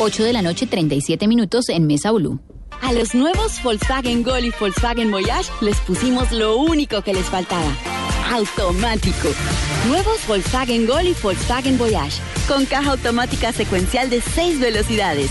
8 0.00 0.24
de 0.24 0.32
la 0.32 0.42
noche, 0.42 0.66
37 0.66 1.28
minutos 1.28 1.68
en 1.68 1.86
Mesa 1.86 2.10
Blue. 2.10 2.40
A 2.84 2.92
los 2.92 3.14
nuevos 3.14 3.62
Volkswagen 3.62 4.22
Gol 4.22 4.44
y 4.44 4.52
Volkswagen 4.60 5.10
Voyage 5.10 5.50
les 5.62 5.80
pusimos 5.80 6.30
lo 6.30 6.58
único 6.58 7.00
que 7.00 7.14
les 7.14 7.24
faltaba. 7.24 7.72
Automático. 8.30 9.30
Nuevos 9.88 10.26
Volkswagen 10.26 10.86
Gol 10.86 11.06
y 11.06 11.14
Volkswagen 11.14 11.78
Voyage. 11.78 12.20
Con 12.46 12.66
caja 12.66 12.90
automática 12.90 13.52
secuencial 13.52 14.10
de 14.10 14.20
6 14.20 14.60
velocidades, 14.60 15.30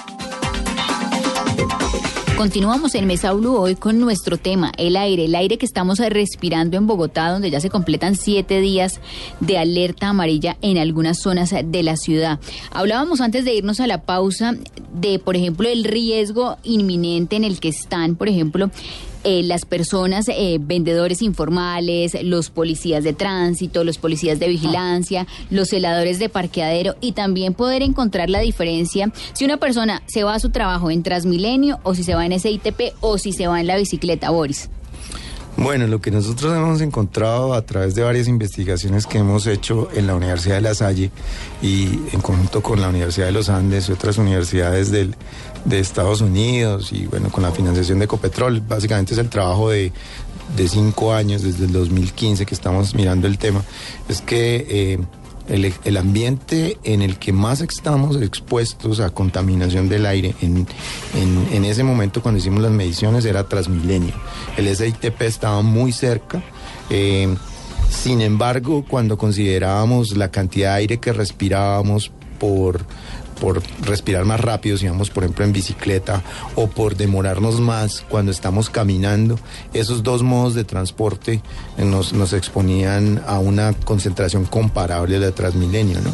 Continuamos 2.41 2.95
en 2.95 3.05
Mesa 3.05 3.33
Blue 3.33 3.55
hoy 3.55 3.75
con 3.75 3.99
nuestro 3.99 4.35
tema, 4.35 4.71
el 4.79 4.95
aire, 4.95 5.25
el 5.25 5.35
aire 5.35 5.59
que 5.59 5.65
estamos 5.67 5.99
respirando 5.99 6.75
en 6.75 6.87
Bogotá, 6.87 7.29
donde 7.29 7.51
ya 7.51 7.61
se 7.61 7.69
completan 7.69 8.15
siete 8.15 8.61
días 8.61 8.99
de 9.41 9.59
alerta 9.59 10.07
amarilla 10.07 10.57
en 10.63 10.79
algunas 10.79 11.19
zonas 11.21 11.51
de 11.51 11.83
la 11.83 11.97
ciudad. 11.97 12.39
Hablábamos 12.71 13.21
antes 13.21 13.45
de 13.45 13.53
irnos 13.53 13.79
a 13.79 13.85
la 13.85 14.01
pausa 14.01 14.55
de, 14.91 15.19
por 15.19 15.35
ejemplo, 15.35 15.69
el 15.69 15.83
riesgo 15.83 16.57
inminente 16.63 17.35
en 17.35 17.43
el 17.43 17.59
que 17.59 17.69
están, 17.69 18.15
por 18.15 18.27
ejemplo, 18.27 18.71
eh, 19.23 19.43
las 19.43 19.65
personas, 19.65 20.27
eh, 20.29 20.57
vendedores 20.59 21.21
informales, 21.21 22.17
los 22.23 22.49
policías 22.49 23.03
de 23.03 23.13
tránsito, 23.13 23.83
los 23.83 23.97
policías 23.97 24.39
de 24.39 24.47
vigilancia, 24.47 25.27
los 25.49 25.69
celadores 25.69 26.19
de 26.19 26.29
parqueadero 26.29 26.95
y 27.01 27.13
también 27.13 27.53
poder 27.53 27.81
encontrar 27.81 28.29
la 28.29 28.39
diferencia 28.39 29.11
si 29.33 29.45
una 29.45 29.57
persona 29.57 30.01
se 30.07 30.23
va 30.23 30.35
a 30.35 30.39
su 30.39 30.49
trabajo 30.49 30.91
en 30.91 31.03
Transmilenio 31.03 31.79
o 31.83 31.95
si 31.95 32.03
se 32.03 32.15
va 32.15 32.25
en 32.25 32.39
SITP 32.39 32.95
o 33.01 33.17
si 33.17 33.31
se 33.31 33.47
va 33.47 33.59
en 33.59 33.67
la 33.67 33.77
bicicleta, 33.77 34.29
Boris. 34.29 34.69
Bueno, 35.61 35.85
lo 35.85 36.01
que 36.01 36.09
nosotros 36.09 36.55
hemos 36.55 36.81
encontrado 36.81 37.53
a 37.53 37.61
través 37.61 37.93
de 37.93 38.01
varias 38.01 38.27
investigaciones 38.27 39.05
que 39.05 39.19
hemos 39.19 39.45
hecho 39.45 39.89
en 39.93 40.07
la 40.07 40.15
Universidad 40.15 40.55
de 40.55 40.61
La 40.61 40.73
Salle 40.73 41.11
y 41.61 41.99
en 42.11 42.19
conjunto 42.21 42.63
con 42.63 42.81
la 42.81 42.89
Universidad 42.89 43.27
de 43.27 43.31
los 43.31 43.47
Andes 43.47 43.87
y 43.87 43.91
otras 43.91 44.17
universidades 44.17 44.89
del, 44.89 45.15
de 45.65 45.79
Estados 45.79 46.21
Unidos 46.21 46.91
y 46.91 47.05
bueno, 47.05 47.29
con 47.29 47.43
la 47.43 47.51
financiación 47.51 47.99
de 47.99 48.05
Ecopetrol, 48.05 48.59
básicamente 48.61 49.13
es 49.13 49.19
el 49.19 49.29
trabajo 49.29 49.69
de, 49.69 49.91
de 50.57 50.67
cinco 50.67 51.13
años, 51.13 51.43
desde 51.43 51.65
el 51.65 51.73
2015 51.73 52.43
que 52.47 52.55
estamos 52.55 52.95
mirando 52.95 53.27
el 53.27 53.37
tema, 53.37 53.63
es 54.09 54.21
que... 54.21 54.65
Eh, 54.67 54.99
el, 55.51 55.97
ambiente 55.97 56.77
en 56.83 57.01
el 57.01 57.17
que 57.17 57.33
más 57.33 57.61
estamos 57.61 58.21
expuestos 58.21 58.99
a 58.99 59.09
contaminación 59.09 59.89
del 59.89 60.05
aire 60.05 60.33
en, 60.41 60.65
en, 61.15 61.65
ese 61.65 61.83
momento 61.83 62.21
cuando 62.21 62.39
hicimos 62.39 62.61
las 62.61 62.71
mediciones 62.71 63.25
era 63.25 63.47
Transmilenio. 63.47 64.13
El 64.57 64.73
SITP 64.73 65.21
estaba 65.21 65.61
muy 65.61 65.91
cerca. 65.91 66.41
Eh, 66.89 67.35
sin 67.89 68.21
embargo, 68.21 68.85
cuando 68.87 69.17
considerábamos 69.17 70.15
la 70.15 70.31
cantidad 70.31 70.71
de 70.71 70.75
aire 70.75 70.97
que 70.99 71.11
respirábamos 71.11 72.11
por 72.39 72.85
por 73.41 73.61
respirar 73.81 74.23
más 74.23 74.39
rápido, 74.39 74.77
si 74.77 74.87
vamos 74.87 75.09
por 75.09 75.23
ejemplo 75.23 75.43
en 75.43 75.51
bicicleta, 75.51 76.21
o 76.55 76.67
por 76.67 76.95
demorarnos 76.95 77.59
más 77.59 78.05
cuando 78.07 78.31
estamos 78.31 78.69
caminando. 78.69 79.39
Esos 79.73 80.03
dos 80.03 80.21
modos 80.21 80.53
de 80.53 80.63
transporte 80.63 81.41
nos, 81.77 82.13
nos 82.13 82.33
exponían 82.33 83.21
a 83.25 83.39
una 83.39 83.73
concentración 83.73 84.45
comparable 84.45 85.15
a 85.15 85.19
la 85.19 85.25
de 85.25 85.31
Transmilenio. 85.31 85.99
¿no? 86.01 86.13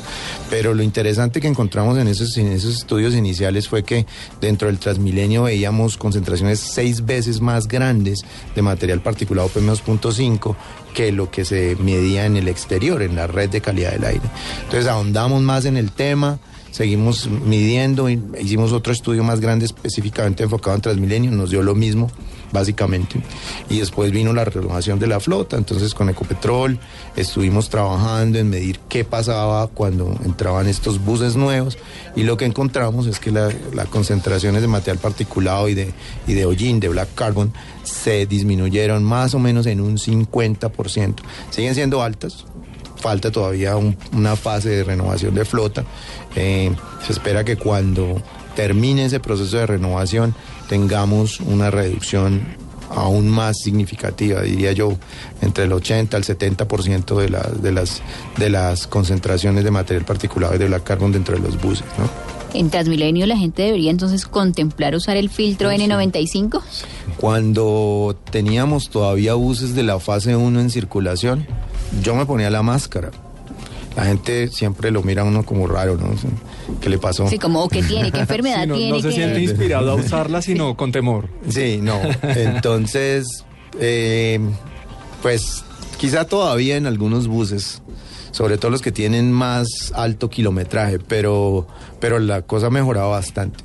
Pero 0.49 0.73
lo 0.73 0.83
interesante 0.83 1.41
que 1.41 1.47
encontramos 1.49 1.97
en 1.97 2.07
esos, 2.07 2.37
en 2.37 2.47
esos 2.47 2.77
estudios 2.77 3.13
iniciales 3.13 3.67
fue 3.67 3.83
que 3.83 4.05
dentro 4.39 4.69
del 4.69 4.79
Transmilenio 4.79 5.43
veíamos 5.43 5.97
concentraciones 5.97 6.59
seis 6.59 7.05
veces 7.05 7.41
más 7.41 7.67
grandes 7.67 8.19
de 8.55 8.61
material 8.61 9.01
particulado 9.01 9.49
PM2.5 9.49 10.55
que 10.93 11.11
lo 11.11 11.29
que 11.29 11.45
se 11.45 11.75
medía 11.75 12.25
en 12.25 12.37
el 12.37 12.47
exterior, 12.47 13.01
en 13.01 13.15
la 13.15 13.27
red 13.27 13.49
de 13.49 13.61
calidad 13.61 13.91
del 13.91 14.05
aire. 14.05 14.29
Entonces 14.63 14.87
ahondamos 14.87 15.41
más 15.41 15.65
en 15.65 15.77
el 15.77 15.91
tema, 15.91 16.39
seguimos 16.71 17.27
midiendo, 17.27 18.09
hicimos 18.09 18.71
otro 18.71 18.93
estudio 18.93 19.23
más 19.23 19.39
grande 19.39 19.65
específicamente 19.65 20.43
enfocado 20.43 20.75
en 20.75 20.81
Transmilenio, 20.81 21.31
nos 21.31 21.49
dio 21.49 21.61
lo 21.61 21.75
mismo 21.75 22.09
básicamente. 22.51 23.21
Y 23.69 23.79
después 23.79 24.11
vino 24.11 24.33
la 24.33 24.45
renovación 24.45 24.99
de 24.99 25.07
la 25.07 25.19
flota, 25.19 25.57
entonces 25.57 25.93
con 25.93 26.09
Ecopetrol 26.09 26.79
estuvimos 27.15 27.69
trabajando 27.69 28.39
en 28.39 28.49
medir 28.49 28.79
qué 28.89 29.03
pasaba 29.03 29.67
cuando 29.67 30.17
entraban 30.23 30.67
estos 30.67 31.03
buses 31.03 31.35
nuevos 31.35 31.77
y 32.15 32.23
lo 32.23 32.37
que 32.37 32.45
encontramos 32.45 33.07
es 33.07 33.19
que 33.19 33.31
las 33.31 33.87
concentraciones 33.89 34.61
de 34.61 34.67
material 34.67 34.97
particulado 34.97 35.67
y 35.69 35.73
de, 35.73 35.93
y 36.25 36.33
de 36.33 36.45
hollín, 36.45 36.79
de 36.79 36.89
black 36.89 37.09
carbon, 37.15 37.53
se 37.83 38.25
disminuyeron 38.25 39.03
más 39.03 39.33
o 39.33 39.39
menos 39.39 39.65
en 39.65 39.81
un 39.81 39.97
50%. 39.97 41.15
Siguen 41.49 41.75
siendo 41.75 42.01
altas, 42.01 42.45
falta 43.07 43.31
todavía 43.31 43.77
una 43.77 44.35
fase 44.35 44.67
de 44.67 44.83
renovación 44.83 45.33
de 45.33 45.45
flota. 45.45 45.85
Eh, 46.35 46.75
se 47.05 47.13
espera 47.13 47.45
que 47.45 47.55
cuando 47.55 48.21
termine 48.53 49.05
ese 49.05 49.21
proceso 49.21 49.55
de 49.55 49.65
renovación 49.65 50.35
tengamos 50.67 51.39
una 51.39 51.71
reducción 51.71 52.41
aún 52.89 53.29
más 53.29 53.59
significativa, 53.63 54.41
diría 54.41 54.73
yo, 54.73 54.97
entre 55.41 55.63
el 55.63 55.71
80 55.71 56.17
al 56.17 56.23
70% 56.25 57.15
de, 57.15 57.71
de, 58.37 58.49
las, 58.49 58.87
concentraciones 58.87 59.63
de 59.63 59.71
material 59.71 60.03
particulado 60.03 60.57
de 60.57 60.67
la 60.67 60.81
carbon 60.81 61.13
dentro 61.13 61.37
de 61.37 61.43
los 61.43 61.61
buses. 61.61 61.85
En 62.53 62.69
Transmilenio 62.69 63.25
la 63.25 63.37
gente 63.37 63.63
debería 63.63 63.91
entonces 63.91 64.25
contemplar 64.25 64.95
usar 64.95 65.17
el 65.17 65.29
filtro 65.29 65.71
N95. 65.71 66.61
Cuando 67.17 68.17
teníamos 68.31 68.89
todavía 68.89 69.33
buses 69.33 69.75
de 69.75 69.83
la 69.83 69.99
fase 69.99 70.35
1 70.35 70.59
en 70.59 70.69
circulación, 70.69 71.45
yo 72.01 72.15
me 72.15 72.25
ponía 72.25 72.49
la 72.49 72.63
máscara. 72.63 73.11
La 73.95 74.05
gente 74.05 74.47
siempre 74.49 74.91
lo 74.91 75.01
mira 75.01 75.23
a 75.23 75.25
uno 75.25 75.43
como 75.43 75.65
raro, 75.65 75.97
¿no? 75.97 76.13
¿Qué 76.79 76.87
le 76.87 76.99
pasó? 76.99 77.27
Sí, 77.27 77.39
como, 77.39 77.67
¿qué 77.67 77.81
tiene? 77.81 78.11
¿Qué 78.11 78.19
enfermedad 78.21 78.67
no, 78.67 78.75
tiene? 78.75 78.91
No 78.91 78.99
se 79.01 79.11
siente 79.11 79.41
inspirado 79.41 79.91
a 79.91 79.95
usarla, 79.95 80.43
sino 80.43 80.77
con 80.77 80.91
temor. 80.91 81.29
Sí, 81.49 81.79
no. 81.81 81.99
Entonces, 82.21 83.43
eh, 83.79 84.39
pues 85.23 85.63
quizá 85.97 86.25
todavía 86.25 86.77
en 86.77 86.85
algunos 86.85 87.27
buses, 87.27 87.81
sobre 88.37 88.59
todo 88.59 88.69
los 88.69 88.83
que 88.83 88.91
tienen 88.91 89.31
más 89.31 89.91
alto 89.95 90.29
kilometraje, 90.29 90.99
pero, 90.99 91.65
pero 91.99 92.19
la 92.19 92.43
cosa 92.43 92.67
ha 92.67 92.69
mejorado 92.69 93.09
bastante. 93.09 93.63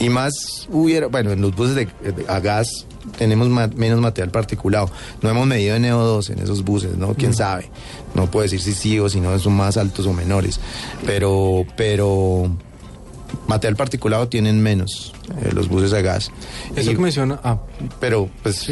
Y 0.00 0.08
más 0.08 0.66
hubiera, 0.72 1.06
bueno, 1.06 1.30
en 1.30 1.40
los 1.40 1.54
buses 1.54 1.76
de 1.76 1.88
a 2.26 2.40
gas 2.40 2.84
tenemos 3.16 3.48
menos 3.48 4.00
material 4.00 4.32
particulado. 4.32 4.90
No 5.22 5.30
hemos 5.30 5.46
medido 5.46 5.76
NO2 5.76 6.30
en 6.30 6.40
esos 6.40 6.64
buses, 6.64 6.96
¿no? 6.96 7.14
¿Quién 7.14 7.32
sabe? 7.32 7.70
No 8.16 8.28
puedo 8.28 8.42
decir 8.42 8.60
si 8.60 8.72
sí 8.72 8.98
o 8.98 9.08
si 9.08 9.20
no 9.20 9.38
son 9.38 9.52
más 9.52 9.76
altos 9.76 10.04
o 10.04 10.12
menores. 10.12 10.58
Pero, 11.06 11.64
pero 11.76 12.50
material 13.46 13.76
particulado 13.76 14.26
tienen 14.26 14.60
menos 14.60 15.12
eh, 15.44 15.50
los 15.52 15.68
buses 15.68 15.92
a 15.92 16.00
gas. 16.00 16.32
Eso 16.74 16.90
que 16.90 16.98
menciona. 16.98 17.38
Ah. 17.44 17.60
Pero, 18.00 18.28
pues, 18.42 18.68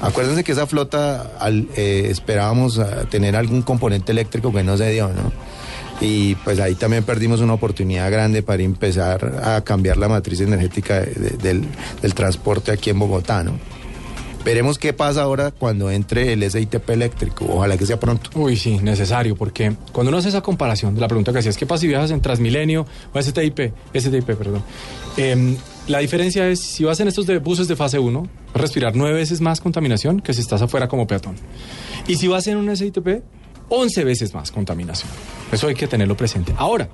acuérdense 0.00 0.44
que 0.44 0.52
esa 0.52 0.66
flota 0.66 1.32
eh, 1.76 2.06
esperábamos 2.10 2.80
tener 3.10 3.36
algún 3.36 3.62
componente 3.62 4.12
eléctrico 4.12 4.52
que 4.52 4.62
no 4.62 4.76
se 4.76 4.90
dio, 4.90 5.08
¿no? 5.08 5.32
y 6.00 6.34
pues 6.36 6.58
ahí 6.60 6.74
también 6.74 7.04
perdimos 7.04 7.40
una 7.40 7.54
oportunidad 7.54 8.10
grande 8.10 8.42
para 8.42 8.62
empezar 8.62 9.40
a 9.44 9.60
cambiar 9.62 9.98
la 9.98 10.08
matriz 10.08 10.40
energética 10.40 11.00
del, 11.00 11.66
transporte 12.14 12.72
aquí 12.72 12.90
en 12.90 12.98
Bogotá, 12.98 13.44
¿no? 13.44 13.58
Veremos 14.42 14.78
qué 14.78 14.94
pasa 14.94 15.20
ahora 15.20 15.50
cuando 15.50 15.90
entre 15.90 16.32
el 16.32 16.50
SITP 16.50 16.88
eléctrico. 16.88 17.44
Ojalá 17.46 17.76
que 17.76 17.84
sea 17.84 18.00
pronto. 18.00 18.30
Uy, 18.34 18.56
sí, 18.56 18.78
necesario, 18.78 19.36
porque 19.36 19.74
cuando 19.92 20.08
uno 20.08 20.16
hace 20.16 20.30
esa 20.30 20.40
comparación 20.40 20.94
de 20.94 21.02
la 21.02 21.08
pregunta 21.08 21.30
que 21.30 21.40
hacías, 21.40 21.58
¿qué 21.58 21.66
pasa 21.66 21.82
si 21.82 21.88
viajas 21.88 22.10
en 22.10 22.22
Transmilenio 22.22 22.86
o 23.12 23.20
STIP? 23.20 23.74
STIP, 23.94 24.24
perdón. 24.24 24.62
Em, 25.18 25.58
la 25.90 25.98
diferencia 25.98 26.48
es, 26.48 26.60
si 26.60 26.84
vas 26.84 27.00
en 27.00 27.08
estos 27.08 27.26
buses 27.42 27.68
de 27.68 27.76
fase 27.76 27.98
1, 27.98 28.20
vas 28.20 28.30
a 28.54 28.58
respirar 28.58 28.96
nueve 28.96 29.16
veces 29.16 29.40
más 29.40 29.60
contaminación 29.60 30.20
que 30.20 30.32
si 30.32 30.40
estás 30.40 30.62
afuera 30.62 30.88
como 30.88 31.06
peatón. 31.06 31.34
Y 32.06 32.16
si 32.16 32.28
vas 32.28 32.46
en 32.46 32.56
un 32.56 32.74
SITP, 32.76 33.22
11 33.68 34.04
veces 34.04 34.34
más 34.34 34.50
contaminación. 34.50 35.10
Eso 35.52 35.68
hay 35.68 35.74
que 35.74 35.86
tenerlo 35.86 36.16
presente. 36.16 36.54
Ahora, 36.56 36.88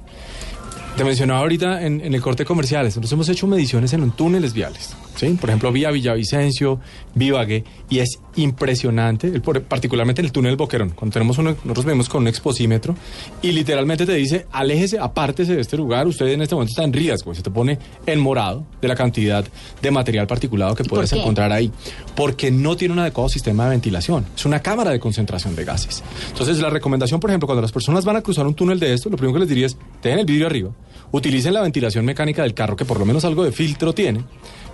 te 0.96 1.04
mencionaba 1.04 1.40
ahorita 1.40 1.84
en, 1.84 2.00
el 2.00 2.22
corte 2.22 2.46
comercial, 2.46 2.86
nosotros 2.86 3.12
hemos 3.12 3.28
hecho 3.28 3.46
mediciones 3.46 3.92
en 3.92 4.10
túneles 4.12 4.54
viales. 4.54 4.96
¿sí? 5.14 5.36
Por 5.38 5.50
ejemplo, 5.50 5.70
vía 5.70 5.90
Villavicencio, 5.90 6.80
Vivague, 7.14 7.64
y 7.90 7.98
es 7.98 8.18
impresionante, 8.36 9.26
el, 9.26 9.42
particularmente 9.42 10.22
en 10.22 10.26
el 10.26 10.32
túnel 10.32 10.56
Boquerón, 10.56 10.90
cuando 10.90 11.12
tenemos 11.12 11.36
uno, 11.36 11.50
nosotros 11.64 11.84
vemos 11.84 12.08
con 12.08 12.22
un 12.22 12.28
exposímetro 12.28 12.96
y 13.42 13.52
literalmente 13.52 14.06
te 14.06 14.14
dice, 14.14 14.46
aléjese, 14.50 14.98
apártese 14.98 15.54
de 15.54 15.60
este 15.60 15.76
lugar, 15.76 16.06
usted 16.06 16.28
en 16.28 16.40
este 16.40 16.54
momento 16.54 16.70
está 16.70 16.84
en 16.84 16.94
riesgo, 16.94 17.32
y 17.32 17.36
se 17.36 17.42
te 17.42 17.50
pone 17.50 17.78
en 18.06 18.18
morado 18.18 18.66
de 18.80 18.88
la 18.88 18.94
cantidad 18.94 19.44
de 19.82 19.90
material 19.90 20.26
particulado 20.26 20.74
que 20.74 20.84
puedes 20.84 21.12
encontrar 21.12 21.52
ahí, 21.52 21.70
porque 22.14 22.50
no 22.50 22.74
tiene 22.74 22.94
un 22.94 23.00
adecuado 23.00 23.28
sistema 23.28 23.64
de 23.64 23.70
ventilación, 23.70 24.24
es 24.34 24.46
una 24.46 24.60
cámara 24.60 24.92
de 24.92 24.98
concentración 24.98 25.54
de 25.56 25.64
gases. 25.64 26.02
Entonces, 26.30 26.58
la 26.58 26.70
recomendación, 26.70 27.20
por 27.20 27.28
ejemplo, 27.30 27.46
cuando 27.46 27.60
las 27.60 27.72
personas 27.72 28.06
van 28.06 28.16
a 28.16 28.22
cruzar 28.22 28.46
un 28.46 28.54
túnel 28.54 28.80
de 28.80 28.94
esto, 28.94 29.10
lo 29.10 29.18
primero 29.18 29.34
que 29.34 29.40
les 29.40 29.48
diría 29.50 29.66
es, 29.66 29.76
tengan 30.00 30.20
el 30.20 30.26
vidrio 30.26 30.46
arriba, 30.46 30.70
utilicen 31.12 31.54
la 31.54 31.62
ventilación 31.62 32.04
mecánica 32.04 32.42
del 32.42 32.54
carro, 32.54 32.76
que 32.76 32.84
por 32.84 32.98
lo 32.98 33.06
menos 33.06 33.24
algo 33.24 33.44
de 33.44 33.52
filtro 33.52 33.92
tiene, 33.92 34.24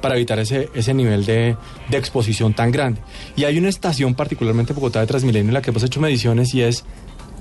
para 0.01 0.17
evitar 0.17 0.39
ese, 0.39 0.69
ese 0.75 0.95
nivel 0.95 1.25
de, 1.25 1.57
de 1.89 1.97
exposición 1.97 2.55
tan 2.55 2.71
grande. 2.71 3.01
Y 3.37 3.45
hay 3.45 3.59
una 3.59 3.69
estación, 3.69 4.15
particularmente 4.15 4.73
en 4.73 4.77
Bogotá 4.77 5.01
de 5.01 5.07
Transmilenio, 5.07 5.49
en 5.49 5.55
la 5.55 5.63
que 5.63 5.71
hemos 5.71 5.83
hecho 5.83 6.01
mediciones 6.01 6.55
y 6.55 6.63
es 6.63 6.85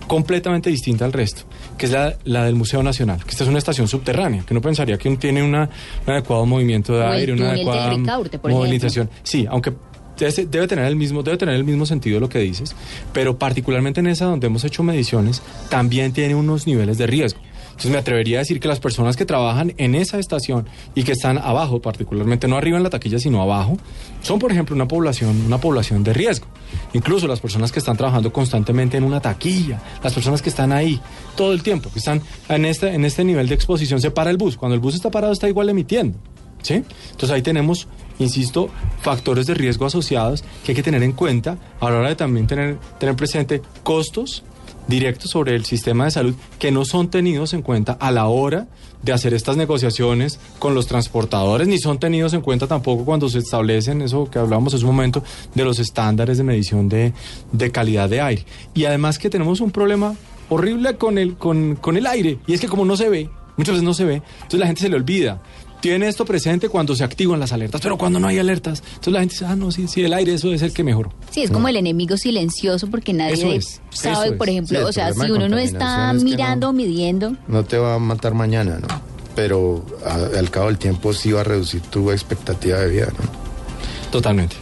completamente 0.08 0.70
distinta 0.70 1.06
al 1.06 1.14
resto, 1.14 1.44
que 1.78 1.86
es 1.86 1.92
la, 1.92 2.18
la 2.26 2.44
del 2.44 2.56
Museo 2.56 2.84
Nacional, 2.84 3.24
que 3.24 3.32
esta 3.32 3.44
es 3.44 3.50
una 3.50 3.60
estación 3.60 3.88
subterránea, 3.88 4.44
que 4.46 4.54
no 4.54 4.62
pensaría 4.62 4.98
que 4.98 5.16
tiene 5.16 5.42
una, 5.42 5.70
un 6.06 6.14
adecuado 6.14 6.46
movimiento 6.46 6.94
de 6.94 7.04
O 7.04 7.08
aire, 7.08 7.34
una 7.34 7.52
adecuada 7.52 7.92
Ricaurte, 7.92 8.39
movilización. 8.44 9.10
Sí, 9.24 9.48
aunque 9.50 9.72
debe, 10.18 10.46
debe 10.48 10.68
tener 10.68 10.86
el 10.86 10.96
mismo 10.98 11.24
debe 11.24 11.38
tener 11.38 11.56
el 11.56 11.64
mismo 11.64 11.86
sentido 11.86 12.20
lo 12.20 12.28
que 12.28 12.39
dices, 12.39 12.76
pero 13.14 13.38
particularmente 13.38 14.02
en 14.02 14.08
esa 14.08 14.26
donde 14.26 14.48
hemos 14.48 14.64
hecho 14.66 14.84
mediciones 14.84 15.42
también 15.70 16.12
tiene 16.12 16.36
unos 16.36 16.68
niveles 16.68 16.98
de 16.98 17.08
riesgo. 17.08 17.39
Entonces 17.82 17.94
me 17.94 17.98
atrevería 17.98 18.38
a 18.38 18.42
decir 18.42 18.60
que 18.60 18.68
las 18.68 18.80
personas 18.80 19.18
que 19.18 19.26
trabajan 19.26 19.74
en 19.78 19.96
esa 19.96 20.20
estación 20.20 20.68
y 20.94 21.02
que 21.02 21.14
están 21.14 21.40
abajo, 21.40 21.82
particularmente 21.82 22.48
no 22.48 22.56
arriba 22.56 22.78
en 22.78 22.84
la 22.84 22.92
taquilla, 22.92 23.18
sino 23.18 23.42
abajo, 23.42 23.76
son 24.22 24.38
por 24.38 24.52
ejemplo 24.52 24.76
una 24.76 24.88
población, 24.88 25.46
una 25.48 25.58
población 25.58 26.04
de 26.04 26.14
riesgo. 26.14 26.46
Incluso 26.94 27.28
las 27.28 27.40
personas 27.40 27.72
que 27.72 27.80
están 27.80 27.98
trabajando 27.98 28.32
constantemente 28.32 28.98
en 28.98 29.04
una 29.04 29.20
taquilla, 29.20 29.82
las 30.04 30.14
personas 30.14 30.44
que 30.44 30.50
están 30.50 30.72
ahí 30.72 31.02
todo 31.36 31.54
el 31.54 31.64
tiempo, 31.64 31.90
que 31.92 31.98
están 31.98 32.22
en 32.50 32.66
este, 32.66 32.94
en 32.94 33.04
este 33.04 33.24
nivel 33.24 33.48
de 33.48 33.56
exposición, 33.56 34.00
se 34.00 34.12
para 34.12 34.30
el 34.30 34.38
bus. 34.38 34.58
Cuando 34.58 34.76
el 34.76 34.80
bus 34.80 34.94
está 34.94 35.10
parado 35.10 35.34
está 35.34 35.50
igual 35.50 35.68
emitiendo. 35.68 36.20
¿Sí? 36.62 36.76
Entonces 36.76 37.32
ahí 37.32 37.42
tenemos, 37.42 37.88
insisto, 38.20 38.70
factores 39.02 39.48
de 39.48 39.56
riesgo 39.56 39.88
asociados 39.88 40.44
que 40.64 40.74
hay 40.74 40.76
que 40.76 40.84
tener 40.84 41.02
en 41.02 41.14
cuenta 41.14 41.58
a 41.80 41.90
la 41.90 41.98
hora 41.98 42.10
de 42.10 42.16
también 42.16 42.46
tener, 42.46 42.78
tener 43.00 43.16
presente 43.16 43.64
costos 43.82 44.44
directos 44.88 45.32
sobre 45.32 45.56
el 45.56 45.66
sistema 45.66 46.06
de 46.06 46.12
salud 46.12 46.36
que 46.60 46.72
no 46.72 46.86
son 46.86 47.10
tenidos 47.10 47.54
en 47.54 47.62
cuenta 47.62 47.94
a 47.94 48.12
la 48.12 48.28
hora 48.28 48.68
de 49.02 49.14
hacer 49.14 49.34
estas 49.34 49.58
negociaciones 49.58 50.40
con 50.60 50.76
los 50.76 50.88
transportadores, 50.88 51.68
ni 51.68 51.80
son 51.80 52.00
tenidos 52.00 52.34
en 52.34 52.42
cuenta 52.42 52.68
tampoco 52.68 53.06
cuando 53.06 53.30
se 53.30 53.40
establecen 53.40 54.02
eso 54.02 54.30
que 54.30 54.40
hablábamos 54.40 54.74
hace 54.74 54.84
un 54.84 54.96
momento 54.96 55.24
de 55.56 55.64
los 55.64 55.80
estándares 55.80 56.38
de 56.38 56.44
medición 56.44 56.88
de, 56.90 57.14
de 57.52 57.72
calidad 57.72 58.10
de 58.10 58.22
aire. 58.22 58.46
Y 58.74 58.86
además 58.86 59.18
que 59.18 59.30
tenemos 59.30 59.62
un 59.62 59.72
problema 59.72 60.16
horrible 60.50 60.98
con 60.98 61.18
el, 61.18 61.36
con, 61.36 61.76
con 61.76 61.98
el 61.98 62.06
aire, 62.06 62.40
y 62.46 62.54
es 62.54 62.62
que 62.62 62.68
como 62.68 62.86
no 62.86 62.98
se 62.98 63.10
ve, 63.10 63.30
muchas 63.58 63.74
veces 63.74 63.84
no 63.84 63.94
se 63.94 64.06
ve, 64.06 64.16
entonces 64.16 64.60
la 64.60 64.68
gente 64.68 64.82
se 64.82 64.90
le 64.90 64.98
olvida. 64.98 65.42
Tiene 65.82 66.08
esto 66.08 66.26
presente 66.26 66.70
cuando 66.70 66.96
se 66.96 67.04
activan 67.04 67.40
las 67.40 67.52
alertas, 67.52 67.82
pero 67.82 67.98
cuando 67.98 68.20
no 68.20 68.28
hay 68.28 68.38
alertas, 68.40 68.84
entonces 68.86 69.14
la 69.14 69.20
gente 69.22 69.34
dice, 69.36 69.46
ah, 69.46 69.56
no, 69.56 69.72
sí, 69.72 69.88
sí, 69.88 70.04
el 70.04 70.14
aire, 70.14 70.34
eso 70.36 70.54
es 70.54 70.62
el 70.62 70.74
que 70.74 70.84
mejor. 70.84 71.10
Sí, 71.32 71.42
es 71.42 71.50
como 71.52 71.68
el 71.68 71.76
enemigo 71.76 72.18
silencioso 72.18 72.88
porque 72.88 73.14
nadie 73.14 73.56
es, 73.56 73.82
sabe, 73.90 74.34
por 74.34 74.48
ejemplo, 74.50 74.80
Sí, 74.80 74.86
o 74.86 74.94
sea, 74.94 75.12
si 75.14 75.32
uno 75.32 75.50
no 75.50 75.58
está 75.58 76.12
es 76.16 76.24
mirando 76.24 76.70
o 76.70 76.74
midiendo, 76.74 77.36
No 77.48 77.64
te 77.66 77.78
va 77.78 77.96
a 77.96 78.00
matar 78.00 78.34
mañana, 78.36 78.80
¿no? 78.80 78.88
Pero 79.36 79.84
a- 80.06 80.38
al 80.38 80.50
cabo 80.52 80.68
del 80.68 80.78
tiempo 80.78 81.14
sí 81.14 81.32
va 81.32 81.42
a 81.42 81.44
reducir 81.46 81.82
tu 81.82 82.12
expectativa 82.12 82.78
de 82.80 82.90
vida, 82.90 83.08
¿no? 83.08 84.12
Totalmente. 84.12 84.56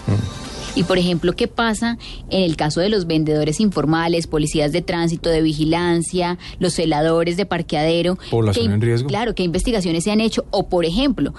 Y 0.75 0.83
por 0.83 0.97
ejemplo, 0.97 1.33
¿qué 1.35 1.47
pasa 1.47 1.97
en 2.29 2.43
el 2.43 2.55
caso 2.55 2.79
de 2.79 2.89
los 2.89 3.05
vendedores 3.07 3.59
informales, 3.59 4.27
policías 4.27 4.71
de 4.71 4.81
tránsito, 4.81 5.29
de 5.29 5.41
vigilancia, 5.41 6.37
los 6.59 6.73
celadores 6.73 7.37
de 7.37 7.45
parqueadero? 7.45 8.17
Población 8.29 8.67
¿Qué- 8.67 8.73
en 8.73 8.81
riesgo. 8.81 9.07
Claro, 9.09 9.35
¿qué 9.35 9.43
investigaciones 9.43 10.03
se 10.03 10.11
han 10.11 10.21
hecho? 10.21 10.45
O 10.51 10.69
por 10.69 10.85
ejemplo, 10.85 11.33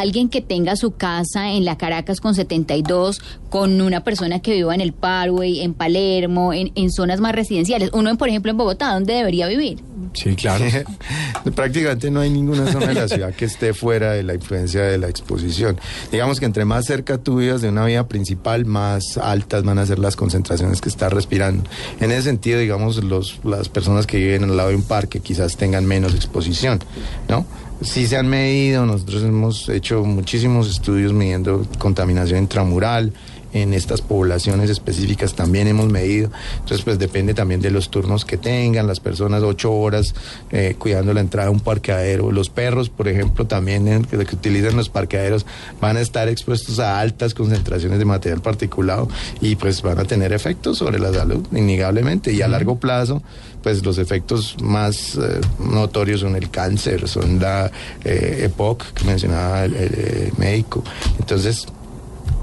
alguien 0.00 0.28
que 0.28 0.40
tenga 0.40 0.76
su 0.76 0.92
casa 0.92 1.52
en 1.52 1.64
la 1.64 1.78
Caracas 1.78 2.20
con 2.20 2.34
72, 2.34 3.20
con 3.50 3.80
una 3.80 4.02
persona 4.02 4.40
que 4.40 4.52
viva 4.52 4.74
en 4.74 4.80
el 4.80 4.92
Parway, 4.92 5.60
en 5.60 5.74
Palermo, 5.74 6.52
en, 6.52 6.72
en 6.74 6.90
zonas 6.90 7.20
más 7.20 7.34
residenciales. 7.34 7.90
Uno, 7.92 8.16
por 8.16 8.28
ejemplo, 8.28 8.50
en 8.50 8.56
Bogotá, 8.56 8.92
¿dónde 8.92 9.14
debería 9.14 9.46
vivir? 9.46 9.82
Sí, 10.14 10.36
claro. 10.36 10.64
Prácticamente 11.54 12.10
no 12.10 12.20
hay 12.20 12.30
ninguna 12.30 12.70
zona 12.70 12.86
de 12.86 12.94
la 12.94 13.08
ciudad 13.08 13.34
que 13.34 13.44
esté 13.44 13.74
fuera 13.74 14.12
de 14.12 14.22
la 14.22 14.34
influencia 14.34 14.82
de 14.82 14.96
la 14.96 15.08
exposición. 15.08 15.78
Digamos 16.10 16.40
que 16.40 16.46
entre 16.46 16.64
más 16.64 16.86
cerca 16.86 17.18
tú 17.18 17.38
vivas 17.38 17.60
de 17.62 17.68
una 17.68 17.84
vía 17.84 18.06
principal, 18.06 18.64
más 18.64 19.18
altas 19.18 19.64
van 19.64 19.78
a 19.78 19.86
ser 19.86 19.98
las 19.98 20.16
concentraciones 20.16 20.80
que 20.80 20.88
estás 20.88 21.12
respirando. 21.12 21.68
En 22.00 22.12
ese 22.12 22.22
sentido, 22.22 22.58
digamos, 22.58 23.02
los, 23.02 23.40
las 23.44 23.68
personas 23.68 24.06
que 24.06 24.18
viven 24.18 24.44
al 24.44 24.56
lado 24.56 24.68
de 24.70 24.76
un 24.76 24.82
parque 24.82 25.20
quizás 25.20 25.56
tengan 25.56 25.84
menos 25.84 26.14
exposición, 26.14 26.80
¿no? 27.28 27.44
Sí 27.84 28.06
se 28.06 28.16
han 28.16 28.26
medido, 28.28 28.86
nosotros 28.86 29.22
hemos 29.22 29.68
hecho 29.68 30.04
muchísimos 30.04 30.68
estudios 30.68 31.12
midiendo 31.12 31.66
contaminación 31.78 32.40
intramural, 32.40 33.12
en 33.52 33.72
estas 33.72 34.00
poblaciones 34.00 34.68
específicas 34.68 35.34
también 35.34 35.68
hemos 35.68 35.86
medido. 35.88 36.28
Entonces, 36.54 36.82
pues 36.84 36.98
depende 36.98 37.34
también 37.34 37.60
de 37.60 37.70
los 37.70 37.88
turnos 37.88 38.24
que 38.24 38.36
tengan, 38.36 38.88
las 38.88 38.98
personas 38.98 39.44
ocho 39.44 39.72
horas 39.72 40.12
eh, 40.50 40.74
cuidando 40.76 41.14
la 41.14 41.20
entrada 41.20 41.48
de 41.50 41.54
un 41.54 41.60
parqueadero. 41.60 42.32
Los 42.32 42.50
perros, 42.50 42.88
por 42.88 43.06
ejemplo, 43.06 43.46
también 43.46 43.86
en- 43.86 44.04
que, 44.06 44.18
que 44.26 44.34
utilizan 44.34 44.74
los 44.76 44.88
parqueaderos 44.88 45.46
van 45.80 45.96
a 45.96 46.00
estar 46.00 46.28
expuestos 46.28 46.80
a 46.80 46.98
altas 46.98 47.32
concentraciones 47.32 48.00
de 48.00 48.04
material 48.04 48.40
particulado 48.40 49.08
y 49.40 49.54
pues 49.54 49.82
van 49.82 50.00
a 50.00 50.04
tener 50.04 50.32
efectos 50.32 50.78
sobre 50.78 50.98
la 50.98 51.12
salud, 51.12 51.46
innegablemente. 51.52 52.32
Y 52.32 52.42
a 52.42 52.48
largo 52.48 52.80
plazo, 52.80 53.22
pues 53.64 53.84
los 53.84 53.98
efectos 53.98 54.56
más 54.62 55.16
eh, 55.16 55.40
notorios 55.58 56.20
son 56.20 56.36
el 56.36 56.50
cáncer, 56.50 57.08
son 57.08 57.40
la 57.40 57.72
eh, 58.04 58.42
EPOC 58.44 58.92
que 58.92 59.04
mencionaba 59.04 59.64
el, 59.64 59.74
el, 59.74 59.90
eh, 59.96 60.32
médico. 60.38 60.84
Entonces, 61.18 61.66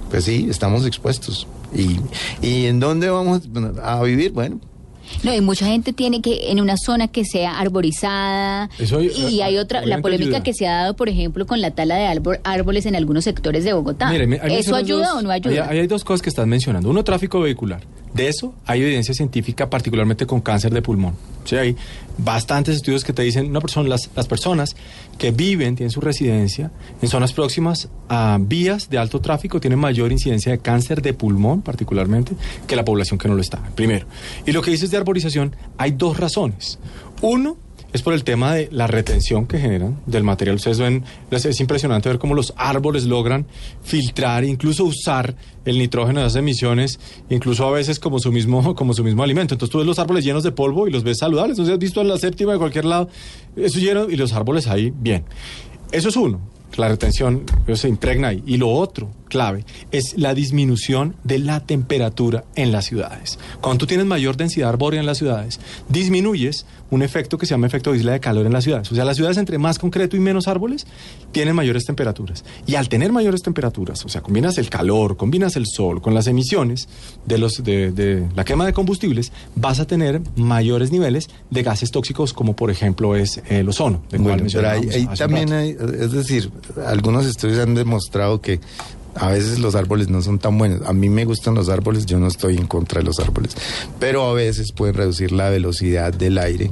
pues 0.10 0.26
sí, 0.26 0.48
estamos 0.50 0.86
expuestos. 0.86 1.48
¿Y, 1.74 1.98
y 2.46 2.66
en 2.66 2.82
dónde 2.82 3.10
vamos 3.10 3.44
a 3.82 4.02
vivir? 4.04 4.32
Bueno, 4.34 4.60
No, 5.24 5.34
y 5.34 5.40
mucha 5.42 5.66
gente 5.68 5.94
tiene 5.94 6.22
que 6.22 6.52
en 6.52 6.60
una 6.60 6.76
zona 6.76 7.08
que 7.08 7.24
sea 7.24 7.60
arborizada. 7.60 8.70
Eso 8.80 8.98
hay- 8.98 9.12
y 9.30 9.42
hay 9.42 9.58
otra, 9.58 9.86
la 9.86 10.02
polémica 10.02 10.30
ayuda. 10.38 10.44
que 10.44 10.54
se 10.54 10.68
ha 10.68 10.74
dado, 10.76 10.96
por 10.96 11.08
ejemplo, 11.08 11.46
con 11.46 11.62
la 11.62 11.72
tala 11.72 11.96
de 11.96 12.08
árbol- 12.08 12.40
árboles 12.44 12.86
en 12.88 12.96
algunos 12.96 13.24
sectores 13.26 13.64
de 13.64 13.74
Bogotá. 13.74 14.10
Mire, 14.10 14.40
¿Eso 14.58 14.76
ayuda 14.76 15.10
dos- 15.10 15.20
o 15.20 15.22
no 15.22 15.30
ayuda? 15.32 15.68
Ahí 15.70 15.80
hay 15.80 15.88
dos 15.88 16.04
cosas 16.04 16.22
que 16.22 16.30
estás 16.30 16.48
mencionando. 16.48 16.90
Uno, 16.90 17.04
tráfico 17.04 17.40
vehicular. 17.42 17.82
De 18.14 18.28
eso 18.28 18.54
hay 18.66 18.82
evidencia 18.82 19.14
científica, 19.14 19.70
particularmente 19.70 20.26
con 20.26 20.42
cáncer 20.42 20.74
de 20.74 20.82
pulmón. 20.82 21.16
Sí, 21.46 21.56
hay 21.56 21.76
bastantes 22.18 22.76
estudios 22.76 23.04
que 23.04 23.14
te 23.14 23.24
dicen 23.24 23.48
una 23.48 23.62
persona, 23.62 23.90
las, 23.90 24.10
las 24.16 24.28
personas 24.28 24.76
que 25.18 25.32
viven, 25.32 25.76
tienen 25.76 25.92
su 25.92 26.02
residencia 26.02 26.72
en 27.02 27.08
zonas 27.08 27.34
próximas 27.34 27.90
a 28.10 28.38
vías 28.40 28.90
de 28.90 28.98
alto 28.98 29.22
tráfico, 29.22 29.60
tienen 29.60 29.80
mayor 29.80 30.12
incidencia 30.12 30.52
de 30.52 30.60
cáncer 30.60 31.02
de 31.02 31.14
pulmón, 31.14 31.62
particularmente, 31.62 32.34
que 32.68 32.76
la 32.76 32.86
población 32.86 33.18
que 33.18 33.28
no 33.28 33.36
lo 33.36 33.42
está. 33.42 33.62
Primero. 33.76 34.06
Y 34.46 34.52
lo 34.52 34.62
que 34.62 34.72
dices 34.72 34.92
de 34.92 34.98
arborización, 34.98 35.56
hay 35.78 35.92
dos 35.92 36.18
razones. 36.18 36.80
Uno, 37.22 37.58
es 37.94 38.02
por 38.02 38.14
el 38.14 38.24
tema 38.24 38.54
de 38.54 38.70
la 38.72 38.88
retención 38.88 39.46
que 39.46 39.60
generan 39.60 40.00
del 40.06 40.24
material. 40.24 40.56
Ustedes 40.56 40.80
ven, 40.80 41.04
es, 41.30 41.46
es 41.46 41.60
impresionante 41.60 42.10
ver 42.10 42.20
cómo 42.20 42.36
los 42.36 42.54
árboles 42.56 43.06
logran 43.06 43.46
filtrar, 43.84 44.44
incluso 44.44 44.86
usar 44.86 45.36
el 45.66 45.78
nitrógeno 45.78 46.22
de 46.22 46.28
esas 46.28 46.40
emisiones, 46.40 47.00
incluso 47.30 47.66
a 47.68 47.72
veces 47.72 48.00
como 48.00 48.20
su 48.20 48.32
mismo, 48.32 48.76
como 48.76 48.94
su 48.94 49.04
mismo 49.04 49.24
alimento. 49.24 49.56
Entonces 49.56 49.72
tú 49.72 49.80
ves 49.80 49.88
los 49.88 50.00
árboles 50.00 50.24
llenos 50.24 50.44
de 50.44 50.52
polvo 50.52 50.88
y 50.88 50.92
los 50.92 51.04
ves 51.04 51.18
saludables. 51.20 51.52
Entonces 51.52 51.74
has 51.74 51.80
visto 51.80 52.02
en 52.02 52.08
la 52.08 52.18
séptima 52.18 52.54
de 52.54 52.60
cualquier 52.60 52.86
lado, 52.86 53.10
eso 53.56 53.80
lleno 53.80 54.10
y 54.10 54.16
los 54.16 54.34
árboles 54.34 54.68
ahí 54.68 54.94
bien. 54.96 55.24
Eso 55.92 56.10
es 56.10 56.16
uno. 56.16 56.40
La 56.78 56.88
retención 56.88 57.44
se 57.74 57.90
impregna 57.90 58.30
ahí. 58.30 58.42
Y 58.46 58.56
lo 58.56 58.70
otro, 58.70 59.10
clave, 59.32 59.66
es 59.92 60.18
la 60.18 60.36
disminución 60.36 61.16
de 61.24 61.40
la 61.40 61.62
temperatura 61.62 62.44
en 62.56 62.72
las 62.72 62.86
ciudades. 62.86 63.40
Cuando 63.62 63.80
tú 63.80 63.88
tienes 63.88 64.06
mayor 64.06 64.38
densidad 64.38 64.70
arbórea 64.70 65.00
en 65.00 65.06
las 65.06 65.18
ciudades, 65.18 65.60
disminuyes 65.90 66.66
un 66.92 67.02
efecto 67.02 67.38
que 67.38 67.46
se 67.46 67.52
llama 67.52 67.68
efecto 67.68 67.94
de 67.94 68.00
isla 68.00 68.12
de 68.12 68.20
calor 68.20 68.46
en 68.46 68.52
las 68.52 68.66
ciudades. 68.66 68.92
O 68.92 68.96
sea, 68.96 69.06
las 69.06 69.16
ciudades 69.16 69.38
entre 69.38 69.58
más 69.58 69.80
concreto 69.80 70.18
y 70.18 70.20
menos 70.20 70.50
árboles 70.50 70.86
tienen 71.32 71.56
mayores 71.56 71.86
temperaturas. 71.86 72.44
Y 72.68 72.76
al 72.76 72.90
tener 72.90 73.14
mayores 73.14 73.42
temperaturas, 73.42 74.04
o 74.06 74.10
sea, 74.10 74.22
combinas 74.22 74.58
el 74.58 74.70
calor, 74.70 75.16
combinas 75.16 75.56
el 75.56 75.66
sol 75.66 76.02
con 76.02 76.14
las 76.14 76.28
emisiones 76.28 76.90
de, 77.26 77.38
los, 77.38 77.64
de, 77.64 77.92
de 77.92 78.28
la 78.36 78.44
quema 78.44 78.66
de 78.66 78.74
combustibles, 78.74 79.32
vas 79.56 79.80
a 79.80 79.86
tener 79.86 80.22
mayores 80.36 80.92
niveles 80.92 81.30
de 81.50 81.64
gases 81.64 81.92
tóxicos 81.92 82.34
como 82.34 82.56
por 82.56 82.70
ejemplo 82.70 83.16
es 83.16 83.42
el 83.48 83.70
ozono. 83.70 84.04
cual 84.10 84.22
Bueno, 84.22 84.44
pero 84.52 84.70
ahí, 84.70 85.08
también 85.18 85.54
hay, 85.54 85.70
es 85.70 86.12
decir, 86.12 86.52
algunos 86.86 87.26
estudios 87.26 87.60
han 87.60 87.74
demostrado 87.74 88.42
que 88.42 88.60
a 89.16 89.30
veces 89.30 89.60
los 89.60 89.76
árboles 89.76 90.10
no 90.10 90.22
son 90.22 90.40
tan 90.40 90.58
buenos. 90.58 90.82
A 90.88 90.94
mí 90.94 91.10
me 91.10 91.26
gustan 91.26 91.56
los 91.56 91.70
árboles, 91.70 92.06
yo 92.06 92.20
no 92.20 92.28
estoy 92.28 92.58
en 92.58 92.68
contra 92.68 93.00
de 93.00 93.06
los 93.06 93.20
árboles, 93.20 93.56
pero 94.00 94.24
a 94.24 94.34
veces 94.34 94.72
pueden 94.72 94.96
reducir 94.96 95.32
la 95.32 95.50
velocidad 95.50 96.14
del 96.14 96.38
aire 96.38 96.72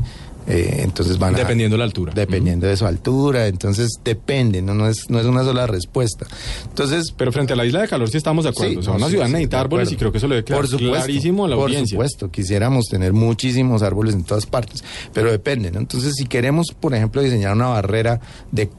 Eh, 0.50 0.82
entonces 0.84 1.18
van. 1.20 1.36
Dependiendo 1.36 1.76
de 1.76 1.78
la 1.80 1.84
altura. 1.86 2.12
Dependiendo 2.16 2.66
de 2.68 2.76
su 2.76 2.86
altura, 2.86 3.48
entonces 3.48 4.00
depende, 4.04 4.62
¿no? 4.62 4.74
No, 4.74 4.88
es, 4.88 5.10
no 5.10 5.20
es 5.20 5.26
una 5.26 5.44
sola 5.44 5.68
respuesta. 5.68 6.26
Entonces... 6.68 7.14
Pero 7.16 7.32
frente 7.32 7.54
a 7.54 7.56
la 7.56 7.66
isla 7.66 7.82
de 7.82 7.88
calor 7.88 8.10
sí 8.10 8.18
estamos 8.18 8.44
de 8.46 8.50
acuerdo. 8.50 8.72
Sí, 8.74 8.78
o 8.80 8.82
sea, 8.84 8.92
no, 8.94 8.98
una 8.98 9.06
sí, 9.08 9.12
ciudad 9.12 9.26
sí, 9.28 9.32
necesita 9.34 9.62
árboles 9.62 9.92
y 9.92 9.96
creo 9.96 10.12
que 10.12 10.18
eso 10.18 10.28
le 10.28 10.44
queda 10.44 10.58
Por 10.58 10.68
supuesto, 10.68 10.96
clarísimo 11.06 11.46
a 11.46 11.50
la 11.50 11.56
por 11.56 11.66
audiencia. 11.66 11.96
supuesto, 11.96 12.32
quisiéramos 12.32 12.86
tener 12.86 13.14
muchísimos 13.14 13.84
árboles 13.84 14.16
en 14.16 14.24
todas 14.24 14.46
partes, 14.46 14.84
pero 15.14 15.32
depende, 15.32 15.72
¿no? 15.72 15.80
Entonces, 15.80 16.14
si 16.18 16.26
queremos, 16.26 16.68
por 16.80 16.96
ejemplo, 16.96 17.22
diseñar 17.22 17.54
una 17.54 17.68
barrera 17.68 18.20
de 18.52 18.64
eh, 18.64 18.70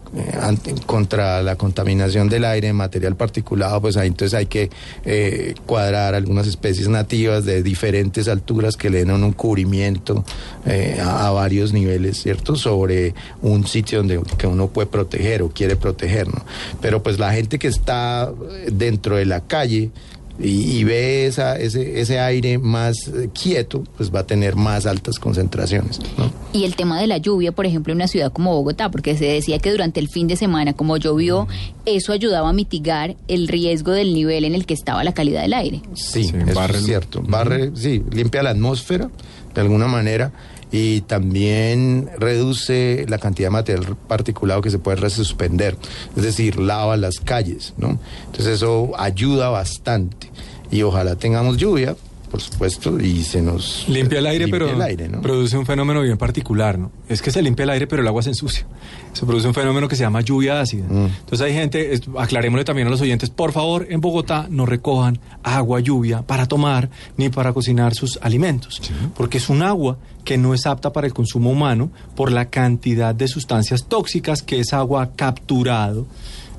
ante- 0.40 0.74
contra 0.86 1.42
la 1.42 1.54
contaminación 1.56 2.28
del 2.28 2.44
aire, 2.46 2.72
material 2.72 3.14
particulado, 3.16 3.80
pues 3.80 3.96
ahí 3.96 4.08
entonces 4.08 4.36
hay 4.36 4.46
que 4.46 4.70
eh, 5.04 5.54
cuadrar 5.66 6.14
algunas 6.14 6.46
especies 6.48 6.88
nativas 6.88 7.44
de 7.44 7.62
diferentes 7.62 8.26
alturas 8.26 8.76
que 8.76 8.90
le 8.90 9.04
den 9.04 9.10
un 9.12 9.32
cubrimiento 9.32 10.24
eh, 10.66 10.98
a, 11.00 11.26
a 11.28 11.30
varios 11.60 11.72
niveles, 11.74 12.22
¿cierto? 12.22 12.56
Sobre 12.56 13.14
un 13.42 13.66
sitio 13.66 13.98
donde 13.98 14.20
que 14.38 14.46
uno 14.46 14.68
puede 14.68 14.86
proteger 14.86 15.42
o 15.42 15.50
quiere 15.50 15.76
proteger, 15.76 16.26
¿no? 16.28 16.42
Pero 16.80 17.02
pues 17.02 17.18
la 17.18 17.32
gente 17.32 17.58
que 17.58 17.68
está 17.68 18.32
eh, 18.32 18.70
dentro 18.72 19.16
de 19.16 19.26
la 19.26 19.42
calle 19.42 19.90
y, 20.38 20.78
y 20.78 20.84
ve 20.84 21.26
esa, 21.26 21.58
ese, 21.58 22.00
ese 22.00 22.18
aire 22.18 22.56
más 22.56 23.08
eh, 23.08 23.28
quieto, 23.34 23.84
pues 23.98 24.10
va 24.10 24.20
a 24.20 24.26
tener 24.26 24.56
más 24.56 24.86
altas 24.86 25.18
concentraciones. 25.18 26.00
¿no? 26.16 26.32
Y 26.54 26.64
el 26.64 26.76
tema 26.76 26.98
de 26.98 27.06
la 27.06 27.18
lluvia, 27.18 27.52
por 27.52 27.66
ejemplo, 27.66 27.92
en 27.92 27.98
una 27.98 28.08
ciudad 28.08 28.32
como 28.32 28.54
Bogotá, 28.54 28.90
porque 28.90 29.18
se 29.18 29.26
decía 29.26 29.58
que 29.58 29.70
durante 29.70 30.00
el 30.00 30.08
fin 30.08 30.28
de 30.28 30.36
semana, 30.36 30.72
como 30.72 30.96
llovió, 30.96 31.46
eso 31.84 32.14
ayudaba 32.14 32.48
a 32.48 32.52
mitigar 32.54 33.16
el 33.28 33.48
riesgo 33.48 33.92
del 33.92 34.14
nivel 34.14 34.46
en 34.46 34.54
el 34.54 34.64
que 34.64 34.72
estaba 34.72 35.04
la 35.04 35.12
calidad 35.12 35.42
del 35.42 35.52
aire. 35.52 35.82
Sí, 35.92 36.24
Sí, 36.24 36.32
eso 36.34 36.54
barre 36.54 36.78
es 36.78 36.84
cierto. 36.84 37.22
Barre, 37.22 37.72
sí, 37.74 38.02
limpia 38.10 38.42
la 38.42 38.50
atmósfera 38.50 39.10
de 39.54 39.60
alguna 39.60 39.88
manera 39.88 40.32
y 40.72 41.00
también 41.02 42.10
reduce 42.18 43.04
la 43.08 43.18
cantidad 43.18 43.48
de 43.48 43.52
material 43.52 43.96
particulado 44.06 44.62
que 44.62 44.70
se 44.70 44.78
puede 44.78 44.96
resuspender, 44.96 45.76
es 46.16 46.22
decir, 46.22 46.58
lava 46.58 46.96
las 46.96 47.20
calles, 47.20 47.74
¿no? 47.76 47.98
Entonces 48.26 48.54
eso 48.54 48.92
ayuda 48.98 49.48
bastante 49.48 50.30
y 50.70 50.82
ojalá 50.82 51.16
tengamos 51.16 51.56
lluvia, 51.56 51.96
por 52.30 52.40
supuesto, 52.40 53.00
y 53.00 53.22
se 53.24 53.42
nos 53.42 53.86
Limpia 53.88 54.20
el 54.20 54.26
aire, 54.26 54.46
pero 54.48 54.68
el 54.70 54.80
aire, 54.80 55.08
¿no? 55.08 55.20
produce 55.20 55.58
un 55.58 55.66
fenómeno 55.66 56.00
bien 56.02 56.16
particular, 56.16 56.78
¿no? 56.78 56.92
Es 57.08 57.20
que 57.22 57.30
se 57.30 57.42
limpia 57.42 57.64
el 57.64 57.70
aire, 57.70 57.86
pero 57.86 58.02
el 58.02 58.08
agua 58.08 58.22
se 58.22 58.30
ensucia. 58.30 58.64
Se 59.12 59.26
produce 59.26 59.48
un 59.48 59.54
fenómeno 59.54 59.88
que 59.88 59.96
se 59.96 60.02
llama 60.04 60.20
lluvia 60.20 60.60
ácida. 60.60 60.86
Mm. 60.88 61.06
Entonces 61.06 61.40
hay 61.40 61.52
gente, 61.52 61.92
es- 61.92 62.02
aclarémosle 62.16 62.64
también 62.64 62.86
a 62.86 62.90
los 62.90 63.00
oyentes, 63.00 63.30
por 63.30 63.52
favor, 63.52 63.86
en 63.90 64.00
Bogotá 64.00 64.46
no 64.48 64.64
recojan 64.66 65.18
agua 65.42 65.80
lluvia 65.80 66.22
para 66.22 66.46
tomar 66.46 66.88
ni 67.16 67.28
para 67.30 67.52
cocinar 67.52 67.94
sus 67.94 68.18
alimentos, 68.22 68.80
porque 69.16 69.38
es 69.38 69.48
un 69.48 69.62
agua 69.62 69.98
que 70.24 70.38
no 70.38 70.54
es 70.54 70.66
apta 70.66 70.92
para 70.92 71.06
el 71.06 71.14
consumo 71.14 71.50
humano 71.50 71.90
por 72.14 72.30
la 72.30 72.50
cantidad 72.50 73.14
de 73.14 73.26
sustancias 73.26 73.86
tóxicas 73.88 74.42
que 74.42 74.60
esa 74.60 74.78
agua 74.78 75.02
ha 75.02 75.10
capturado 75.10 76.06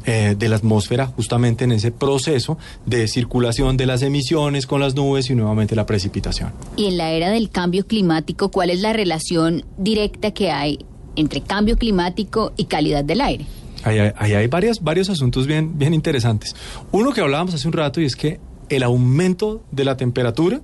eh, 0.05 0.35
de 0.37 0.49
la 0.49 0.55
atmósfera 0.55 1.07
justamente 1.07 1.63
en 1.63 1.71
ese 1.71 1.91
proceso 1.91 2.57
de 2.85 3.07
circulación 3.07 3.77
de 3.77 3.85
las 3.85 4.01
emisiones 4.01 4.65
con 4.67 4.81
las 4.81 4.95
nubes 4.95 5.29
y 5.29 5.35
nuevamente 5.35 5.75
la 5.75 5.85
precipitación. 5.85 6.51
Y 6.75 6.85
en 6.87 6.97
la 6.97 7.11
era 7.11 7.29
del 7.29 7.49
cambio 7.49 7.85
climático, 7.85 8.49
¿cuál 8.49 8.69
es 8.69 8.81
la 8.81 8.93
relación 8.93 9.63
directa 9.77 10.31
que 10.31 10.51
hay 10.51 10.79
entre 11.15 11.41
cambio 11.41 11.77
climático 11.77 12.53
y 12.57 12.65
calidad 12.65 13.03
del 13.03 13.21
aire? 13.21 13.45
Ahí, 13.83 13.99
hay- 13.99 14.11
ahí 14.17 14.33
hay 14.33 14.47
varias, 14.47 14.81
varios 14.83 15.09
asuntos 15.09 15.47
bien, 15.47 15.77
bien 15.77 15.93
interesantes. 15.93 16.55
Uno 16.91 17.11
que 17.13 17.21
hablábamos 17.21 17.53
hace 17.53 17.67
un 17.67 17.73
rato 17.73 17.99
y 18.01 18.05
es 18.05 18.15
que 18.15 18.39
el 18.69 18.83
aumento 18.83 19.63
de 19.71 19.85
la 19.85 19.97
temperatura 19.97 20.61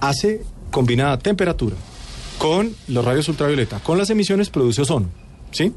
hace 0.00 0.42
combinada 0.70 1.18
temperatura 1.18 1.76
con 2.38 2.74
los 2.88 3.04
rayos 3.04 3.28
ultravioleta, 3.28 3.78
con 3.80 3.98
las 3.98 4.10
emisiones 4.10 4.50
produce 4.50 4.82
ozono. 4.82 5.06
¿Sí? 5.52 5.72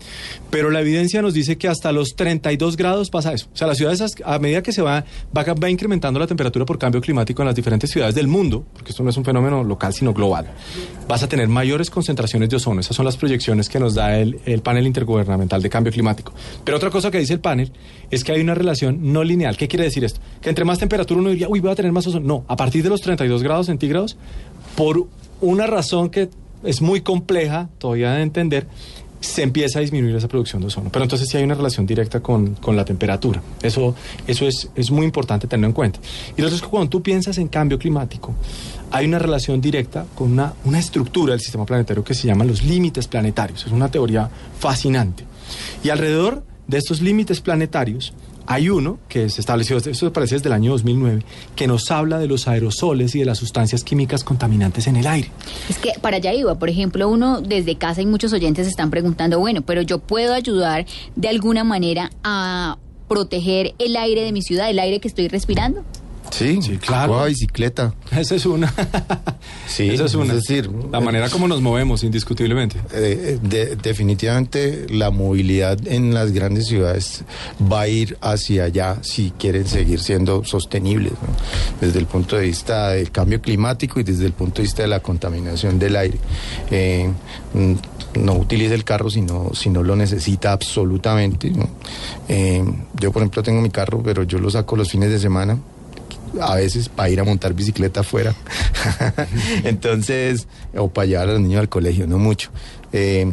Pero 0.49 0.71
la 0.71 0.81
evidencia 0.81 1.21
nos 1.21 1.33
dice 1.33 1.57
que 1.57 1.67
hasta 1.67 1.91
los 1.91 2.15
32 2.15 2.77
grados 2.77 3.09
pasa 3.09 3.33
eso. 3.33 3.47
O 3.53 3.57
sea, 3.57 3.67
las 3.67 3.77
ciudades, 3.77 4.15
a 4.23 4.39
medida 4.39 4.63
que 4.63 4.71
se 4.71 4.81
va, 4.81 5.03
va, 5.35 5.43
va 5.53 5.69
incrementando 5.69 6.19
la 6.19 6.27
temperatura 6.27 6.65
por 6.65 6.79
cambio 6.79 7.01
climático 7.01 7.41
en 7.41 7.47
las 7.47 7.55
diferentes 7.55 7.89
ciudades 7.89 8.15
del 8.15 8.27
mundo, 8.27 8.65
porque 8.73 8.91
esto 8.91 9.03
no 9.03 9.09
es 9.09 9.17
un 9.17 9.25
fenómeno 9.25 9.63
local, 9.63 9.93
sino 9.93 10.13
global, 10.13 10.47
vas 11.07 11.23
a 11.23 11.27
tener 11.27 11.47
mayores 11.47 11.89
concentraciones 11.89 12.49
de 12.49 12.55
ozono. 12.55 12.81
Esas 12.81 12.95
son 12.95 13.05
las 13.05 13.17
proyecciones 13.17 13.69
que 13.69 13.79
nos 13.79 13.95
da 13.95 14.17
el, 14.17 14.39
el 14.45 14.61
panel 14.61 14.87
intergubernamental 14.87 15.61
de 15.61 15.69
cambio 15.69 15.91
climático. 15.91 16.33
Pero 16.63 16.77
otra 16.77 16.89
cosa 16.89 17.11
que 17.11 17.19
dice 17.19 17.33
el 17.33 17.41
panel 17.41 17.71
es 18.09 18.23
que 18.23 18.31
hay 18.31 18.41
una 18.41 18.55
relación 18.55 19.11
no 19.13 19.23
lineal. 19.23 19.57
¿Qué 19.57 19.67
quiere 19.67 19.85
decir 19.85 20.03
esto? 20.03 20.19
Que 20.41 20.49
entre 20.49 20.65
más 20.65 20.79
temperatura 20.79 21.19
uno 21.19 21.29
diría, 21.29 21.49
uy, 21.49 21.59
voy 21.59 21.71
a 21.71 21.75
tener 21.75 21.91
más 21.91 22.07
ozono. 22.07 22.25
No, 22.25 22.45
a 22.47 22.55
partir 22.55 22.83
de 22.83 22.89
los 22.89 23.01
32 23.01 23.43
grados 23.43 23.65
centígrados, 23.67 24.17
por 24.75 25.07
una 25.41 25.67
razón 25.67 26.09
que 26.09 26.29
es 26.63 26.81
muy 26.81 27.01
compleja 27.01 27.69
todavía 27.77 28.13
de 28.13 28.23
entender, 28.23 28.67
se 29.25 29.43
empieza 29.43 29.79
a 29.79 29.81
disminuir 29.81 30.15
esa 30.15 30.27
producción 30.27 30.61
de 30.61 30.67
ozono. 30.67 30.89
Pero 30.91 31.03
entonces 31.03 31.27
sí 31.27 31.37
hay 31.37 31.43
una 31.43 31.55
relación 31.55 31.85
directa 31.85 32.19
con, 32.19 32.55
con 32.55 32.75
la 32.75 32.85
temperatura. 32.85 33.41
Eso, 33.61 33.95
eso 34.27 34.47
es, 34.47 34.69
es 34.75 34.91
muy 34.91 35.05
importante 35.05 35.47
tenerlo 35.47 35.67
en 35.67 35.73
cuenta. 35.73 35.99
Y 36.37 36.41
lo 36.41 36.47
otro 36.47 36.57
es 36.57 36.61
cuando 36.61 36.89
tú 36.89 37.01
piensas 37.01 37.37
en 37.37 37.47
cambio 37.47 37.77
climático, 37.77 38.33
hay 38.91 39.05
una 39.05 39.19
relación 39.19 39.59
directa 39.59 40.05
con 40.15 40.31
una, 40.31 40.53
una 40.63 40.79
estructura 40.79 41.33
del 41.33 41.41
sistema 41.41 41.65
planetario 41.65 42.03
que 42.03 42.13
se 42.13 42.27
llama 42.27 42.45
los 42.45 42.63
límites 42.63 43.07
planetarios. 43.07 43.65
Es 43.65 43.71
una 43.71 43.89
teoría 43.89 44.29
fascinante. 44.59 45.25
Y 45.83 45.89
alrededor 45.89 46.43
de 46.67 46.77
estos 46.77 47.01
límites 47.01 47.41
planetarios 47.41 48.13
hay 48.47 48.69
uno 48.69 48.99
que 49.09 49.29
se 49.29 49.41
estableció, 49.41 49.77
esto 49.77 50.07
aparece 50.07 50.35
desde 50.35 50.49
el 50.49 50.53
año 50.53 50.71
2009, 50.71 51.23
que 51.55 51.67
nos 51.67 51.91
habla 51.91 52.19
de 52.19 52.27
los 52.27 52.47
aerosoles 52.47 53.15
y 53.15 53.19
de 53.19 53.25
las 53.25 53.37
sustancias 53.37 53.83
químicas 53.83 54.23
contaminantes 54.23 54.87
en 54.87 54.95
el 54.95 55.07
aire. 55.07 55.31
Es 55.69 55.77
que 55.77 55.93
para 56.01 56.17
allá 56.17 56.33
iba, 56.33 56.57
por 56.59 56.69
ejemplo, 56.69 57.09
uno 57.09 57.41
desde 57.41 57.77
casa 57.77 58.01
y 58.01 58.05
muchos 58.05 58.33
oyentes 58.33 58.67
están 58.67 58.89
preguntando, 58.89 59.39
bueno, 59.39 59.61
pero 59.61 59.81
yo 59.81 59.99
puedo 59.99 60.33
ayudar 60.33 60.85
de 61.15 61.29
alguna 61.29 61.63
manera 61.63 62.11
a 62.23 62.77
proteger 63.07 63.75
el 63.79 63.95
aire 63.97 64.23
de 64.23 64.31
mi 64.31 64.41
ciudad, 64.41 64.69
el 64.69 64.79
aire 64.79 64.99
que 64.99 65.07
estoy 65.07 65.27
respirando. 65.27 65.83
Sí, 66.37 66.59
claro. 66.81 67.13
coja 67.13 67.25
bicicleta. 67.25 67.93
Esa 68.11 68.35
es 68.35 68.45
una. 68.45 68.73
Sí, 69.67 69.89
Esa 69.89 70.05
es 70.05 70.15
una. 70.15 70.33
Es 70.33 70.41
decir, 70.47 70.69
la 70.91 70.99
manera 70.99 71.29
como 71.29 71.47
nos 71.47 71.61
movemos, 71.61 72.03
indiscutiblemente. 72.03 72.77
Eh, 72.93 73.39
de- 73.41 73.75
definitivamente 73.77 74.85
la 74.89 75.11
movilidad 75.11 75.77
en 75.87 76.13
las 76.13 76.31
grandes 76.31 76.67
ciudades 76.67 77.23
va 77.71 77.81
a 77.81 77.87
ir 77.87 78.17
hacia 78.21 78.65
allá 78.65 78.97
si 79.01 79.31
quieren 79.37 79.65
seguir 79.67 79.99
siendo 79.99 80.43
sostenibles, 80.43 81.13
¿no? 81.13 81.85
desde 81.85 81.99
el 81.99 82.05
punto 82.05 82.35
de 82.35 82.43
vista 82.43 82.89
del 82.89 83.11
cambio 83.11 83.41
climático 83.41 83.99
y 83.99 84.03
desde 84.03 84.25
el 84.25 84.33
punto 84.33 84.57
de 84.57 84.63
vista 84.63 84.81
de 84.81 84.89
la 84.89 84.99
contaminación 84.99 85.79
del 85.79 85.95
aire. 85.95 86.17
Eh, 86.71 87.09
mm, 87.53 87.73
no 88.23 88.33
utilice 88.33 88.73
el 88.73 88.83
carro 88.83 89.09
si 89.09 89.21
no, 89.21 89.51
si 89.53 89.69
no 89.69 89.83
lo 89.83 89.95
necesita 89.95 90.51
absolutamente. 90.53 91.49
¿no? 91.49 91.67
Eh, 92.29 92.63
yo, 92.99 93.11
por 93.11 93.21
ejemplo, 93.21 93.43
tengo 93.43 93.61
mi 93.61 93.69
carro, 93.69 94.01
pero 94.03 94.23
yo 94.23 94.37
lo 94.39 94.49
saco 94.49 94.75
los 94.75 94.89
fines 94.89 95.09
de 95.09 95.19
semana 95.19 95.57
a 96.41 96.55
veces 96.55 96.89
para 96.89 97.09
ir 97.09 97.19
a 97.19 97.23
montar 97.23 97.53
bicicleta 97.53 98.01
afuera. 98.01 98.35
Entonces, 99.63 100.47
o 100.75 100.89
para 100.89 101.05
llevar 101.07 101.29
a 101.29 101.33
los 101.33 101.41
niños 101.41 101.59
al 101.59 101.69
colegio, 101.69 102.07
no 102.07 102.17
mucho. 102.17 102.49
Eh, 102.91 103.31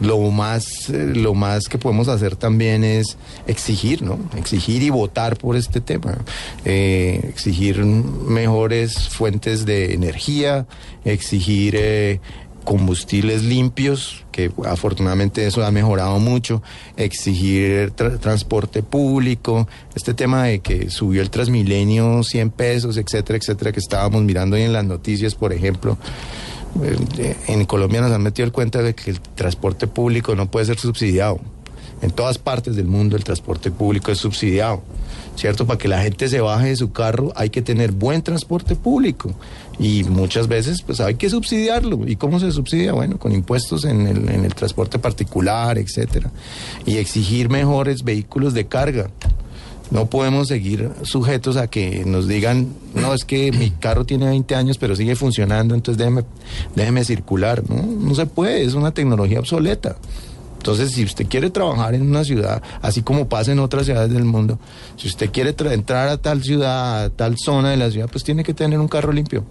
lo 0.00 0.18
más, 0.30 0.90
eh, 0.90 1.12
lo 1.14 1.34
más 1.34 1.68
que 1.68 1.78
podemos 1.78 2.08
hacer 2.08 2.36
también 2.36 2.84
es 2.84 3.16
exigir, 3.46 4.02
¿no? 4.02 4.18
Exigir 4.36 4.82
y 4.82 4.90
votar 4.90 5.36
por 5.36 5.56
este 5.56 5.80
tema. 5.80 6.18
Eh, 6.64 7.20
exigir 7.28 7.84
mejores 7.84 9.08
fuentes 9.08 9.64
de 9.64 9.94
energía, 9.94 10.66
exigir 11.04 11.74
eh, 11.76 12.20
combustibles 12.64 13.42
limpios, 13.42 14.24
que 14.32 14.50
afortunadamente 14.66 15.46
eso 15.46 15.64
ha 15.64 15.70
mejorado 15.70 16.18
mucho, 16.18 16.62
exigir 16.96 17.92
tra- 17.94 18.18
transporte 18.18 18.82
público, 18.82 19.68
este 19.94 20.14
tema 20.14 20.44
de 20.44 20.60
que 20.60 20.90
subió 20.90 21.22
el 21.22 21.30
Transmilenio 21.30 22.22
100 22.22 22.50
pesos, 22.50 22.96
etcétera, 22.96 23.38
etcétera, 23.38 23.70
que 23.72 23.80
estábamos 23.80 24.22
mirando 24.22 24.56
hoy 24.56 24.62
en 24.62 24.72
las 24.72 24.84
noticias, 24.84 25.34
por 25.34 25.52
ejemplo. 25.52 25.98
Eh, 27.18 27.36
En 27.48 27.64
Colombia 27.66 28.00
nos 28.00 28.10
han 28.12 28.22
metido 28.22 28.46
el 28.46 28.52
cuenta 28.52 28.82
de 28.82 28.94
que 28.94 29.10
el 29.10 29.20
transporte 29.20 29.86
público 29.86 30.34
no 30.34 30.50
puede 30.50 30.66
ser 30.66 30.78
subsidiado. 30.78 31.40
En 32.02 32.10
todas 32.10 32.38
partes 32.38 32.74
del 32.76 32.86
mundo 32.86 33.16
el 33.16 33.24
transporte 33.24 33.70
público 33.70 34.10
es 34.10 34.18
subsidiado, 34.18 34.82
¿cierto? 35.36 35.66
Para 35.66 35.78
que 35.78 35.88
la 35.88 36.02
gente 36.02 36.28
se 36.28 36.40
baje 36.40 36.68
de 36.68 36.76
su 36.76 36.92
carro 36.92 37.32
hay 37.36 37.48
que 37.50 37.62
tener 37.62 37.92
buen 37.92 38.20
transporte 38.22 38.74
público 38.74 39.30
y 39.78 40.04
muchas 40.04 40.46
veces 40.48 40.82
pues 40.82 41.00
hay 41.00 41.14
que 41.16 41.28
subsidiarlo. 41.30 42.06
¿Y 42.06 42.16
cómo 42.16 42.38
se 42.40 42.50
subsidia? 42.52 42.92
Bueno, 42.92 43.18
con 43.18 43.32
impuestos 43.32 43.84
en 43.84 44.06
el, 44.06 44.28
en 44.28 44.44
el 44.44 44.54
transporte 44.54 44.98
particular, 44.98 45.78
etcétera. 45.78 46.30
Y 46.86 46.96
exigir 46.98 47.48
mejores 47.48 48.04
vehículos 48.04 48.54
de 48.54 48.66
carga. 48.66 49.10
No 49.90 50.06
podemos 50.06 50.48
seguir 50.48 50.90
sujetos 51.02 51.56
a 51.56 51.66
que 51.68 52.04
nos 52.06 52.26
digan, 52.26 52.68
no, 52.94 53.12
es 53.12 53.24
que 53.24 53.52
mi 53.52 53.70
carro 53.70 54.04
tiene 54.06 54.26
20 54.26 54.54
años 54.54 54.78
pero 54.78 54.96
sigue 54.96 55.14
funcionando, 55.14 55.74
entonces 55.74 55.98
déjeme, 55.98 56.24
déjeme 56.74 57.04
circular. 57.04 57.62
No, 57.68 57.82
no 57.82 58.14
se 58.14 58.24
puede, 58.26 58.64
es 58.64 58.74
una 58.74 58.92
tecnología 58.92 59.40
obsoleta. 59.40 59.96
Entonces, 60.56 60.92
si 60.92 61.04
usted 61.04 61.26
quiere 61.28 61.50
trabajar 61.50 61.94
en 61.94 62.00
una 62.08 62.24
ciudad, 62.24 62.62
así 62.80 63.02
como 63.02 63.28
pasa 63.28 63.52
en 63.52 63.58
otras 63.58 63.84
ciudades 63.84 64.10
del 64.10 64.24
mundo, 64.24 64.58
si 64.96 65.08
usted 65.08 65.30
quiere 65.30 65.54
tra- 65.54 65.72
entrar 65.74 66.08
a 66.08 66.16
tal 66.16 66.42
ciudad, 66.42 67.04
a 67.04 67.10
tal 67.10 67.36
zona 67.36 67.70
de 67.70 67.76
la 67.76 67.90
ciudad, 67.90 68.08
pues 68.10 68.24
tiene 68.24 68.42
que 68.42 68.54
tener 68.54 68.78
un 68.78 68.88
carro 68.88 69.12
limpio. 69.12 69.44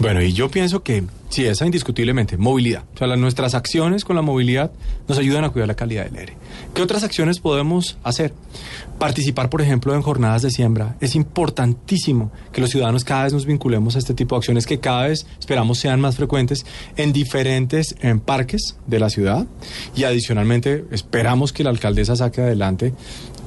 Bueno, 0.00 0.22
y 0.22 0.32
yo 0.32 0.48
pienso 0.50 0.82
que 0.82 1.02
sí, 1.28 1.44
esa 1.44 1.64
indiscutiblemente, 1.66 2.36
movilidad. 2.36 2.84
O 2.94 2.98
sea, 2.98 3.06
las- 3.08 3.18
nuestras 3.18 3.54
acciones 3.54 4.04
con 4.04 4.14
la 4.16 4.22
movilidad 4.22 4.70
nos 5.08 5.18
ayudan 5.18 5.44
a 5.44 5.50
cuidar 5.50 5.66
la 5.68 5.74
calidad 5.74 6.04
del 6.04 6.16
aire. 6.18 6.34
¿Qué 6.74 6.82
otras 6.82 7.02
acciones 7.02 7.40
podemos 7.40 7.98
hacer? 8.02 8.32
Participar, 8.98 9.50
por 9.50 9.62
ejemplo, 9.62 9.94
en 9.94 10.02
jornadas 10.02 10.42
de 10.42 10.50
siembra. 10.50 10.96
Es 11.00 11.14
importantísimo 11.14 12.30
que 12.52 12.60
los 12.60 12.70
ciudadanos 12.70 13.04
cada 13.04 13.24
vez 13.24 13.32
nos 13.32 13.46
vinculemos 13.46 13.96
a 13.96 13.98
este 13.98 14.14
tipo 14.14 14.34
de 14.34 14.38
acciones 14.38 14.66
que 14.66 14.80
cada 14.80 15.08
vez 15.08 15.26
esperamos 15.38 15.78
sean 15.78 16.00
más 16.00 16.16
frecuentes 16.16 16.66
en 16.96 17.12
diferentes 17.12 17.94
en 18.00 18.20
parques 18.20 18.76
de 18.86 18.98
la 18.98 19.10
ciudad. 19.10 19.46
Y 19.94 20.04
adicionalmente 20.04 20.84
esperamos 20.90 21.52
que 21.52 21.64
la 21.64 21.70
alcaldesa 21.70 22.16
saque 22.16 22.40
adelante 22.40 22.94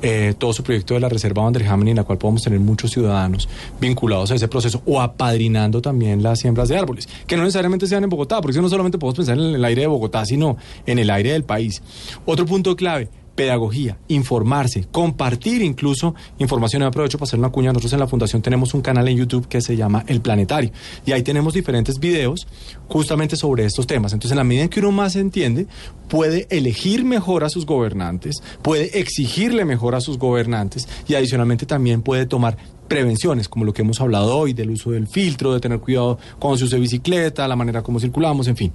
eh, 0.04 0.34
todo 0.36 0.52
su 0.52 0.64
proyecto 0.64 0.96
de 0.96 1.00
la 1.00 1.10
Reserva 1.10 1.44
Vanderhamen, 1.44 1.90
en 1.90 1.98
la 1.98 2.04
cual 2.04 2.18
podemos 2.18 2.42
tener 2.42 2.60
muchos 2.60 2.90
ciudadanos 2.90 3.48
vinculados 3.80 4.32
a 4.32 4.36
ese 4.36 4.48
proceso 4.48 4.82
o 4.88 5.00
apadrinando 5.00 5.80
también 5.80 6.24
las 6.24 6.40
siembras 6.40 6.70
de 6.70 6.78
árboles, 6.78 7.08
que 7.28 7.38
no 7.38 7.44
necesariamente 7.44 7.86
sean 7.86 8.04
en 8.04 8.10
Bogotá, 8.10 8.42
porque 8.42 8.54
si 8.54 8.62
no 8.62 8.70
solamente 8.70 8.98
podemos 8.98 9.18
pensar 9.18 9.38
en 9.38 9.54
el 9.56 9.64
aire 9.64 9.82
de 9.82 9.88
Bogotá, 9.88 10.26
sino 10.26 10.58
en 10.88 10.98
el 10.98 11.10
aire 11.12 11.34
del 11.34 11.44
país. 11.44 11.84
Otro 12.26 12.48
punto 12.48 12.76
clave. 12.76 13.01
Pedagogía, 13.36 13.98
informarse, 14.08 14.86
compartir 14.92 15.62
incluso 15.62 16.16
información. 16.38 16.82
Y 16.82 16.86
aprovecho 16.86 17.18
para 17.18 17.28
hacer 17.28 17.40
una 17.40 17.50
cuña. 17.50 17.70
Nosotros 17.72 17.94
en 17.94 18.00
la 18.00 18.08
Fundación 18.08 18.42
tenemos 18.42 18.74
un 18.74 18.82
canal 18.82 19.08
en 19.08 19.18
YouTube 19.18 19.48
que 19.48 19.62
se 19.62 19.76
llama 19.76 20.04
El 20.08 20.22
Planetario. 20.22 20.72
Y 21.06 21.12
ahí 21.12 21.24
tenemos 21.24 21.54
diferentes 21.54 22.00
videos 22.00 22.48
justamente 22.88 23.36
sobre 23.36 23.66
estos 23.66 23.88
temas. 23.88 24.14
Entonces, 24.14 24.32
en 24.32 24.38
la 24.38 24.44
medida 24.44 24.64
en 24.64 24.70
que 24.70 24.80
uno 24.80 24.92
más 24.92 25.16
entiende, 25.16 25.68
puede 26.10 26.48
elegir 26.50 27.06
mejor 27.06 27.44
a 27.44 27.50
sus 27.50 27.66
gobernantes, 27.66 28.44
puede 28.62 29.00
exigirle 29.00 29.64
mejor 29.66 29.96
a 29.96 30.02
sus 30.02 30.18
gobernantes 30.18 30.88
y 31.08 31.16
adicionalmente 31.16 31.66
también 31.66 32.02
puede 32.02 32.26
tomar 32.26 32.58
prevenciones, 32.92 33.48
como 33.48 33.64
lo 33.64 33.74
que 33.74 33.84
hemos 33.84 34.02
hablado 34.02 34.38
hoy, 34.38 34.52
del 34.52 34.72
uso 34.72 34.92
del 34.92 35.08
filtro, 35.08 35.54
de 35.54 35.62
tener 35.62 35.80
cuidado 35.80 36.20
cuando 36.40 36.58
se 36.58 36.66
use 36.66 36.78
bicicleta, 36.78 37.48
la 37.48 37.56
manera 37.56 37.82
como 37.82 38.02
circulamos, 38.02 38.50
en 38.50 38.58
fin. 38.58 38.74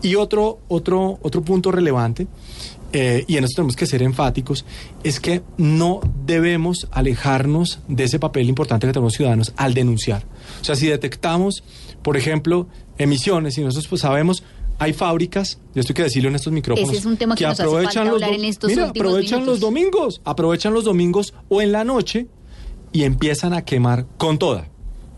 Y 0.00 0.14
otro, 0.14 0.60
otro, 0.68 1.18
otro 1.20 1.42
punto 1.42 1.70
relevante, 1.70 2.26
eh, 2.92 3.24
y 3.26 3.36
en 3.36 3.44
eso 3.44 3.54
tenemos 3.56 3.76
que 3.76 3.86
ser 3.86 4.02
enfáticos, 4.02 4.64
es 5.02 5.20
que 5.20 5.42
no 5.56 6.00
debemos 6.26 6.88
alejarnos 6.90 7.80
de 7.88 8.04
ese 8.04 8.18
papel 8.18 8.48
importante 8.48 8.86
que 8.86 8.92
tenemos 8.92 9.14
ciudadanos 9.14 9.52
al 9.56 9.74
denunciar. 9.74 10.24
O 10.60 10.64
sea, 10.64 10.76
si 10.76 10.86
detectamos, 10.86 11.64
por 12.02 12.16
ejemplo, 12.16 12.68
emisiones 12.98 13.56
y 13.58 13.62
nosotros 13.62 13.88
pues 13.88 14.02
sabemos 14.02 14.42
hay 14.78 14.92
fábricas, 14.92 15.58
y 15.74 15.78
esto 15.78 15.92
hay 15.92 15.94
que 15.94 16.02
decirlo 16.02 16.28
en 16.28 16.34
estos 16.34 16.52
micrófonos, 16.52 16.90
Ese 16.90 16.98
es 16.98 17.06
un 17.06 17.16
tema 17.16 17.36
que 17.36 17.44
nos 17.44 17.60
hace 17.60 17.68
falta 17.68 18.04
los 18.04 18.22
en 18.22 18.44
estos 18.44 18.70
mira, 18.70 18.88
aprovechan 18.88 19.40
minutos. 19.40 19.46
los 19.46 19.60
domingos, 19.60 20.20
aprovechan 20.24 20.74
los 20.74 20.84
domingos 20.84 21.34
o 21.48 21.62
en 21.62 21.70
la 21.70 21.84
noche 21.84 22.26
y 22.90 23.04
empiezan 23.04 23.52
a 23.52 23.64
quemar 23.64 24.06
con 24.16 24.38
toda, 24.38 24.68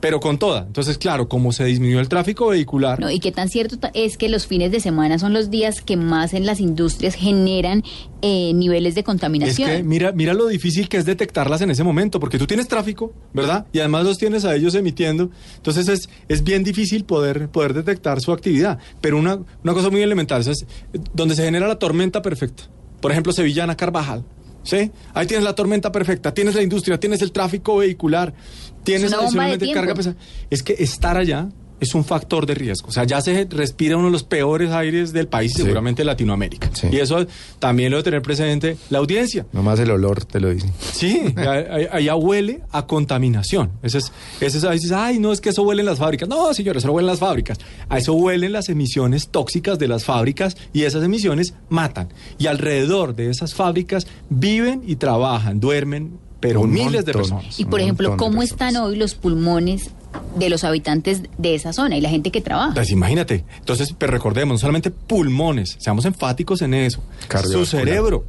pero 0.04 0.20
con 0.20 0.36
toda. 0.36 0.64
Entonces, 0.66 0.98
claro, 0.98 1.30
como 1.30 1.50
se 1.50 1.64
disminuyó 1.64 1.98
el 1.98 2.10
tráfico 2.10 2.48
vehicular, 2.48 3.00
No, 3.00 3.10
y 3.10 3.20
qué 3.20 3.32
tan 3.32 3.48
cierto 3.48 3.78
es 3.94 4.18
que 4.18 4.28
los 4.28 4.46
fines 4.46 4.70
de 4.70 4.78
semana 4.78 5.18
son 5.18 5.32
los 5.32 5.48
días 5.48 5.80
que 5.80 5.96
más 5.96 6.34
en 6.34 6.44
las 6.44 6.60
industrias 6.60 7.14
generan 7.14 7.82
eh, 8.20 8.52
niveles 8.52 8.94
de 8.94 9.00
es 9.00 9.06
contaminación. 9.06 9.70
que 9.70 9.82
mira, 9.82 10.12
mira 10.12 10.34
lo 10.34 10.46
difícil 10.46 10.90
que 10.90 10.98
es 10.98 11.06
detectarlas 11.06 11.62
en 11.62 11.70
ese 11.70 11.84
momento, 11.84 12.20
porque 12.20 12.36
tú 12.36 12.46
tienes 12.46 12.68
tráfico, 12.68 13.14
¿verdad? 13.32 13.66
Y 13.72 13.78
además 13.78 14.04
los 14.04 14.18
tienes 14.18 14.44
a 14.44 14.54
ellos 14.54 14.74
emitiendo. 14.74 15.30
Entonces 15.56 15.88
es, 15.88 16.10
es 16.28 16.44
bien 16.44 16.64
difícil 16.64 17.06
poder, 17.06 17.48
poder 17.48 17.72
detectar 17.72 18.20
su 18.20 18.30
actividad. 18.30 18.78
Pero 19.00 19.16
una, 19.16 19.38
una 19.62 19.72
cosa 19.72 19.88
muy 19.88 20.02
elemental, 20.02 20.42
es 20.42 20.66
donde 21.14 21.34
se 21.34 21.44
genera 21.44 21.66
la 21.66 21.78
tormenta 21.78 22.20
perfecta. 22.20 22.64
Por 23.00 23.10
ejemplo, 23.10 23.32
Sevillana 23.32 23.74
Carvajal. 23.74 24.22
¿Sí? 24.64 24.90
Ahí 25.12 25.26
tienes 25.26 25.44
la 25.44 25.54
tormenta 25.54 25.92
perfecta, 25.92 26.32
tienes 26.34 26.54
la 26.54 26.62
industria, 26.62 26.98
tienes 26.98 27.22
el 27.22 27.32
tráfico 27.32 27.76
vehicular, 27.76 28.34
tienes 28.82 29.12
adicionalmente 29.12 29.70
carga 29.72 29.94
pesada. 29.94 30.16
Es 30.50 30.62
que 30.62 30.74
estar 30.78 31.16
allá 31.16 31.48
es 31.84 31.94
un 31.94 32.04
factor 32.04 32.44
de 32.46 32.54
riesgo. 32.54 32.88
O 32.88 32.92
sea, 32.92 33.04
ya 33.04 33.20
se 33.20 33.44
respira 33.50 33.96
uno 33.96 34.06
de 34.06 34.12
los 34.12 34.24
peores 34.24 34.70
aires 34.72 35.12
del 35.12 35.28
país, 35.28 35.52
Sí. 35.54 35.62
seguramente 35.62 36.02
de 36.02 36.06
Latinoamérica. 36.06 36.70
Y 36.90 36.96
eso 36.96 37.24
también 37.58 37.90
lo 37.90 37.96
debe 37.98 38.04
tener 38.04 38.22
presente 38.22 38.76
la 38.90 38.98
audiencia. 38.98 39.46
Nomás 39.52 39.78
el 39.80 39.90
olor 39.90 40.24
te 40.24 40.40
lo 40.40 40.50
dice. 40.50 40.70
Sí, 40.92 41.20
ahí- 41.36 41.86
allá 41.90 42.16
huele 42.16 42.62
a 42.72 42.86
contaminación. 42.86 43.70
Ese 43.82 43.98
es, 43.98 44.12
ese 44.40 44.58
es, 44.58 44.64
ahí 44.64 44.74
dices, 44.78 44.92
ay, 44.92 45.18
no, 45.18 45.32
es 45.32 45.40
que 45.40 45.50
eso 45.50 45.62
huele 45.62 45.80
en 45.82 45.86
las 45.86 45.98
fábricas. 45.98 46.28
No, 46.28 46.52
señores, 46.54 46.80
eso 46.80 46.88
no 46.88 46.94
huele 46.94 47.06
en 47.06 47.12
las 47.12 47.20
fábricas. 47.20 47.58
A 47.88 47.98
eso 47.98 48.12
huelen 48.14 48.52
las 48.52 48.68
emisiones 48.68 49.28
tóxicas 49.28 49.78
de 49.78 49.88
las 49.88 50.04
fábricas 50.04 50.56
y 50.72 50.82
esas 50.82 51.02
emisiones 51.04 51.54
matan. 51.68 52.08
Y 52.38 52.46
alrededor 52.46 53.14
de 53.14 53.30
esas 53.30 53.54
fábricas 53.54 54.06
viven 54.30 54.82
y 54.86 54.96
trabajan, 54.96 55.60
duermen, 55.60 56.18
pero 56.40 56.60
Un 56.62 56.72
miles 56.72 57.04
de 57.04 57.12
personas. 57.12 57.58
y 57.58 57.64
por 57.64 57.80
ejemplo, 57.80 58.16
¿cómo 58.16 58.42
están 58.42 58.76
hoy 58.76 58.96
los 58.96 59.14
pulmones 59.14 59.90
de 60.36 60.48
los 60.48 60.64
habitantes 60.64 61.22
de 61.38 61.54
esa 61.54 61.72
zona 61.72 61.96
y 61.96 62.00
la 62.00 62.08
gente 62.08 62.30
que 62.30 62.40
trabaja? 62.40 62.74
Pues 62.74 62.90
imagínate. 62.90 63.44
Entonces, 63.58 63.94
pero 63.96 64.12
recordemos, 64.12 64.54
no 64.54 64.58
solamente 64.58 64.90
pulmones, 64.90 65.76
seamos 65.78 66.04
enfáticos 66.04 66.62
en 66.62 66.74
eso. 66.74 67.02
Su 67.50 67.66
cerebro, 67.66 68.24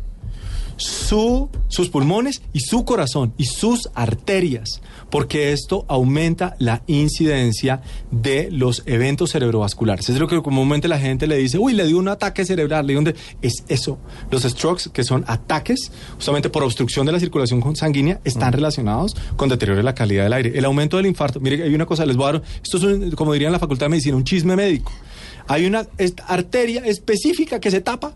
su, 0.77 1.49
sus 1.67 1.89
pulmones 1.89 2.41
y 2.53 2.59
su 2.59 2.85
corazón 2.85 3.33
y 3.37 3.45
sus 3.45 3.89
arterias, 3.93 4.81
porque 5.15 5.53
esto 5.53 5.85
aumenta 5.87 6.57
la 6.59 6.83
incidencia 6.87 7.79
de 8.11 8.49
los 8.51 8.83
eventos 8.85 9.31
cerebrovasculares. 9.31 10.09
Es 10.09 10.19
lo 10.19 10.27
que 10.27 10.41
comúnmente 10.41 10.89
la 10.89 10.99
gente 10.99 11.25
le 11.25 11.37
dice, 11.37 11.57
uy, 11.57 11.71
le 11.71 11.87
dio 11.87 11.99
un 11.99 12.09
ataque 12.09 12.43
cerebral, 12.43 12.85
le 12.85 12.91
dio 12.91 12.99
un 12.99 13.05
de-". 13.05 13.15
Es 13.41 13.63
eso. 13.69 13.97
Los 14.29 14.43
strokes, 14.43 14.89
que 14.91 15.05
son 15.05 15.23
ataques 15.25 15.89
justamente 16.15 16.49
por 16.49 16.63
obstrucción 16.63 17.05
de 17.05 17.13
la 17.13 17.21
circulación 17.21 17.63
sanguínea, 17.77 18.19
están 18.25 18.51
relacionados 18.51 19.15
con 19.37 19.47
deterioro 19.47 19.77
de 19.77 19.83
la 19.83 19.95
calidad 19.95 20.23
del 20.23 20.33
aire. 20.33 20.51
El 20.53 20.65
aumento 20.65 20.97
del 20.97 21.05
infarto, 21.05 21.39
mire, 21.39 21.63
hay 21.63 21.73
una 21.73 21.85
cosa, 21.85 22.05
les 22.05 22.17
voy 22.17 22.27
a 22.27 22.31
dar, 22.33 22.41
esto 22.61 22.75
es, 22.75 22.83
un- 22.83 23.11
como 23.11 23.31
dirían 23.31 23.47
en 23.47 23.53
la 23.53 23.59
Facultad 23.59 23.85
de 23.85 23.91
Medicina, 23.91 24.17
un 24.17 24.25
chisme 24.25 24.57
médico. 24.57 24.91
Hay 25.47 25.65
una 25.65 25.87
arteria 26.27 26.81
específica 26.83 27.61
que 27.61 27.71
se 27.71 27.79
tapa 27.79 28.15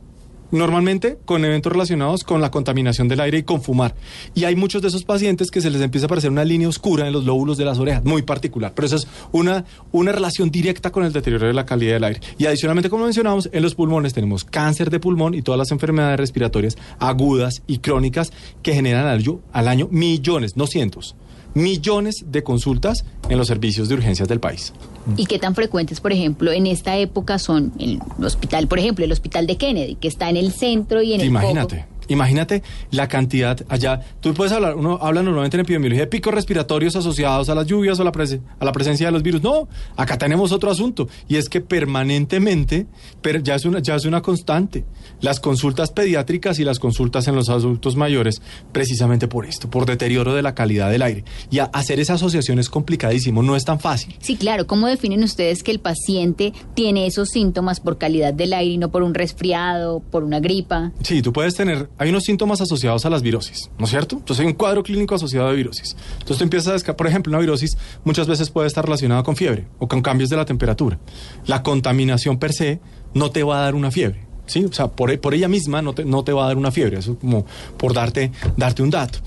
normalmente 0.52 1.18
con 1.26 1.45
eventos 1.45 1.72
relacionados 1.72 2.24
con 2.24 2.41
la 2.41 2.52
contaminación 2.52 3.08
del 3.08 3.20
aire 3.22 3.39
y 3.39 3.43
con 3.43 3.62
fumar. 3.62 3.95
Y 4.34 4.45
hay 4.45 4.56
muchos 4.56 4.82
de 4.82 4.88
esos 4.88 5.04
pacientes 5.04 5.52
que 5.52 5.62
se 5.62 5.70
les 5.70 5.82
empieza 5.82 6.06
a 6.06 6.08
aparecer 6.08 6.32
una 6.32 6.43
línea 6.43 6.68
oscura 6.68 7.08
en 7.08 7.14
los 7.14 7.26
lóbulos 7.26 7.58
de 7.58 7.66
las 7.66 7.80
orejas, 7.80 8.04
muy 8.04 8.24
particular. 8.24 8.74
Pero 8.76 8.88
eso 8.88 8.95
es 8.97 9.08
una, 9.32 9.66
una 9.91 10.12
relación 10.12 10.50
directa 10.50 10.91
con 10.91 11.06
el 11.06 11.14
deterioro 11.14 11.47
de 11.47 11.54
la 11.54 11.66
calidad 11.66 11.93
del 11.93 12.04
aire. 12.04 12.22
Y 12.38 12.45
adicionalmente, 12.45 12.89
como 12.89 13.06
mencionamos, 13.06 13.50
en 13.52 13.62
los 13.62 13.76
pulmones 13.76 14.14
tenemos 14.14 14.43
cáncer 14.43 14.89
de 14.89 15.00
pulmón 15.00 15.34
y 15.34 15.41
todas 15.41 15.60
las 15.60 15.72
enfermedades 15.72 16.20
respiratorias 16.20 16.78
agudas 17.00 17.62
y 17.68 17.80
crónicas 17.80 18.32
que 18.64 18.74
generan 18.74 19.06
al 19.06 19.20
al 19.52 19.68
año 19.68 19.88
millones, 19.91 20.56
no 20.56 20.66
cientos, 20.66 21.16
millones 21.54 22.26
de 22.28 22.43
consultas 22.43 23.06
en 23.30 23.38
los 23.38 23.47
servicios 23.47 23.89
de 23.89 23.95
urgencias 23.95 24.28
del 24.28 24.39
país. 24.39 24.74
¿Y 25.18 25.26
qué 25.26 25.39
tan 25.39 25.56
frecuentes, 25.56 26.00
por 26.02 26.12
ejemplo, 26.12 26.52
en 26.52 26.68
esta 26.68 26.97
época 26.97 27.39
son 27.39 27.74
el 27.80 28.00
hospital, 28.24 28.68
por 28.68 28.80
ejemplo, 28.80 29.06
el 29.06 29.12
hospital 29.12 29.47
de 29.47 29.58
Kennedy, 29.58 29.95
que 29.95 30.08
está 30.08 30.30
en 30.30 30.38
el 30.38 30.52
centro 30.52 31.02
y 31.02 31.14
en 31.14 31.22
el 31.22 31.28
Imagínate. 31.28 31.86
Imagínate 32.10 32.62
la 32.91 33.07
cantidad 33.07 33.57
allá. 33.70 34.01
Tú 34.20 34.34
puedes 34.34 34.51
hablar, 34.51 34.76
uno 34.76 34.99
habla 35.01 35.24
normalmente 35.24 35.57
en 35.57 35.62
epidemiología 35.62 36.03
de 36.03 36.07
picos 36.07 36.34
respiratorios 36.34 36.95
asociados 36.95 37.47
a 37.49 37.55
las 37.55 37.66
lluvias 37.66 37.99
o 37.99 38.03
la 38.03 38.12
prese- 38.12 38.41
a 38.60 38.66
la 38.66 38.72
presencia 38.74 39.05
de 39.07 39.12
los 39.14 39.24
virus. 39.24 39.41
No, 39.41 39.68
acá 39.95 40.18
tenemos 40.18 40.51
otro 40.51 40.70
asunto 40.72 41.07
y 41.28 41.38
es 41.38 41.47
que 41.49 41.62
permanentemente, 41.62 42.88
pero 43.22 43.39
ya 43.39 43.55
es 43.55 43.66
una 43.66 43.80
ya 43.80 43.95
es 43.95 44.05
una 44.05 44.22
constante, 44.22 44.84
las 45.22 45.39
consultas 45.39 45.91
pediátricas 45.91 46.60
y 46.60 46.64
las 46.64 46.80
consultas 46.80 47.28
en 47.28 47.36
los 47.36 47.49
adultos 47.49 47.95
mayores, 47.95 48.41
precisamente 48.72 49.28
por 49.28 49.45
esto, 49.45 49.70
por 49.70 49.86
deterioro 49.86 50.34
de 50.34 50.41
la 50.41 50.55
calidad 50.55 50.89
del 50.89 51.01
aire. 51.03 51.24
Y 51.51 51.60
a- 51.60 51.66
hacer 51.66 51.99
esa 51.99 52.16
asociación 52.16 52.60
es 52.60 52.70
complicadísimo, 52.70 53.43
no 53.43 53.55
es 53.55 53.64
tan 53.66 53.80
fácil. 53.80 54.16
Sí, 54.20 54.36
claro. 54.36 54.66
¿Cómo 54.68 54.88
definen 54.88 55.24
ustedes 55.24 55.64
que 55.64 55.72
el 55.72 55.80
paciente 55.80 56.53
tiene 56.74 57.05
esos 57.05 57.30
síntomas 57.30 57.80
por 57.80 57.97
calidad 57.97 58.34
del 58.34 58.53
aire 58.53 58.74
y 58.74 58.78
no 58.78 58.89
por 58.89 59.03
un 59.03 59.14
resfriado, 59.14 59.99
por 59.99 60.24
una 60.24 60.39
gripa? 60.39 60.91
Sí, 61.03 61.22
tú 61.22 61.32
puedes 61.32 61.55
tener, 61.55 61.89
hay 62.00 62.10
unos 62.10 62.24
síntomas 62.24 62.62
asociados 62.62 63.06
a 63.06 63.10
las 63.10 63.22
virosis, 63.22 63.70
¿no 63.78 63.84
es 63.86 63.91
cierto? 63.91 64.16
Entonces 64.16 64.39
hay 64.39 64.47
un 64.47 64.58
cuadro 64.58 64.82
clínico 64.84 65.16
asociado 65.16 65.50
a 65.50 65.52
virosis. 65.52 65.97
Entonces 66.14 66.38
tú 66.38 66.43
empiezas 66.45 66.88
a 66.88 66.95
por 66.95 67.08
ejemplo, 67.08 67.30
una 67.30 67.39
virosis 67.39 67.78
muchas 68.06 68.26
veces 68.26 68.50
puede 68.50 68.68
estar 68.68 68.86
relacionada 68.86 69.22
con 69.22 69.36
fiebre 69.36 69.68
o 69.80 69.88
con 69.88 70.02
cambios 70.02 70.30
de 70.30 70.38
la 70.38 70.45
temperatura. 70.45 70.97
La 71.45 71.62
contaminación 71.62 72.39
per 72.39 72.54
se 72.54 72.80
no 73.14 73.32
te 73.32 73.43
va 73.43 73.60
a 73.60 73.62
dar 73.64 73.76
una 73.76 73.91
fiebre. 73.91 74.30
Sí, 74.45 74.66
o 74.66 74.74
sea, 74.74 74.88
por, 74.88 75.12
ella 75.12 75.47
misma 75.47 75.84
no 75.84 75.93
te, 75.93 76.34
va 76.34 76.45
a 76.45 76.47
dar 76.47 76.58
una 76.58 76.72
fiebre, 76.72 76.97
eso 76.97 77.12
es 77.12 77.18
como 77.20 77.45
por 77.78 77.93
darte 77.93 78.32
un 78.80 78.89
dato. 78.89 79.20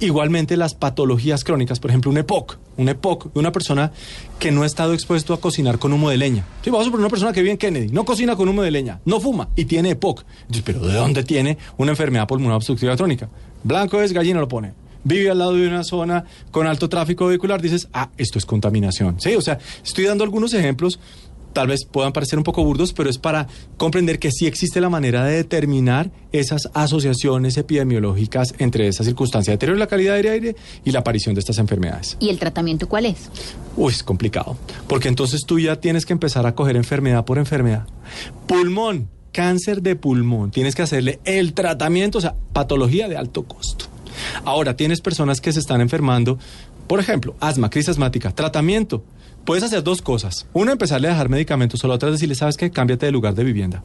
Igualmente 0.00 0.56
las 0.56 0.74
patologías 0.74 1.42
crónicas, 1.42 1.80
por 1.80 1.90
ejemplo, 1.90 2.10
un 2.10 2.18
EPOC, 2.18 2.56
un 2.76 2.88
EPOC 2.88 3.32
de 3.32 3.40
una 3.40 3.50
persona 3.50 3.90
que 4.38 4.52
no 4.52 4.62
ha 4.62 4.66
estado 4.66 4.94
expuesto 4.94 5.34
a 5.34 5.40
cocinar 5.40 5.80
con 5.80 5.92
humo 5.92 6.08
de 6.08 6.16
leña. 6.16 6.46
Sí, 6.62 6.70
vamos 6.70 6.86
a 6.86 6.90
poner 6.90 7.00
una 7.00 7.10
persona 7.10 7.32
que 7.32 7.40
vive 7.40 7.50
en 7.50 7.58
Kennedy, 7.58 7.88
no 7.88 8.04
cocina 8.04 8.36
con 8.36 8.48
humo 8.48 8.62
de 8.62 8.70
leña, 8.70 9.00
no 9.04 9.18
fuma 9.18 9.48
y 9.56 9.64
tiene 9.64 9.90
EPOC. 9.90 10.24
Entonces, 10.42 10.62
pero 10.64 10.86
¿de 10.86 10.94
dónde 10.94 11.24
tiene 11.24 11.58
una 11.78 11.90
enfermedad 11.90 12.28
pulmonar 12.28 12.56
obstructiva 12.56 12.96
crónica? 12.96 13.28
Blanco 13.64 14.00
es, 14.00 14.12
gallina 14.12 14.38
lo 14.38 14.46
pone. 14.46 14.72
Vive 15.02 15.30
al 15.30 15.38
lado 15.38 15.54
de 15.54 15.66
una 15.66 15.82
zona 15.82 16.24
con 16.52 16.68
alto 16.68 16.88
tráfico 16.88 17.26
vehicular, 17.26 17.60
dices, 17.60 17.88
ah, 17.92 18.10
esto 18.18 18.38
es 18.38 18.46
contaminación. 18.46 19.20
Sí, 19.20 19.34
o 19.34 19.40
sea, 19.40 19.58
estoy 19.84 20.04
dando 20.04 20.22
algunos 20.22 20.54
ejemplos 20.54 21.00
tal 21.58 21.66
vez 21.66 21.84
puedan 21.84 22.12
parecer 22.12 22.38
un 22.38 22.44
poco 22.44 22.62
burdos, 22.62 22.92
pero 22.92 23.10
es 23.10 23.18
para 23.18 23.48
comprender 23.76 24.20
que 24.20 24.30
sí 24.30 24.46
existe 24.46 24.80
la 24.80 24.88
manera 24.88 25.24
de 25.24 25.38
determinar 25.38 26.12
esas 26.30 26.70
asociaciones 26.72 27.56
epidemiológicas 27.56 28.54
entre 28.58 28.86
esa 28.86 29.02
circunstancia 29.02 29.50
de 29.50 29.54
deterioro 29.56 29.74
de 29.74 29.80
la 29.80 29.88
calidad 29.88 30.14
del 30.14 30.28
aire 30.28 30.56
y 30.84 30.92
la 30.92 31.00
aparición 31.00 31.34
de 31.34 31.40
estas 31.40 31.58
enfermedades. 31.58 32.16
¿Y 32.20 32.28
el 32.28 32.38
tratamiento 32.38 32.88
cuál 32.88 33.06
es? 33.06 33.28
Uy, 33.76 33.92
es 33.92 34.04
complicado, 34.04 34.56
porque 34.86 35.08
entonces 35.08 35.46
tú 35.46 35.58
ya 35.58 35.80
tienes 35.80 36.06
que 36.06 36.12
empezar 36.12 36.46
a 36.46 36.54
coger 36.54 36.76
enfermedad 36.76 37.24
por 37.24 37.38
enfermedad. 37.38 37.88
Pulmón, 38.46 39.08
cáncer 39.32 39.82
de 39.82 39.96
pulmón, 39.96 40.52
tienes 40.52 40.76
que 40.76 40.82
hacerle 40.82 41.18
el 41.24 41.54
tratamiento, 41.54 42.18
o 42.18 42.20
sea, 42.20 42.36
patología 42.52 43.08
de 43.08 43.16
alto 43.16 43.42
costo. 43.42 43.86
Ahora, 44.44 44.76
tienes 44.76 45.00
personas 45.00 45.40
que 45.40 45.52
se 45.52 45.58
están 45.58 45.80
enfermando, 45.80 46.38
por 46.86 47.00
ejemplo, 47.00 47.34
asma, 47.40 47.68
crisis 47.68 47.88
asmática, 47.88 48.30
tratamiento. 48.30 49.02
Puedes 49.48 49.64
hacer 49.64 49.82
dos 49.82 50.02
cosas. 50.02 50.46
Uno, 50.52 50.70
empezarle 50.72 51.08
a 51.08 51.12
dejar 51.12 51.30
medicamentos, 51.30 51.82
o 51.82 51.88
la 51.88 51.94
otra 51.94 52.10
es 52.10 52.16
decirle, 52.16 52.34
¿sabes 52.34 52.58
qué? 52.58 52.70
Cámbiate 52.70 53.06
de 53.06 53.12
lugar 53.12 53.34
de 53.34 53.44
vivienda. 53.44 53.82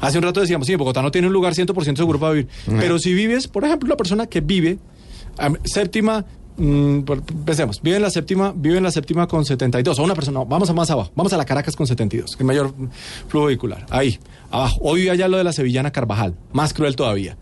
Hace 0.00 0.16
un 0.18 0.22
rato 0.22 0.40
decíamos, 0.40 0.68
sí, 0.68 0.76
Bogotá 0.76 1.02
no 1.02 1.10
tiene 1.10 1.26
un 1.26 1.32
lugar 1.32 1.54
100% 1.54 1.96
seguro 1.96 2.20
para 2.20 2.34
vivir. 2.34 2.48
Pero 2.78 3.00
si 3.00 3.12
vives, 3.12 3.48
por 3.48 3.64
ejemplo, 3.64 3.86
una 3.88 3.96
persona 3.96 4.26
que 4.28 4.40
vive 4.40 4.78
séptima, 5.64 6.24
mm, 6.56 7.00
por- 7.00 7.22
pensemos, 7.22 7.80
vive 7.82 7.96
en 7.96 8.02
la 8.02 8.10
séptima, 8.10 8.52
vive 8.54 8.76
en 8.76 8.82
la 8.84 8.92
séptima 8.92 9.26
con 9.26 9.44
72, 9.44 9.98
o 9.98 10.04
una 10.04 10.14
persona, 10.14 10.38
no, 10.40 10.46
vamos 10.46 10.70
a 10.70 10.72
más 10.72 10.88
abajo, 10.90 11.10
vamos 11.16 11.32
a 11.32 11.36
la 11.36 11.44
Caracas 11.44 11.74
con 11.74 11.86
72, 11.88 12.36
que 12.36 12.42
es 12.42 12.46
mayor 12.46 12.72
flujo 13.28 13.46
vehicular, 13.46 13.86
ahí, 13.90 14.18
abajo. 14.50 14.78
Hoy 14.82 15.00
vive 15.00 15.10
allá 15.12 15.26
lo 15.28 15.36
de 15.36 15.44
la 15.44 15.52
Sevillana 15.52 15.90
Carvajal, 15.90 16.34
más 16.52 16.72
cruel 16.74 16.94
todavía. 16.94 17.36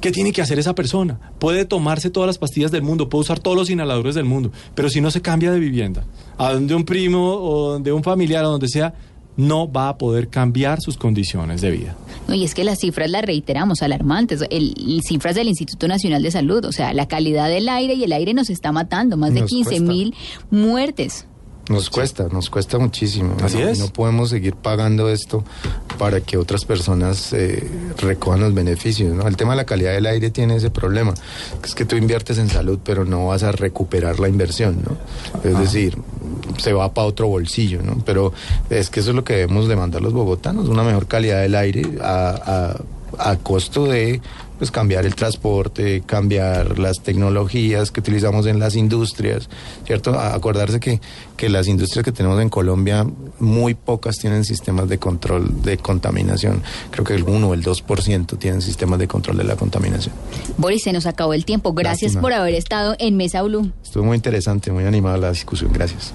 ¿Qué 0.00 0.12
tiene 0.12 0.32
que 0.32 0.42
hacer 0.42 0.58
esa 0.58 0.74
persona? 0.74 1.18
Puede 1.38 1.64
tomarse 1.64 2.10
todas 2.10 2.26
las 2.26 2.38
pastillas 2.38 2.70
del 2.70 2.82
mundo, 2.82 3.08
puede 3.08 3.22
usar 3.22 3.38
todos 3.40 3.56
los 3.56 3.70
inhaladores 3.70 4.14
del 4.14 4.24
mundo, 4.24 4.52
pero 4.74 4.88
si 4.90 5.00
no 5.00 5.10
se 5.10 5.22
cambia 5.22 5.50
de 5.52 5.58
vivienda, 5.58 6.04
a 6.38 6.52
donde 6.52 6.74
un 6.74 6.84
primo 6.84 7.34
o 7.34 7.72
donde 7.72 7.92
un 7.92 8.02
familiar 8.02 8.44
o 8.44 8.50
donde 8.50 8.68
sea, 8.68 8.94
no 9.38 9.70
va 9.70 9.90
a 9.90 9.98
poder 9.98 10.28
cambiar 10.28 10.80
sus 10.80 10.96
condiciones 10.96 11.60
de 11.60 11.70
vida. 11.70 11.94
No, 12.26 12.34
y 12.34 12.44
es 12.44 12.54
que 12.54 12.64
las 12.64 12.78
cifras 12.78 13.10
las 13.10 13.22
reiteramos, 13.22 13.82
alarmantes. 13.82 14.40
El, 14.50 14.74
el- 14.78 15.02
cifras 15.06 15.34
del 15.34 15.48
Instituto 15.48 15.88
Nacional 15.88 16.22
de 16.22 16.30
Salud, 16.30 16.64
o 16.64 16.72
sea, 16.72 16.94
la 16.94 17.06
calidad 17.06 17.48
del 17.48 17.68
aire 17.68 17.92
y 17.94 18.04
el 18.04 18.12
aire 18.12 18.32
nos 18.32 18.48
está 18.48 18.72
matando, 18.72 19.16
más 19.18 19.34
de 19.34 19.40
Nos 19.42 19.50
15 19.50 19.80
mil 19.80 20.14
muertes. 20.50 21.26
Nos 21.68 21.90
cuesta, 21.90 22.28
nos 22.30 22.48
cuesta 22.48 22.78
muchísimo. 22.78 23.36
Así 23.42 23.58
no, 23.58 23.68
es. 23.68 23.78
No 23.78 23.88
podemos 23.88 24.30
seguir 24.30 24.54
pagando 24.54 25.08
esto 25.08 25.42
para 25.98 26.20
que 26.20 26.36
otras 26.36 26.64
personas 26.64 27.32
eh, 27.32 27.68
recojan 27.98 28.40
los 28.40 28.54
beneficios. 28.54 29.12
¿no? 29.14 29.26
El 29.26 29.36
tema 29.36 29.52
de 29.52 29.56
la 29.56 29.64
calidad 29.64 29.92
del 29.92 30.06
aire 30.06 30.30
tiene 30.30 30.56
ese 30.56 30.70
problema, 30.70 31.12
que 31.60 31.66
es 31.66 31.74
que 31.74 31.84
tú 31.84 31.96
inviertes 31.96 32.38
en 32.38 32.48
salud, 32.48 32.78
pero 32.84 33.04
no 33.04 33.26
vas 33.26 33.42
a 33.42 33.50
recuperar 33.50 34.20
la 34.20 34.28
inversión. 34.28 34.82
¿no? 34.84 34.96
Es 35.48 35.58
decir, 35.58 35.98
se 36.58 36.72
va 36.72 36.94
para 36.94 37.08
otro 37.08 37.26
bolsillo. 37.26 37.82
¿no? 37.82 38.00
Pero 38.04 38.32
es 38.70 38.88
que 38.88 39.00
eso 39.00 39.10
es 39.10 39.16
lo 39.16 39.24
que 39.24 39.34
debemos 39.34 39.66
demandar 39.66 40.02
los 40.02 40.12
bogotanos, 40.12 40.68
una 40.68 40.84
mejor 40.84 41.08
calidad 41.08 41.42
del 41.42 41.56
aire 41.56 41.98
a, 42.00 42.76
a, 43.18 43.30
a 43.30 43.36
costo 43.38 43.86
de 43.86 44.20
pues 44.58 44.70
cambiar 44.70 45.04
el 45.06 45.14
transporte, 45.14 46.02
cambiar 46.06 46.78
las 46.78 47.00
tecnologías 47.02 47.90
que 47.90 48.00
utilizamos 48.00 48.46
en 48.46 48.58
las 48.58 48.74
industrias, 48.76 49.48
¿cierto? 49.84 50.14
A- 50.18 50.34
Acordarse 50.34 50.80
que, 50.80 51.00
que 51.36 51.48
las 51.48 51.68
industrias 51.68 52.04
que 52.04 52.12
tenemos 52.12 52.40
en 52.40 52.48
Colombia, 52.48 53.06
muy 53.38 53.74
pocas 53.74 54.16
tienen 54.18 54.44
sistemas 54.44 54.88
de 54.88 54.98
control 54.98 55.62
de 55.62 55.76
contaminación. 55.78 56.62
Creo 56.90 57.04
que 57.04 57.14
el 57.14 57.24
1 57.24 57.48
o 57.48 57.54
el 57.54 57.62
2% 57.64 58.38
tienen 58.38 58.62
sistemas 58.62 58.98
de 58.98 59.08
control 59.08 59.36
de 59.36 59.44
la 59.44 59.56
contaminación. 59.56 60.14
Boris, 60.56 60.82
se 60.84 60.92
nos 60.92 61.06
acabó 61.06 61.34
el 61.34 61.44
tiempo. 61.44 61.72
Gracias 61.74 62.12
Lástima. 62.12 62.22
por 62.22 62.32
haber 62.32 62.54
estado 62.54 62.96
en 62.98 63.16
Mesa 63.16 63.42
Blue. 63.42 63.70
Estuvo 63.82 64.04
muy 64.04 64.16
interesante, 64.16 64.72
muy 64.72 64.84
animada 64.84 65.16
la 65.18 65.30
discusión. 65.32 65.70
Gracias. 65.72 66.12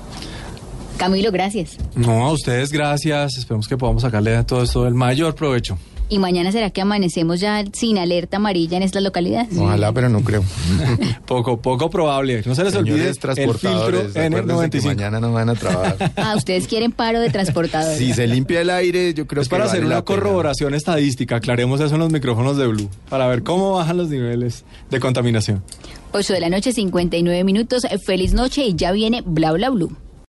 Camilo, 0.97 1.31
gracias. 1.31 1.77
No, 1.95 2.25
a 2.27 2.31
ustedes 2.31 2.71
gracias, 2.71 3.37
esperemos 3.37 3.67
que 3.67 3.75
podamos 3.77 4.03
sacarle 4.03 4.35
a 4.35 4.45
todo 4.45 4.61
esto 4.63 4.85
el 4.87 4.93
mayor 4.93 5.33
provecho. 5.35 5.77
¿Y 6.12 6.20
mañana 6.20 6.51
será 6.51 6.72
que 6.72 6.82
amanecemos 6.82 7.39
ya 7.39 7.64
sin 7.72 7.97
alerta 7.97 8.36
amarilla 8.36 8.76
en 8.76 8.84
estas 8.84 9.01
localidades? 9.01 9.57
Ojalá, 9.57 9.93
pero 9.93 10.09
no 10.09 10.20
creo. 10.22 10.43
Poco, 11.26 11.62
poco 11.62 11.89
probable. 11.89 12.43
No 12.45 12.53
se 12.53 12.66
les 12.66 12.76
olvide 12.76 12.95
Señores 12.95 13.07
el 13.07 13.14
filtro 13.14 13.34
transportadores, 13.34 14.18
acuérdense 14.18 14.70
que 14.70 14.80
N95. 14.82 14.86
mañana 14.88 15.20
no 15.22 15.32
van 15.32 15.49
a 15.49 15.55
trabajar. 15.55 16.12
Ah, 16.18 16.34
ustedes 16.36 16.68
quieren 16.68 16.91
paro 16.91 17.22
de 17.22 17.30
transportadores. 17.30 17.97
si 17.97 18.14
se 18.14 18.28
limpia 18.28 18.59
el 18.59 18.70
aire, 18.70 19.14
yo 19.14 19.26
creo 19.26 19.41
Es 19.41 19.47
que 19.47 19.51
para 19.51 19.64
vale 19.68 19.72
hacer 19.78 19.84
la 19.88 19.95
una 19.99 20.05
pena. 20.05 20.18
corroboración 20.20 20.74
estadística, 20.74 21.38
aclaremos 21.38 21.80
eso 21.80 21.93
en 21.95 22.01
los 22.01 22.12
micrófonos 22.12 22.57
de 22.57 22.68
Blue, 22.68 22.89
para 23.09 23.28
ver 23.28 23.43
cómo 23.43 23.72
bajan 23.72 23.95
los 23.95 24.09
niveles 24.09 24.66
de 24.89 24.99
contaminación. 24.99 25.64
8 26.12 26.34
de 26.34 26.39
la 26.41 26.49
noche, 26.49 26.74
59 26.74 27.45
minutos. 27.45 27.84
Feliz 28.05 28.34
noche 28.34 28.66
y 28.66 28.76
ya 28.76 28.91
viene 28.91 29.24
Bla 29.26 29.53
Bla 29.53 29.70
Blue. 29.70 29.95